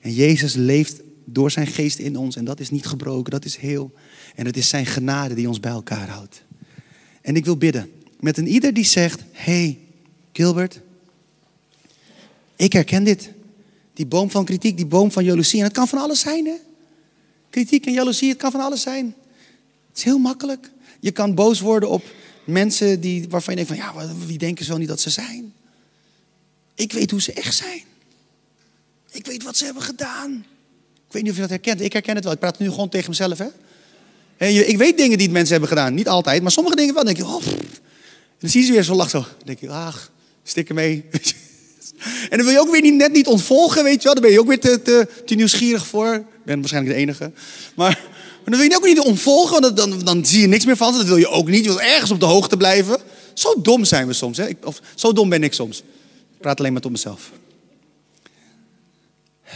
En 0.00 0.12
Jezus 0.12 0.54
leeft 0.54 1.00
door 1.28 1.50
zijn 1.50 1.66
geest 1.66 1.98
in 1.98 2.16
ons. 2.16 2.36
En 2.36 2.44
dat 2.44 2.60
is 2.60 2.70
niet 2.70 2.86
gebroken, 2.86 3.30
dat 3.30 3.44
is 3.44 3.56
heel. 3.56 3.92
En 4.34 4.46
het 4.46 4.56
is 4.56 4.68
zijn 4.68 4.86
genade 4.86 5.34
die 5.34 5.48
ons 5.48 5.60
bij 5.60 5.70
elkaar 5.70 6.08
houdt. 6.08 6.42
En 7.20 7.36
ik 7.36 7.44
wil 7.44 7.56
bidden 7.56 7.90
met 8.20 8.38
een 8.38 8.46
ieder 8.46 8.74
die 8.74 8.84
zegt: 8.84 9.22
hey, 9.32 9.78
Gilbert, 10.32 10.80
ik 12.56 12.72
herken 12.72 13.04
dit. 13.04 13.30
Die 13.92 14.06
boom 14.06 14.30
van 14.30 14.44
kritiek, 14.44 14.76
die 14.76 14.86
boom 14.86 15.12
van 15.12 15.24
jaloezie. 15.24 15.58
En 15.58 15.64
het 15.64 15.74
kan 15.74 15.88
van 15.88 15.98
alles 15.98 16.20
zijn, 16.20 16.46
hè? 16.46 16.54
Kritiek 17.50 17.86
en 17.86 17.92
jaloezie, 17.92 18.28
het 18.28 18.38
kan 18.38 18.50
van 18.50 18.60
alles 18.60 18.82
zijn. 18.82 19.14
Het 19.88 19.98
is 19.98 20.04
heel 20.04 20.18
makkelijk. 20.18 20.70
Je 21.00 21.10
kan 21.10 21.34
boos 21.34 21.60
worden 21.60 21.88
op 21.88 22.04
mensen 22.44 23.00
die, 23.00 23.28
waarvan 23.28 23.56
je 23.56 23.64
denkt 23.64 23.82
van, 23.82 24.06
ja, 24.06 24.16
wie 24.26 24.38
denken 24.38 24.64
ze 24.64 24.70
wel 24.70 24.80
niet 24.80 24.88
dat 24.88 25.00
ze 25.00 25.10
zijn? 25.10 25.52
Ik 26.74 26.92
weet 26.92 27.10
hoe 27.10 27.22
ze 27.22 27.32
echt 27.32 27.54
zijn. 27.54 27.82
Ik 29.10 29.26
weet 29.26 29.42
wat 29.42 29.56
ze 29.56 29.64
hebben 29.64 29.82
gedaan. 29.82 30.44
Ik 31.06 31.12
weet 31.12 31.22
niet 31.22 31.30
of 31.30 31.36
je 31.36 31.42
dat 31.42 31.50
herkent. 31.50 31.80
Ik 31.80 31.92
herken 31.92 32.14
het 32.14 32.24
wel. 32.24 32.32
Ik 32.32 32.38
praat 32.38 32.58
nu 32.58 32.70
gewoon 32.70 32.88
tegen 32.88 33.10
mezelf, 33.10 33.38
hè? 33.38 33.46
ik 34.48 34.78
weet 34.78 34.96
dingen 34.96 35.18
die 35.18 35.30
mensen 35.30 35.50
hebben 35.50 35.68
gedaan. 35.68 35.94
Niet 35.94 36.08
altijd, 36.08 36.42
maar 36.42 36.52
sommige 36.52 36.76
dingen 36.76 36.94
wel. 36.94 37.04
Dan 37.04 37.14
denk 37.14 37.26
je, 37.26 37.34
oh, 37.34 37.42
dan 38.38 38.50
zie 38.50 38.60
je 38.60 38.66
ze 38.66 38.72
weer 38.72 38.82
zo 38.82 38.94
lachen. 38.94 39.20
Zo. 39.20 39.26
Dan 39.36 39.46
denk 39.46 39.58
je, 39.58 39.70
ach, 39.70 40.10
stik 40.42 40.72
mee. 40.72 41.04
En 42.30 42.36
dan 42.36 42.46
wil 42.46 42.54
je 42.54 42.60
ook 42.60 42.70
weer 42.70 42.80
niet, 42.80 42.94
net 42.94 43.12
niet 43.12 43.26
ontvolgen, 43.26 43.84
weet 43.84 43.96
je 43.96 44.02
wel. 44.02 44.12
Dan 44.12 44.22
ben 44.22 44.32
je 44.32 44.40
ook 44.40 44.46
weer 44.46 44.60
te, 44.60 45.08
te, 45.24 45.34
nieuwsgierig 45.34 45.86
voor. 45.86 46.14
Ik 46.14 46.44
ben 46.44 46.58
waarschijnlijk 46.58 46.94
de 46.94 47.00
enige. 47.00 47.32
Maar, 47.74 48.00
maar 48.10 48.44
dan 48.44 48.58
wil 48.58 48.70
je 48.70 48.76
ook 48.76 48.84
niet 48.84 49.00
ontvolgen, 49.00 49.60
want 49.60 49.76
dan, 49.76 50.00
dan, 50.04 50.26
zie 50.26 50.40
je 50.40 50.46
niks 50.46 50.64
meer 50.64 50.76
van 50.76 50.92
ze. 50.92 50.98
Dat 50.98 51.08
wil 51.08 51.16
je 51.16 51.28
ook 51.28 51.48
niet. 51.48 51.64
Je 51.64 51.70
wil 51.70 51.80
ergens 51.80 52.10
op 52.10 52.20
de 52.20 52.26
hoogte 52.26 52.56
blijven. 52.56 52.98
Zo 53.34 53.60
dom 53.62 53.84
zijn 53.84 54.06
we 54.06 54.12
soms. 54.12 54.36
Hè? 54.36 54.48
Of 54.64 54.80
zo 54.94 55.12
dom 55.12 55.28
ben 55.28 55.42
ik 55.42 55.52
soms. 55.52 55.78
Ik 55.78 56.40
praat 56.40 56.58
alleen 56.58 56.72
maar 56.72 56.82
tot 56.82 56.90
mezelf. 56.90 57.30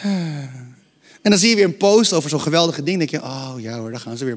En 1.22 1.30
dan 1.30 1.40
zie 1.40 1.48
je 1.48 1.54
weer 1.54 1.64
een 1.64 1.76
post 1.76 2.12
over 2.12 2.30
zo'n 2.30 2.40
geweldige 2.40 2.82
ding. 2.82 2.98
Dan 2.98 3.06
denk 3.06 3.22
je, 3.22 3.28
oh 3.28 3.54
ja 3.58 3.78
hoor, 3.78 3.90
daar 3.90 4.00
gaan 4.00 4.16
ze 4.16 4.24
weer. 4.24 4.36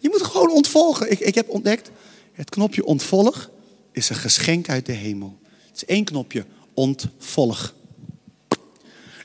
Je 0.00 0.08
moet 0.08 0.22
gewoon 0.22 0.50
ontvolgen. 0.50 1.10
Ik, 1.10 1.20
ik 1.20 1.34
heb 1.34 1.48
ontdekt, 1.48 1.90
het 2.32 2.50
knopje 2.50 2.84
ontvolg 2.84 3.50
is 3.92 4.08
een 4.08 4.16
geschenk 4.16 4.68
uit 4.68 4.86
de 4.86 4.92
hemel. 4.92 5.38
Het 5.66 5.76
is 5.76 5.84
één 5.84 6.04
knopje, 6.04 6.44
ontvolg. 6.74 7.74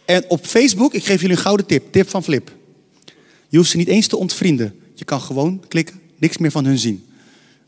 En 0.05 0.29
op 0.29 0.45
Facebook, 0.45 0.93
ik 0.93 1.05
geef 1.05 1.21
jullie 1.21 1.35
een 1.35 1.41
gouden 1.41 1.65
tip, 1.65 1.91
tip 1.91 2.09
van 2.09 2.23
Flip. 2.23 2.51
Je 3.49 3.57
hoeft 3.57 3.69
ze 3.69 3.77
niet 3.77 3.87
eens 3.87 4.07
te 4.07 4.17
ontvrienden. 4.17 4.79
Je 4.93 5.05
kan 5.05 5.21
gewoon 5.21 5.63
klikken, 5.67 6.01
niks 6.17 6.37
meer 6.37 6.51
van 6.51 6.65
hun 6.65 6.77
zien. 6.77 7.05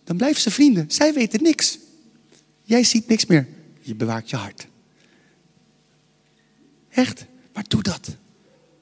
Dan 0.04 0.18
blijven 0.18 0.42
ze 0.42 0.52
vrienden. 0.52 0.86
Zij 0.88 1.14
weten 1.14 1.44
niks. 1.44 1.78
Jij 2.64 2.84
ziet 2.84 3.08
niks 3.08 3.26
meer. 3.26 3.48
Je 3.82 3.96
bewaakt 3.96 4.30
je 4.30 4.36
hart. 4.36 4.68
Echt, 6.90 7.26
maar 7.54 7.66
doe 7.68 7.84
dat 7.84 8.18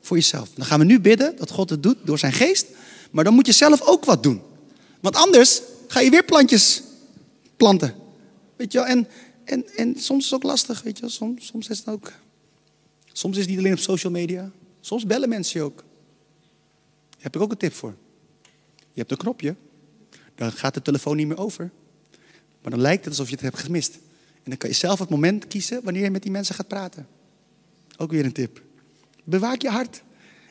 voor 0.03 0.17
jezelf. 0.17 0.49
Dan 0.55 0.65
gaan 0.65 0.79
we 0.79 0.85
nu 0.85 0.99
bidden 0.99 1.35
dat 1.35 1.49
God 1.49 1.69
het 1.69 1.83
doet 1.83 1.97
door 2.03 2.19
zijn 2.19 2.33
geest. 2.33 2.67
Maar 3.11 3.23
dan 3.23 3.33
moet 3.33 3.45
je 3.45 3.51
zelf 3.51 3.81
ook 3.81 4.05
wat 4.05 4.23
doen. 4.23 4.41
Want 4.99 5.15
anders 5.15 5.61
ga 5.87 5.99
je 5.99 6.09
weer 6.09 6.23
plantjes 6.23 6.81
planten. 7.57 7.95
Weet 8.55 8.71
je 8.71 8.77
wel? 8.77 8.87
En, 8.87 9.07
en, 9.43 9.75
en 9.75 9.95
soms 9.99 10.23
is 10.23 10.31
het 10.31 10.33
ook 10.33 10.43
lastig, 10.43 10.81
weet 10.81 10.95
je 10.95 11.01
wel? 11.01 11.09
Soms, 11.09 11.45
soms 11.45 11.67
is 11.67 11.77
het 11.77 11.87
ook... 11.87 12.11
Soms 13.11 13.35
is 13.35 13.41
het 13.41 13.49
niet 13.49 13.59
alleen 13.59 13.73
op 13.73 13.79
social 13.79 14.11
media. 14.11 14.51
Soms 14.81 15.05
bellen 15.05 15.29
mensen 15.29 15.59
je 15.59 15.65
ook. 15.65 15.83
Daar 17.09 17.17
heb 17.17 17.35
ik 17.35 17.41
ook 17.41 17.51
een 17.51 17.57
tip 17.57 17.73
voor. 17.73 17.95
Je 18.71 18.99
hebt 18.99 19.11
een 19.11 19.17
knopje. 19.17 19.55
Dan 20.35 20.51
gaat 20.51 20.73
de 20.73 20.81
telefoon 20.81 21.15
niet 21.15 21.27
meer 21.27 21.37
over. 21.37 21.71
Maar 22.61 22.71
dan 22.71 22.81
lijkt 22.81 23.05
het 23.05 23.09
alsof 23.09 23.27
je 23.27 23.35
het 23.35 23.43
hebt 23.43 23.59
gemist. 23.59 23.93
En 24.33 24.49
dan 24.49 24.57
kan 24.57 24.69
je 24.69 24.75
zelf 24.75 24.99
het 24.99 25.09
moment 25.09 25.47
kiezen 25.47 25.83
wanneer 25.83 26.03
je 26.03 26.11
met 26.11 26.21
die 26.21 26.31
mensen 26.31 26.55
gaat 26.55 26.67
praten. 26.67 27.07
Ook 27.97 28.11
weer 28.11 28.25
een 28.25 28.31
tip. 28.31 28.61
Bewaak 29.23 29.61
je 29.61 29.69
hart. 29.69 30.01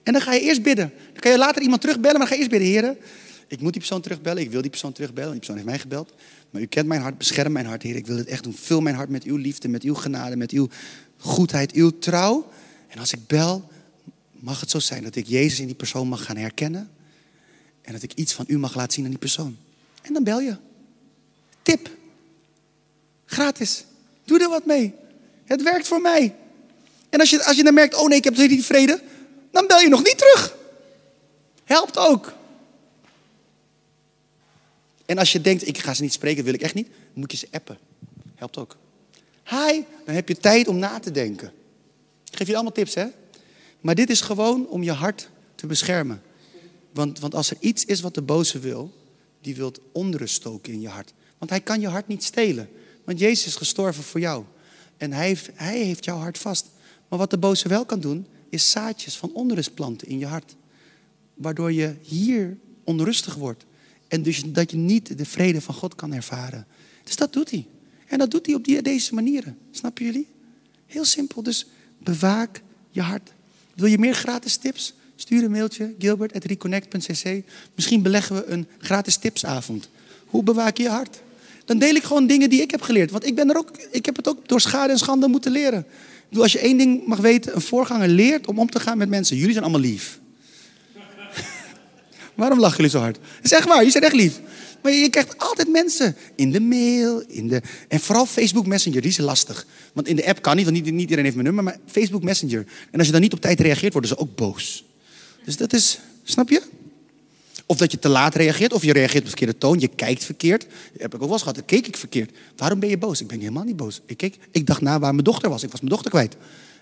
En 0.03 0.13
dan 0.13 0.23
ga 0.23 0.33
je 0.33 0.41
eerst 0.41 0.63
bidden. 0.63 0.93
Dan 1.13 1.21
kan 1.21 1.31
je 1.31 1.39
later 1.39 1.63
iemand 1.63 1.81
terugbellen, 1.81 2.19
maar 2.19 2.29
dan 2.29 2.37
ga 2.37 2.43
eerst 2.43 2.51
bidden. 2.51 2.69
Heren, 2.69 2.97
ik 3.49 3.61
moet 3.61 3.73
die 3.73 3.81
persoon 3.81 4.01
terugbellen. 4.01 4.43
Ik 4.43 4.51
wil 4.51 4.61
die 4.61 4.71
persoon 4.71 4.93
terugbellen. 4.93 5.31
Die 5.31 5.39
persoon 5.39 5.57
heeft 5.57 5.69
mij 5.69 5.79
gebeld. 5.79 6.13
Maar 6.51 6.63
u 6.63 6.67
kent 6.67 6.87
mijn 6.87 7.01
hart, 7.01 7.19
bescherm 7.19 7.53
mijn 7.53 7.67
hart, 7.67 7.83
Heer. 7.83 7.97
Ik 7.97 8.07
wil 8.07 8.17
het 8.17 8.27
echt 8.27 8.43
doen. 8.43 8.55
Vul 8.55 8.81
mijn 8.81 8.95
hart 8.95 9.09
met 9.09 9.25
uw 9.25 9.37
liefde, 9.37 9.69
met 9.69 9.83
uw 9.83 9.95
genade, 9.95 10.37
met 10.37 10.51
uw 10.51 10.69
goedheid, 11.19 11.73
uw 11.73 11.99
trouw. 11.99 12.51
En 12.89 12.99
als 12.99 13.13
ik 13.13 13.27
bel, 13.27 13.71
mag 14.33 14.61
het 14.61 14.71
zo 14.71 14.79
zijn 14.79 15.03
dat 15.03 15.17
ik 15.17 15.27
Jezus 15.27 15.61
in 15.61 15.67
die 15.67 15.75
persoon 15.75 16.09
mag 16.09 16.25
gaan 16.25 16.37
herkennen. 16.37 16.91
En 17.83 17.93
dat 17.93 18.03
ik 18.03 18.13
iets 18.13 18.33
van 18.33 18.45
u 18.49 18.59
mag 18.59 18.75
laten 18.75 18.93
zien 18.93 19.05
aan 19.05 19.11
die 19.11 19.19
persoon. 19.19 19.57
En 20.03 20.13
dan 20.13 20.25
bel 20.25 20.41
je. 20.41 20.57
Tip. 21.63 21.91
Gratis. 23.25 23.85
Doe 24.25 24.41
er 24.41 24.49
wat 24.49 24.67
mee. 24.67 24.95
Het 25.45 25.63
werkt 25.63 25.89
voor 25.89 26.01
mij. 26.01 26.35
En 27.13 27.21
als 27.21 27.31
je, 27.31 27.45
als 27.45 27.57
je 27.57 27.65
dan 27.65 27.75
merkt, 27.75 27.95
oh 27.95 28.09
nee, 28.09 28.19
ik 28.19 28.25
heb 28.25 28.37
niet 28.37 28.65
vrede. 28.65 29.03
Dan 29.51 29.67
bel 29.67 29.79
je 29.79 29.89
nog 29.89 30.03
niet 30.03 30.19
terug. 30.19 30.57
Helpt 31.65 31.99
ook. 31.99 32.33
En 35.07 35.19
als 35.19 35.33
je 35.33 35.41
denkt, 35.41 35.67
ik 35.67 35.79
ga 35.79 35.95
ze 35.95 36.03
niet 36.03 36.13
spreken, 36.13 36.45
wil 36.45 36.55
ik 36.55 36.63
echt 36.63 36.75
niet, 36.75 36.87
dan 36.87 36.97
moet 37.15 37.31
je 37.31 37.37
ze 37.37 37.49
appen. 37.51 37.79
Helpt 38.35 38.57
ook. 38.57 38.77
Hi, 39.45 39.83
dan 40.05 40.15
heb 40.15 40.29
je 40.29 40.37
tijd 40.37 40.69
om 40.69 40.79
na 40.79 40.99
te 40.99 41.11
denken. 41.11 41.53
Ik 42.31 42.37
geef 42.37 42.47
je 42.47 42.55
allemaal 42.55 42.73
tips, 42.73 42.95
hè? 42.95 43.07
Maar 43.81 43.95
dit 43.95 44.11
is 44.11 44.21
gewoon 44.21 44.69
om 44.69 44.83
je 44.83 44.93
hart 44.93 45.29
te 45.55 45.67
beschermen. 45.67 46.23
Want, 46.93 47.19
want 47.19 47.35
als 47.35 47.51
er 47.51 47.57
iets 47.61 47.85
is 47.85 48.01
wat 48.01 48.15
de 48.15 48.23
boze 48.23 48.59
wil, 48.59 48.93
die 49.41 49.57
wil 49.57 49.73
onrust 49.93 50.35
stoken 50.35 50.73
in 50.73 50.81
je 50.81 50.89
hart. 50.89 51.13
Want 51.39 51.51
hij 51.51 51.61
kan 51.61 51.81
je 51.81 51.89
hart 51.89 52.09
niet 52.09 52.25
stelen. 52.25 52.71
Want 53.05 53.19
Jezus 53.19 53.47
is 53.47 53.57
gestorven 53.57 54.03
voor 54.03 54.21
jou. 54.21 54.45
En 54.97 55.13
hij 55.13 55.27
heeft, 55.27 55.49
hij 55.55 55.79
heeft 55.79 56.05
jouw 56.05 56.19
hart 56.19 56.39
vast. 56.39 56.67
Maar 57.13 57.21
wat 57.21 57.31
de 57.31 57.39
boze 57.39 57.69
wel 57.69 57.85
kan 57.85 58.01
doen, 58.01 58.27
is 58.49 58.71
zaadjes 58.71 59.17
van 59.17 59.33
onrust 59.33 59.75
planten 59.75 60.09
in 60.09 60.19
je 60.19 60.27
hart. 60.27 60.57
Waardoor 61.35 61.73
je 61.73 61.95
hier 62.03 62.57
onrustig 62.85 63.35
wordt. 63.35 63.65
En 64.09 64.23
dus 64.23 64.43
dat 64.47 64.71
je 64.71 64.77
niet 64.77 65.19
de 65.19 65.25
vrede 65.25 65.61
van 65.61 65.75
God 65.75 65.95
kan 65.95 66.13
ervaren. 66.13 66.67
Dus 67.05 67.17
dat 67.17 67.33
doet 67.33 67.51
hij. 67.51 67.67
En 68.07 68.19
dat 68.19 68.31
doet 68.31 68.47
hij 68.47 68.55
op 68.55 68.65
die, 68.65 68.83
deze 68.83 69.15
manieren. 69.15 69.59
Snappen 69.71 70.05
jullie? 70.05 70.27
Heel 70.87 71.05
simpel. 71.05 71.43
Dus 71.43 71.67
bewaak 71.99 72.63
je 72.91 73.01
hart. 73.01 73.33
Wil 73.75 73.87
je 73.87 73.99
meer 73.99 74.15
gratis 74.15 74.57
tips? 74.57 74.95
Stuur 75.17 75.45
een 75.45 75.51
mailtje, 75.51 75.95
gilbert.reconnect.cc. 75.99 77.43
Misschien 77.75 78.03
beleggen 78.03 78.37
we 78.37 78.47
een 78.47 78.67
gratis 78.79 79.17
tipsavond. 79.17 79.89
Hoe 80.27 80.43
bewaak 80.43 80.77
je 80.77 80.83
je 80.83 80.89
hart? 80.89 81.21
Dan 81.65 81.79
deel 81.79 81.95
ik 81.95 82.03
gewoon 82.03 82.27
dingen 82.27 82.51
die 82.51 82.61
ik 82.61 82.71
heb 82.71 82.83
geleerd. 82.83 83.11
Want 83.11 83.27
ik, 83.27 83.35
ben 83.35 83.51
er 83.51 83.57
ook, 83.57 83.71
ik 83.91 84.05
heb 84.07 84.17
het 84.17 84.29
ook 84.29 84.49
door 84.49 84.61
schade 84.61 84.93
en 84.93 84.99
schande 84.99 85.29
moeten 85.29 85.53
leren. 85.53 85.87
Bedoel, 86.33 86.47
als 86.47 86.53
je 86.61 86.69
één 86.69 86.79
ding 86.79 87.07
mag 87.07 87.19
weten, 87.19 87.55
een 87.55 87.61
voorganger 87.61 88.09
leert 88.09 88.47
om 88.47 88.59
om 88.59 88.71
te 88.71 88.81
gaan 88.81 88.99
met 88.99 89.09
mensen. 89.09 89.37
Jullie 89.37 89.53
zijn 89.53 89.65
allemaal 89.65 89.83
lief. 89.83 90.21
Waarom 92.35 92.59
lachen 92.59 92.77
jullie 92.77 92.91
zo 92.91 92.99
hard? 92.99 93.15
Dat 93.15 93.45
is 93.45 93.53
echt 93.53 93.67
waar, 93.67 93.77
jullie 93.77 93.91
zijn 93.91 94.05
echt 94.05 94.15
lief. 94.15 94.41
Maar 94.83 94.93
je 94.93 95.09
krijgt 95.09 95.39
altijd 95.39 95.69
mensen 95.69 96.17
in 96.35 96.51
de 96.51 96.61
mail, 96.61 97.21
in 97.21 97.49
de, 97.49 97.63
en 97.89 98.01
vooral 98.01 98.27
Facebook 98.27 98.67
Messenger, 98.67 99.01
die 99.01 99.11
is 99.11 99.19
lastig. 99.19 99.67
Want 99.93 100.09
in 100.09 100.17
de 100.17 100.27
app 100.27 100.43
kan 100.43 100.57
niet, 100.57 100.65
want 100.65 100.77
niet, 100.77 100.93
niet 100.93 101.01
iedereen 101.01 101.25
heeft 101.25 101.37
mijn 101.37 101.47
nummer, 101.47 101.65
maar 101.65 101.79
Facebook 101.87 102.23
Messenger. 102.23 102.67
En 102.91 102.99
als 102.99 103.07
je 103.07 103.13
dan 103.13 103.21
niet 103.21 103.33
op 103.33 103.41
tijd 103.41 103.61
reageert, 103.61 103.93
worden 103.93 104.11
ze 104.11 104.19
ook 104.19 104.37
boos. 104.37 104.85
Dus 105.45 105.57
dat 105.57 105.73
is, 105.73 105.99
snap 106.23 106.49
je? 106.49 106.63
Of 107.73 107.79
dat 107.79 107.93
je 107.93 107.99
te 107.99 108.09
laat 108.09 108.35
reageert, 108.35 108.73
of 108.73 108.83
je 108.83 108.93
reageert 108.93 109.19
op 109.19 109.23
de 109.23 109.29
verkeerde 109.29 109.59
toon, 109.59 109.81
je 109.81 109.89
kijkt 109.89 110.25
verkeerd. 110.25 110.61
Dat 110.93 111.03
heb 111.03 111.15
ik 111.15 111.15
ook 111.15 111.21
wel 111.21 111.31
eens 111.31 111.41
gehad, 111.41 111.55
dan 111.55 111.65
keek 111.65 111.87
ik 111.87 111.97
verkeerd. 111.97 112.31
Waarom 112.57 112.81
ben 112.81 112.89
je 112.89 112.99
boos? 112.99 113.21
Ik 113.21 113.27
ben 113.27 113.39
helemaal 113.39 113.65
niet 113.65 113.77
boos. 113.77 114.01
Ik, 114.07 114.17
keek, 114.17 114.39
ik 114.51 114.67
dacht 114.67 114.81
na 114.81 114.99
waar 114.99 115.13
mijn 115.13 115.25
dochter 115.25 115.51
was, 115.51 115.63
ik 115.63 115.71
was 115.71 115.81
mijn 115.81 115.93
dochter 115.93 116.11
kwijt. 116.11 116.37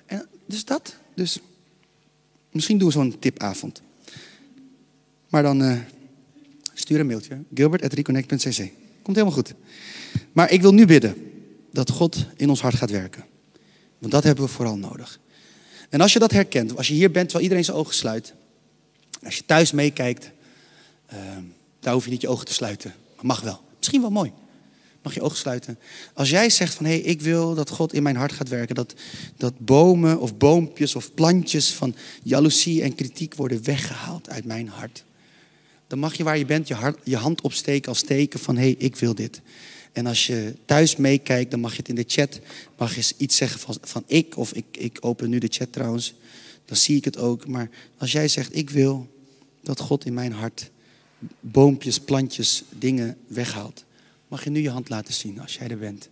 En, 0.06 0.26
dus 0.46 0.64
dat, 0.64 0.96
dus 1.14 1.38
misschien 2.52 2.78
doen 2.78 2.86
we 2.88 2.94
zo'n 2.94 3.18
tipavond. 3.18 3.82
Maar 5.28 5.42
dan 5.42 5.62
uh, 5.62 5.78
stuur 6.74 7.00
een 7.00 7.06
mailtje, 7.06 7.38
gilbert.reconnect.cc. 7.54 8.70
Komt 9.02 9.16
helemaal 9.16 9.36
goed. 9.36 9.54
Maar 10.32 10.50
ik 10.50 10.62
wil 10.62 10.74
nu 10.74 10.86
bidden 10.86 11.14
dat 11.72 11.90
God 11.90 12.26
in 12.36 12.48
ons 12.48 12.60
hart 12.60 12.74
gaat 12.74 12.90
werken. 12.90 13.24
Want 13.98 14.12
dat 14.12 14.24
hebben 14.24 14.44
we 14.44 14.50
vooral 14.50 14.76
nodig. 14.76 15.20
En 15.88 16.00
als 16.00 16.12
je 16.12 16.18
dat 16.18 16.32
herkent, 16.32 16.76
als 16.76 16.88
je 16.88 16.94
hier 16.94 17.10
bent 17.10 17.24
terwijl 17.24 17.42
iedereen 17.42 17.64
zijn 17.64 17.76
ogen 17.76 17.94
sluit. 17.94 18.34
Als 19.22 19.36
je 19.36 19.44
thuis 19.44 19.72
meekijkt, 19.72 20.30
daar 21.80 21.92
hoef 21.92 22.04
je 22.04 22.10
niet 22.10 22.20
je 22.20 22.28
ogen 22.28 22.46
te 22.46 22.52
sluiten. 22.52 22.94
Mag 23.20 23.40
wel. 23.40 23.60
Misschien 23.78 24.00
wel 24.00 24.10
mooi. 24.10 24.32
Mag 25.02 25.14
je 25.14 25.22
ogen 25.22 25.36
sluiten. 25.36 25.78
Als 26.14 26.30
jij 26.30 26.50
zegt 26.50 26.74
van 26.74 26.84
hé, 26.84 26.92
hey, 26.92 27.00
ik 27.00 27.20
wil 27.20 27.54
dat 27.54 27.70
God 27.70 27.92
in 27.92 28.02
mijn 28.02 28.16
hart 28.16 28.32
gaat 28.32 28.48
werken. 28.48 28.74
Dat, 28.74 28.94
dat 29.36 29.58
bomen 29.58 30.20
of 30.20 30.36
boompjes 30.36 30.94
of 30.94 31.14
plantjes 31.14 31.72
van 31.72 31.94
jaloezie 32.22 32.82
en 32.82 32.94
kritiek 32.94 33.34
worden 33.34 33.64
weggehaald 33.64 34.28
uit 34.28 34.44
mijn 34.44 34.68
hart. 34.68 35.04
Dan 35.86 35.98
mag 35.98 36.14
je 36.14 36.24
waar 36.24 36.38
je 36.38 36.44
bent 36.44 36.68
je, 36.68 36.74
hart, 36.74 36.98
je 37.04 37.16
hand 37.16 37.40
opsteken 37.40 37.88
als 37.88 38.02
teken 38.02 38.40
van 38.40 38.56
hé, 38.56 38.62
hey, 38.62 38.74
ik 38.78 38.96
wil 38.96 39.14
dit. 39.14 39.40
En 39.92 40.06
als 40.06 40.26
je 40.26 40.54
thuis 40.64 40.96
meekijkt, 40.96 41.50
dan 41.50 41.60
mag 41.60 41.70
je 41.70 41.78
het 41.78 41.88
in 41.88 41.94
de 41.94 42.04
chat, 42.06 42.40
mag 42.78 42.94
je 42.94 43.14
iets 43.16 43.36
zeggen 43.36 43.60
van, 43.60 43.76
van 43.80 44.04
ik, 44.06 44.36
of 44.36 44.52
ik, 44.52 44.64
ik 44.70 44.98
open 45.00 45.30
nu 45.30 45.38
de 45.38 45.48
chat 45.50 45.72
trouwens, 45.72 46.14
dan 46.64 46.76
zie 46.76 46.96
ik 46.96 47.04
het 47.04 47.18
ook. 47.18 47.46
Maar 47.46 47.70
als 47.98 48.12
jij 48.12 48.28
zegt, 48.28 48.56
ik 48.56 48.70
wil 48.70 49.08
dat 49.62 49.80
God 49.80 50.04
in 50.04 50.14
mijn 50.14 50.32
hart 50.32 50.70
boompjes, 51.40 52.00
plantjes, 52.00 52.64
dingen 52.78 53.16
weghaalt, 53.26 53.84
mag 54.28 54.44
je 54.44 54.50
nu 54.50 54.60
je 54.60 54.70
hand 54.70 54.88
laten 54.88 55.14
zien 55.14 55.40
als 55.40 55.56
jij 55.56 55.68
er 55.68 55.78
bent. 55.78 56.08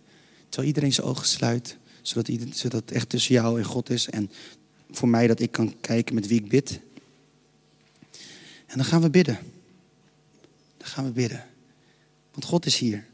Terwijl 0.49 0.67
iedereen 0.67 0.93
zijn 0.93 1.07
ogen 1.07 1.27
sluit, 1.27 1.77
zodat, 2.01 2.27
het 2.71 2.91
echt 2.91 3.09
tussen 3.09 3.33
jou 3.33 3.59
en 3.59 3.65
God 3.65 3.89
is. 3.89 4.09
En 4.09 4.31
voor 4.91 5.07
mij 5.07 5.27
dat 5.27 5.39
ik 5.39 5.51
kan 5.51 5.75
kijken 5.81 6.15
met 6.15 6.27
wie 6.27 6.39
ik 6.39 6.47
bid. 6.47 6.79
En 8.65 8.77
dan 8.77 8.85
gaan 8.85 9.01
we 9.01 9.09
bidden. 9.09 9.39
Dan 10.77 10.87
gaan 10.87 11.05
we 11.05 11.11
bidden. 11.11 11.45
Want 12.31 12.45
God 12.45 12.65
is 12.65 12.77
hier. 12.77 13.05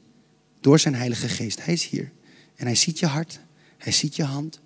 Door 0.60 0.80
zijn 0.80 0.96
Heilige 0.96 1.30
Geest. 1.30 1.66
Hij 1.66 1.74
is 1.74 1.86
hier. 1.88 2.12
En 2.56 2.66
hij 2.66 2.76
ziet 2.76 3.00
je 3.00 3.06
hart. 3.06 3.40
Hij 3.78 3.92
ziet 3.92 4.16
je 4.16 4.24
hand. 4.24 4.60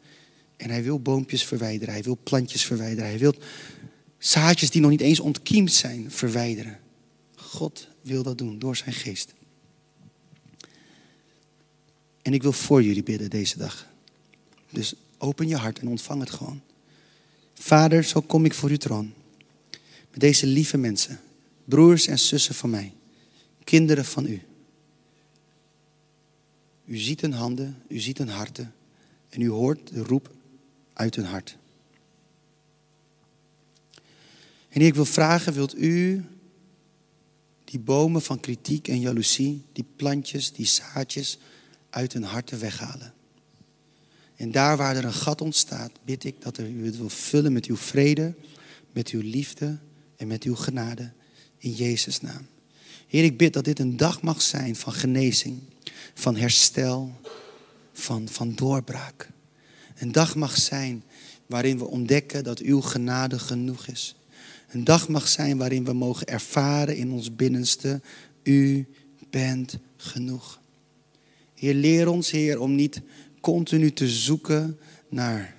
En 0.58 0.70
hij 0.70 0.84
wil 0.84 1.00
boompjes 1.00 1.46
verwijderen. 1.46 1.94
Hij 1.94 2.04
wil 2.04 2.18
plantjes 2.24 2.66
verwijderen. 2.66 3.10
Hij 3.10 3.20
wil 3.20 3.36
zaadjes 4.18 4.70
die 4.70 4.82
nog 4.82 4.90
niet 4.90 5.02
eens 5.02 5.20
ontkiemd 5.20 5.74
zijn 5.74 6.12
verwijderen. 6.12 6.80
God 7.50 7.88
wil 8.02 8.24
dat 8.24 8.38
doen 8.38 8.60
door 8.60 8.76
zijn 8.76 8.94
geest. 8.94 9.34
En 12.22 12.34
ik 12.34 12.42
wil 12.42 12.52
voor 12.52 12.84
jullie 12.84 13.04
bidden 13.04 13.30
deze 13.30 13.58
dag. 13.58 13.88
Dus 14.70 14.94
open 15.18 15.48
je 15.48 15.56
hart 15.56 15.80
en 15.80 15.88
ontvang 15.88 16.20
het 16.20 16.30
gewoon. 16.30 16.62
Vader, 17.54 18.04
zo 18.04 18.22
kom 18.22 18.46
ik 18.46 18.54
voor 18.54 18.70
uw 18.70 18.78
troon. 18.78 19.14
Met 20.12 20.20
deze 20.20 20.46
lieve 20.46 20.78
mensen, 20.78 21.20
broers 21.66 22.08
en 22.08 22.20
zussen 22.20 22.56
van 22.56 22.70
mij, 22.70 22.94
kinderen 23.64 24.06
van 24.06 24.26
u. 24.26 24.42
U 26.86 26.98
ziet 26.98 27.22
hun 27.22 27.34
handen, 27.34 27.82
u 27.88 28.00
ziet 28.00 28.18
hun 28.18 28.30
harten 28.30 28.74
en 29.30 29.42
u 29.42 29.50
hoort 29.50 29.94
de 29.94 30.04
roep 30.04 30.32
uit 30.94 31.16
hun 31.16 31.26
hart. 31.26 31.58
En 34.70 34.82
ik 34.82 34.96
wil 34.96 35.06
vragen, 35.06 35.54
wilt 35.54 35.78
u 35.78 36.26
die 37.70 37.80
bomen 37.80 38.22
van 38.22 38.40
kritiek 38.40 38.88
en 38.88 39.00
jaloezie, 39.00 39.64
die 39.74 39.86
plantjes, 39.96 40.54
die 40.54 40.66
zaadjes 40.66 41.38
uit 41.90 42.14
hun 42.14 42.24
harten 42.24 42.60
weghalen? 42.60 43.14
En 44.36 44.52
daar 44.52 44.78
waar 44.78 44.96
er 44.96 45.06
een 45.06 45.14
gat 45.14 45.42
ontstaat, 45.42 45.92
bid 46.06 46.24
ik 46.24 46.42
dat 46.42 46.58
u 46.58 46.86
het 46.86 46.98
wil 46.98 47.10
vullen 47.10 47.54
met 47.54 47.66
uw 47.66 47.78
vrede, 47.78 48.36
met 48.92 49.10
uw 49.10 49.22
liefde 49.22 49.78
en 50.16 50.28
met 50.28 50.44
uw 50.44 50.56
genade. 50.56 51.12
In 51.58 51.72
Jezus' 51.72 52.22
naam. 52.22 52.48
Heer, 53.08 53.24
ik 53.24 53.38
bid 53.38 53.54
dat 53.54 53.66
dit 53.66 53.80
een 53.80 53.98
dag 53.98 54.22
mag 54.22 54.42
zijn 54.42 54.76
van 54.76 54.94
genezing, 54.94 55.60
van 56.14 56.36
herstel, 56.36 57.12
van, 57.94 58.28
van 58.28 58.56
doorbraak. 58.56 59.30
Een 59.96 60.12
dag 60.12 60.36
mag 60.36 60.58
zijn 60.58 61.04
waarin 61.46 61.78
we 61.78 61.86
ontdekken 61.86 62.44
dat 62.44 62.60
uw 62.60 62.82
genade 62.82 63.40
genoeg 63.40 63.88
is. 63.88 64.16
Een 64.70 64.84
dag 64.84 65.08
mag 65.08 65.28
zijn 65.28 65.58
waarin 65.58 65.86
we 65.86 65.94
mogen 65.94 66.28
ervaren 66.28 66.96
in 66.96 67.12
ons 67.12 67.36
binnenste, 67.36 68.02
u 68.44 68.88
bent 69.30 69.78
genoeg. 69.98 70.62
Heer, 71.56 71.74
leer 71.74 72.08
ons, 72.08 72.32
Heer, 72.32 72.60
om 72.60 72.76
niet 72.76 73.02
continu 73.42 73.92
te 73.92 74.08
zoeken 74.10 74.80
naar 75.10 75.56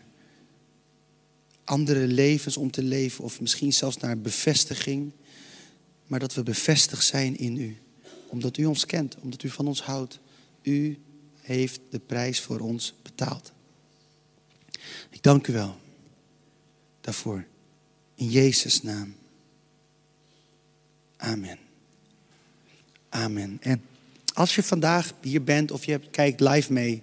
andere 1.64 2.06
levens 2.06 2.56
om 2.56 2.70
te 2.70 2.82
leven 2.82 3.24
of 3.24 3.40
misschien 3.40 3.72
zelfs 3.72 3.96
naar 3.96 4.18
bevestiging, 4.18 5.12
maar 6.06 6.20
dat 6.20 6.34
we 6.34 6.42
bevestigd 6.42 7.04
zijn 7.04 7.38
in 7.38 7.56
u. 7.56 7.76
Omdat 8.26 8.56
u 8.56 8.64
ons 8.64 8.86
kent, 8.86 9.16
omdat 9.20 9.42
u 9.42 9.48
van 9.48 9.66
ons 9.66 9.82
houdt. 9.82 10.18
U 10.62 10.98
heeft 11.40 11.80
de 11.90 11.98
prijs 11.98 12.40
voor 12.40 12.60
ons 12.60 12.94
betaald. 13.02 13.52
Ik 15.10 15.22
dank 15.22 15.46
u 15.46 15.52
wel 15.52 15.76
daarvoor. 17.00 17.46
In 18.20 18.30
Jezus' 18.30 18.82
naam. 18.82 19.14
Amen. 21.16 21.58
Amen. 23.08 23.58
En 23.60 23.82
als 24.34 24.54
je 24.54 24.62
vandaag 24.62 25.12
hier 25.22 25.42
bent 25.42 25.70
of 25.70 25.84
je 25.84 26.00
kijkt 26.10 26.40
live 26.40 26.72
mee, 26.72 27.02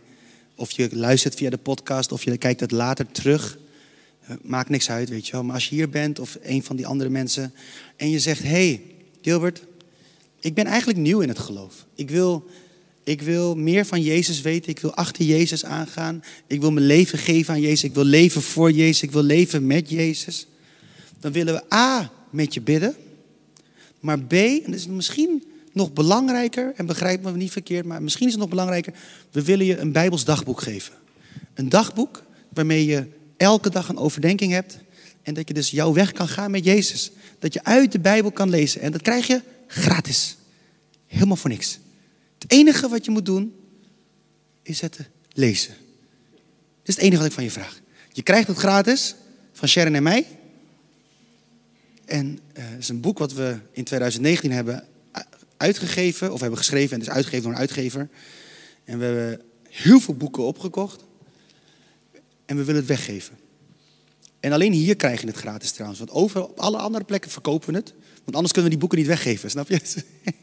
of 0.55 0.71
je 0.71 0.89
luistert 0.91 1.35
via 1.35 1.49
de 1.49 1.57
podcast, 1.57 2.11
of 2.11 2.23
je 2.23 2.37
kijkt 2.37 2.59
het 2.59 2.71
later 2.71 3.11
terug, 3.11 3.57
eh, 4.21 4.35
maakt 4.41 4.69
niks 4.69 4.89
uit, 4.89 5.09
weet 5.09 5.25
je 5.25 5.31
wel. 5.31 5.43
Maar 5.43 5.53
als 5.53 5.69
je 5.69 5.75
hier 5.75 5.89
bent 5.89 6.19
of 6.19 6.37
een 6.41 6.63
van 6.63 6.75
die 6.75 6.87
andere 6.87 7.09
mensen 7.09 7.53
en 7.95 8.09
je 8.09 8.19
zegt: 8.19 8.43
hey, 8.43 8.81
Gilbert, 9.21 9.63
ik 10.39 10.53
ben 10.53 10.65
eigenlijk 10.65 10.99
nieuw 10.99 11.19
in 11.19 11.29
het 11.29 11.39
geloof. 11.39 11.85
Ik 11.95 12.09
wil 12.09 12.49
ik 13.03 13.21
wil 13.21 13.55
meer 13.55 13.85
van 13.85 14.01
Jezus 14.01 14.41
weten. 14.41 14.69
Ik 14.69 14.79
wil 14.79 14.93
achter 14.93 15.25
Jezus 15.25 15.65
aangaan. 15.65 16.23
Ik 16.47 16.61
wil 16.61 16.71
mijn 16.71 16.85
leven 16.85 17.17
geven 17.17 17.53
aan 17.53 17.61
Jezus. 17.61 17.83
Ik 17.83 17.93
wil 17.93 18.03
leven 18.03 18.41
voor 18.41 18.71
Jezus. 18.71 19.01
Ik 19.01 19.11
wil 19.11 19.23
leven 19.23 19.67
met 19.67 19.89
Jezus. 19.89 20.47
Dan 21.27 21.35
willen 21.35 21.53
we 21.53 21.75
A, 21.75 22.11
met 22.29 22.53
je 22.53 22.61
bidden. 22.61 22.95
Maar 23.99 24.19
B, 24.19 24.33
en 24.33 24.61
dat 24.65 24.75
is 24.75 24.87
misschien 24.87 25.43
nog 25.73 25.93
belangrijker, 25.93 26.73
en 26.75 26.85
begrijp 26.85 27.23
me 27.23 27.31
niet 27.31 27.51
verkeerd, 27.51 27.85
maar 27.85 28.03
misschien 28.03 28.25
is 28.25 28.31
het 28.31 28.41
nog 28.41 28.49
belangrijker. 28.49 28.93
We 29.31 29.43
willen 29.43 29.65
je 29.65 29.77
een 29.77 29.91
Bijbels 29.91 30.25
dagboek 30.25 30.61
geven. 30.61 30.93
Een 31.53 31.69
dagboek 31.69 32.23
waarmee 32.49 32.85
je 32.85 33.05
elke 33.37 33.69
dag 33.69 33.89
een 33.89 33.97
overdenking 33.97 34.51
hebt. 34.51 34.77
En 35.21 35.33
dat 35.33 35.47
je 35.47 35.53
dus 35.53 35.69
jouw 35.69 35.93
weg 35.93 36.11
kan 36.11 36.27
gaan 36.27 36.51
met 36.51 36.65
Jezus. 36.65 37.11
Dat 37.39 37.53
je 37.53 37.63
uit 37.63 37.91
de 37.91 37.99
Bijbel 37.99 38.31
kan 38.31 38.49
lezen. 38.49 38.81
En 38.81 38.91
dat 38.91 39.01
krijg 39.01 39.27
je 39.27 39.41
gratis. 39.67 40.37
Helemaal 41.07 41.35
voor 41.35 41.49
niks. 41.49 41.79
Het 42.39 42.51
enige 42.51 42.87
wat 42.87 43.05
je 43.05 43.11
moet 43.11 43.25
doen, 43.25 43.53
is 44.63 44.81
het 44.81 44.99
lezen. 45.31 45.73
Dat 46.79 46.87
is 46.87 46.95
het 46.95 47.03
enige 47.03 47.17
wat 47.17 47.27
ik 47.27 47.33
van 47.33 47.43
je 47.43 47.51
vraag. 47.51 47.79
Je 48.11 48.23
krijgt 48.23 48.47
het 48.47 48.57
gratis 48.57 49.15
van 49.53 49.67
Sharon 49.67 49.95
en 49.95 50.03
mij. 50.03 50.25
En 52.07 52.27
uh, 52.27 52.63
het 52.63 52.79
is 52.79 52.89
een 52.89 53.01
boek 53.01 53.17
wat 53.17 53.33
we 53.33 53.57
in 53.71 53.83
2019 53.83 54.51
hebben 54.51 54.83
uitgegeven, 55.57 56.33
of 56.33 56.39
hebben 56.39 56.57
geschreven 56.57 56.95
en 56.95 57.01
is 57.01 57.09
uitgegeven 57.09 57.43
door 57.43 57.53
een 57.53 57.59
uitgever. 57.59 58.09
En 58.83 58.99
we 58.99 59.05
hebben 59.05 59.41
heel 59.69 59.99
veel 59.99 60.13
boeken 60.15 60.43
opgekocht. 60.43 61.03
En 62.45 62.57
we 62.57 62.63
willen 62.63 62.81
het 62.81 62.89
weggeven. 62.89 63.37
En 64.39 64.51
alleen 64.51 64.71
hier 64.71 64.95
krijg 64.95 65.21
je 65.21 65.27
het 65.27 65.35
gratis 65.35 65.71
trouwens. 65.71 65.99
Want 65.99 66.11
over, 66.11 66.43
op 66.43 66.59
alle 66.59 66.77
andere 66.77 67.03
plekken 67.03 67.31
verkopen 67.31 67.69
we 67.69 67.75
het. 67.75 67.93
Want 68.23 68.35
anders 68.35 68.53
kunnen 68.53 68.63
we 68.63 68.69
die 68.69 68.79
boeken 68.79 68.97
niet 68.97 69.07
weggeven, 69.07 69.49
snap 69.49 69.69
je? 69.69 69.79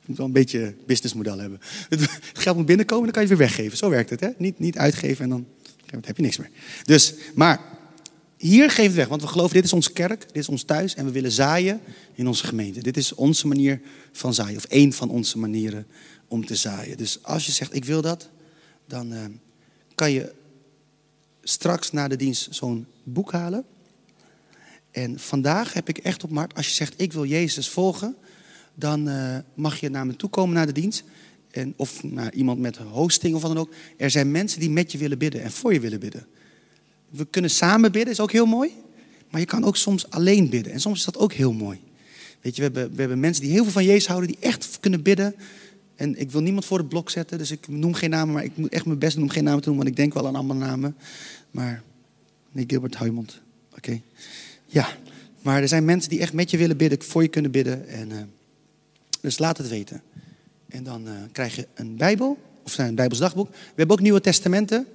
Je 0.00 0.08
moet 0.08 0.16
wel 0.16 0.26
een 0.26 0.32
beetje 0.32 0.74
businessmodel 0.86 1.38
hebben. 1.38 1.60
Het 1.88 2.08
geld 2.32 2.56
moet 2.56 2.66
binnenkomen, 2.66 3.04
dan 3.04 3.12
kan 3.12 3.22
je 3.22 3.28
het 3.28 3.38
weer 3.38 3.48
weggeven. 3.48 3.78
Zo 3.78 3.90
werkt 3.90 4.10
het, 4.10 4.20
hè? 4.20 4.28
Niet, 4.36 4.58
niet 4.58 4.78
uitgeven 4.78 5.24
en 5.24 5.30
dan 5.30 5.46
heb 6.00 6.16
je 6.16 6.22
niks 6.22 6.36
meer. 6.36 6.50
Dus, 6.84 7.14
maar 7.34 7.60
hier 8.42 8.70
geven 8.70 8.90
we 8.90 8.96
weg, 8.96 9.08
want 9.08 9.22
we 9.22 9.28
geloven 9.28 9.54
dit 9.54 9.64
is 9.64 9.72
onze 9.72 9.92
kerk, 9.92 10.20
dit 10.20 10.36
is 10.36 10.48
ons 10.48 10.62
thuis 10.62 10.94
en 10.94 11.04
we 11.04 11.10
willen 11.10 11.32
zaaien 11.32 11.80
in 12.14 12.26
onze 12.26 12.46
gemeente. 12.46 12.82
Dit 12.82 12.96
is 12.96 13.14
onze 13.14 13.46
manier 13.46 13.80
van 14.12 14.34
zaaien, 14.34 14.56
of 14.56 14.64
één 14.64 14.92
van 14.92 15.10
onze 15.10 15.38
manieren 15.38 15.86
om 16.28 16.46
te 16.46 16.54
zaaien. 16.54 16.96
Dus 16.96 17.22
als 17.22 17.46
je 17.46 17.52
zegt 17.52 17.74
ik 17.74 17.84
wil 17.84 18.02
dat, 18.02 18.28
dan 18.86 19.12
uh, 19.12 19.18
kan 19.94 20.12
je 20.12 20.32
straks 21.42 21.92
na 21.92 22.08
de 22.08 22.16
dienst 22.16 22.48
zo'n 22.50 22.86
boek 23.02 23.32
halen. 23.32 23.64
En 24.90 25.18
vandaag 25.18 25.72
heb 25.72 25.88
ik 25.88 25.98
echt 25.98 26.24
op 26.24 26.30
Mart, 26.30 26.54
als 26.54 26.66
je 26.66 26.74
zegt 26.74 27.00
ik 27.00 27.12
wil 27.12 27.24
Jezus 27.24 27.68
volgen, 27.68 28.16
dan 28.74 29.08
uh, 29.08 29.36
mag 29.54 29.80
je 29.80 29.88
naar 29.88 30.06
me 30.06 30.16
toe 30.16 30.30
komen 30.30 30.54
na 30.54 30.66
de 30.66 30.72
dienst. 30.72 31.04
En, 31.50 31.74
of 31.76 32.02
naar 32.02 32.34
iemand 32.34 32.58
met 32.58 32.76
hosting 32.76 33.34
of 33.34 33.42
wat 33.42 33.54
dan 33.54 33.60
ook. 33.60 33.72
Er 33.96 34.10
zijn 34.10 34.30
mensen 34.30 34.60
die 34.60 34.70
met 34.70 34.92
je 34.92 34.98
willen 34.98 35.18
bidden 35.18 35.42
en 35.42 35.50
voor 35.50 35.72
je 35.72 35.80
willen 35.80 36.00
bidden. 36.00 36.26
We 37.12 37.24
kunnen 37.24 37.50
samen 37.50 37.92
bidden, 37.92 38.12
is 38.12 38.20
ook 38.20 38.32
heel 38.32 38.46
mooi. 38.46 38.70
Maar 39.30 39.40
je 39.40 39.46
kan 39.46 39.64
ook 39.64 39.76
soms 39.76 40.10
alleen 40.10 40.48
bidden. 40.48 40.72
En 40.72 40.80
soms 40.80 40.98
is 40.98 41.04
dat 41.04 41.18
ook 41.18 41.32
heel 41.32 41.52
mooi. 41.52 41.80
Weet 42.40 42.56
je, 42.56 42.62
we 42.62 42.78
hebben, 42.78 42.94
we 42.94 43.00
hebben 43.00 43.20
mensen 43.20 43.42
die 43.42 43.52
heel 43.52 43.62
veel 43.62 43.72
van 43.72 43.84
Jezus 43.84 44.06
houden, 44.06 44.28
die 44.28 44.38
echt 44.40 44.78
kunnen 44.80 45.02
bidden. 45.02 45.34
En 45.94 46.20
ik 46.20 46.30
wil 46.30 46.40
niemand 46.40 46.64
voor 46.64 46.78
het 46.78 46.88
blok 46.88 47.10
zetten, 47.10 47.38
dus 47.38 47.50
ik 47.50 47.68
noem 47.68 47.94
geen 47.94 48.10
namen, 48.10 48.34
maar 48.34 48.44
ik 48.44 48.56
moet 48.56 48.72
echt 48.72 48.86
mijn 48.86 48.98
best 48.98 49.14
doen 49.14 49.24
om 49.24 49.30
geen 49.30 49.44
namen 49.44 49.62
te 49.62 49.68
noemen, 49.68 49.84
want 49.84 49.98
ik 49.98 50.02
denk 50.02 50.14
wel 50.14 50.26
aan 50.26 50.34
allemaal 50.34 50.56
namen. 50.56 50.96
Maar, 51.50 51.82
nee, 52.52 52.64
Gilbert, 52.66 52.94
hou 52.94 53.06
je 53.06 53.14
mond. 53.14 53.40
Oké. 53.76 54.00
Ja, 54.66 54.88
maar 55.42 55.62
er 55.62 55.68
zijn 55.68 55.84
mensen 55.84 56.10
die 56.10 56.20
echt 56.20 56.32
met 56.32 56.50
je 56.50 56.56
willen 56.56 56.76
bidden, 56.76 57.02
voor 57.02 57.22
je 57.22 57.28
kunnen 57.28 57.50
bidden. 57.50 57.88
En, 57.88 58.10
uh, 58.10 58.16
dus 59.20 59.38
laat 59.38 59.58
het 59.58 59.68
weten. 59.68 60.02
En 60.68 60.84
dan 60.84 61.06
uh, 61.06 61.12
krijg 61.32 61.56
je 61.56 61.66
een 61.74 61.96
Bijbel, 61.96 62.38
of 62.64 62.78
een 62.78 62.94
Bijbels 62.94 63.20
dagboek. 63.20 63.48
We 63.48 63.56
hebben 63.74 63.96
ook 63.96 64.02
Nieuwe 64.02 64.20
Testamenten 64.20 64.86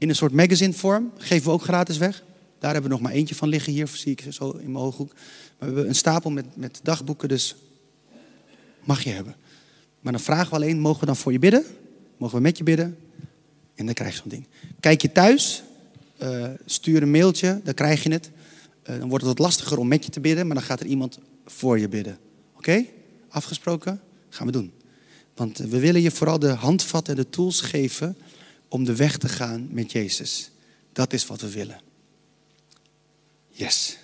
in 0.00 0.08
een 0.08 0.14
soort 0.14 0.32
magazine 0.32 0.72
vorm. 0.72 1.12
Geven 1.16 1.46
we 1.46 1.52
ook 1.52 1.62
gratis 1.62 1.98
weg. 1.98 2.22
Daar 2.58 2.72
hebben 2.72 2.90
we 2.90 2.96
nog 2.96 3.06
maar 3.06 3.12
eentje 3.12 3.34
van 3.34 3.48
liggen 3.48 3.72
hier, 3.72 3.88
zie 3.88 4.12
ik 4.12 4.24
zo 4.28 4.50
in 4.50 4.72
mijn 4.72 4.84
ooghoek. 4.84 5.12
Maar 5.12 5.56
we 5.58 5.64
hebben 5.64 5.88
een 5.88 5.94
stapel 5.94 6.30
met, 6.30 6.56
met 6.56 6.80
dagboeken, 6.82 7.28
dus 7.28 7.56
mag 8.84 9.02
je 9.02 9.10
hebben. 9.10 9.34
Maar 10.00 10.12
dan 10.12 10.20
vragen 10.20 10.48
we 10.48 10.54
alleen, 10.54 10.80
mogen 10.80 11.00
we 11.00 11.06
dan 11.06 11.16
voor 11.16 11.32
je 11.32 11.38
bidden? 11.38 11.64
Mogen 12.16 12.36
we 12.36 12.42
met 12.42 12.58
je 12.58 12.64
bidden? 12.64 12.98
En 13.74 13.84
dan 13.84 13.94
krijg 13.94 14.12
je 14.12 14.20
zo'n 14.20 14.30
ding. 14.30 14.46
Kijk 14.80 15.02
je 15.02 15.12
thuis, 15.12 15.62
uh, 16.22 16.46
stuur 16.66 17.02
een 17.02 17.10
mailtje, 17.10 17.60
dan 17.64 17.74
krijg 17.74 18.02
je 18.02 18.12
het. 18.12 18.30
Uh, 18.90 18.98
dan 18.98 19.08
wordt 19.08 19.24
het 19.24 19.38
wat 19.38 19.46
lastiger 19.46 19.78
om 19.78 19.88
met 19.88 20.04
je 20.04 20.10
te 20.10 20.20
bidden, 20.20 20.46
maar 20.46 20.56
dan 20.56 20.64
gaat 20.64 20.80
er 20.80 20.86
iemand 20.86 21.18
voor 21.46 21.78
je 21.78 21.88
bidden. 21.88 22.18
Oké? 22.56 22.84
Afgesproken? 23.28 24.00
Gaan 24.28 24.46
we 24.46 24.52
doen. 24.52 24.72
Want 25.34 25.58
we 25.58 25.78
willen 25.78 26.02
je 26.02 26.10
vooral 26.10 26.38
de 26.38 26.48
handvatten 26.48 27.16
en 27.16 27.22
de 27.22 27.30
tools 27.30 27.60
geven 27.60 28.16
om 28.70 28.84
de 28.84 28.96
weg 28.96 29.16
te 29.16 29.28
gaan 29.28 29.68
met 29.70 29.92
Jezus. 29.92 30.50
Dat 30.92 31.12
is 31.12 31.26
wat 31.26 31.40
we 31.40 31.50
willen. 31.50 31.80
Yes. 33.48 33.98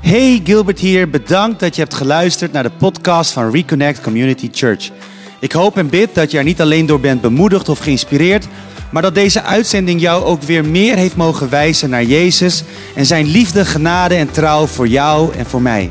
Hey 0.00 0.40
Gilbert 0.44 0.78
hier, 0.78 1.10
bedankt 1.10 1.60
dat 1.60 1.74
je 1.74 1.80
hebt 1.80 1.94
geluisterd 1.94 2.52
naar 2.52 2.62
de 2.62 2.70
podcast 2.70 3.30
van 3.30 3.50
Reconnect 3.50 4.00
Community 4.00 4.48
Church. 4.52 4.90
Ik 5.40 5.52
hoop 5.52 5.76
en 5.76 5.88
bid 5.88 6.14
dat 6.14 6.30
je 6.30 6.38
er 6.38 6.44
niet 6.44 6.60
alleen 6.60 6.86
door 6.86 7.00
bent 7.00 7.20
bemoedigd 7.20 7.68
of 7.68 7.78
geïnspireerd, 7.78 8.46
maar 8.92 9.02
dat 9.02 9.14
deze 9.14 9.42
uitzending 9.42 10.00
jou 10.00 10.24
ook 10.24 10.42
weer 10.42 10.64
meer 10.64 10.96
heeft 10.96 11.16
mogen 11.16 11.48
wijzen 11.48 11.90
naar 11.90 12.04
Jezus 12.04 12.62
en 12.94 13.06
zijn 13.06 13.26
liefde, 13.26 13.64
genade 13.64 14.14
en 14.14 14.30
trouw 14.30 14.66
voor 14.66 14.88
jou 14.88 15.34
en 15.34 15.46
voor 15.46 15.62
mij. 15.62 15.90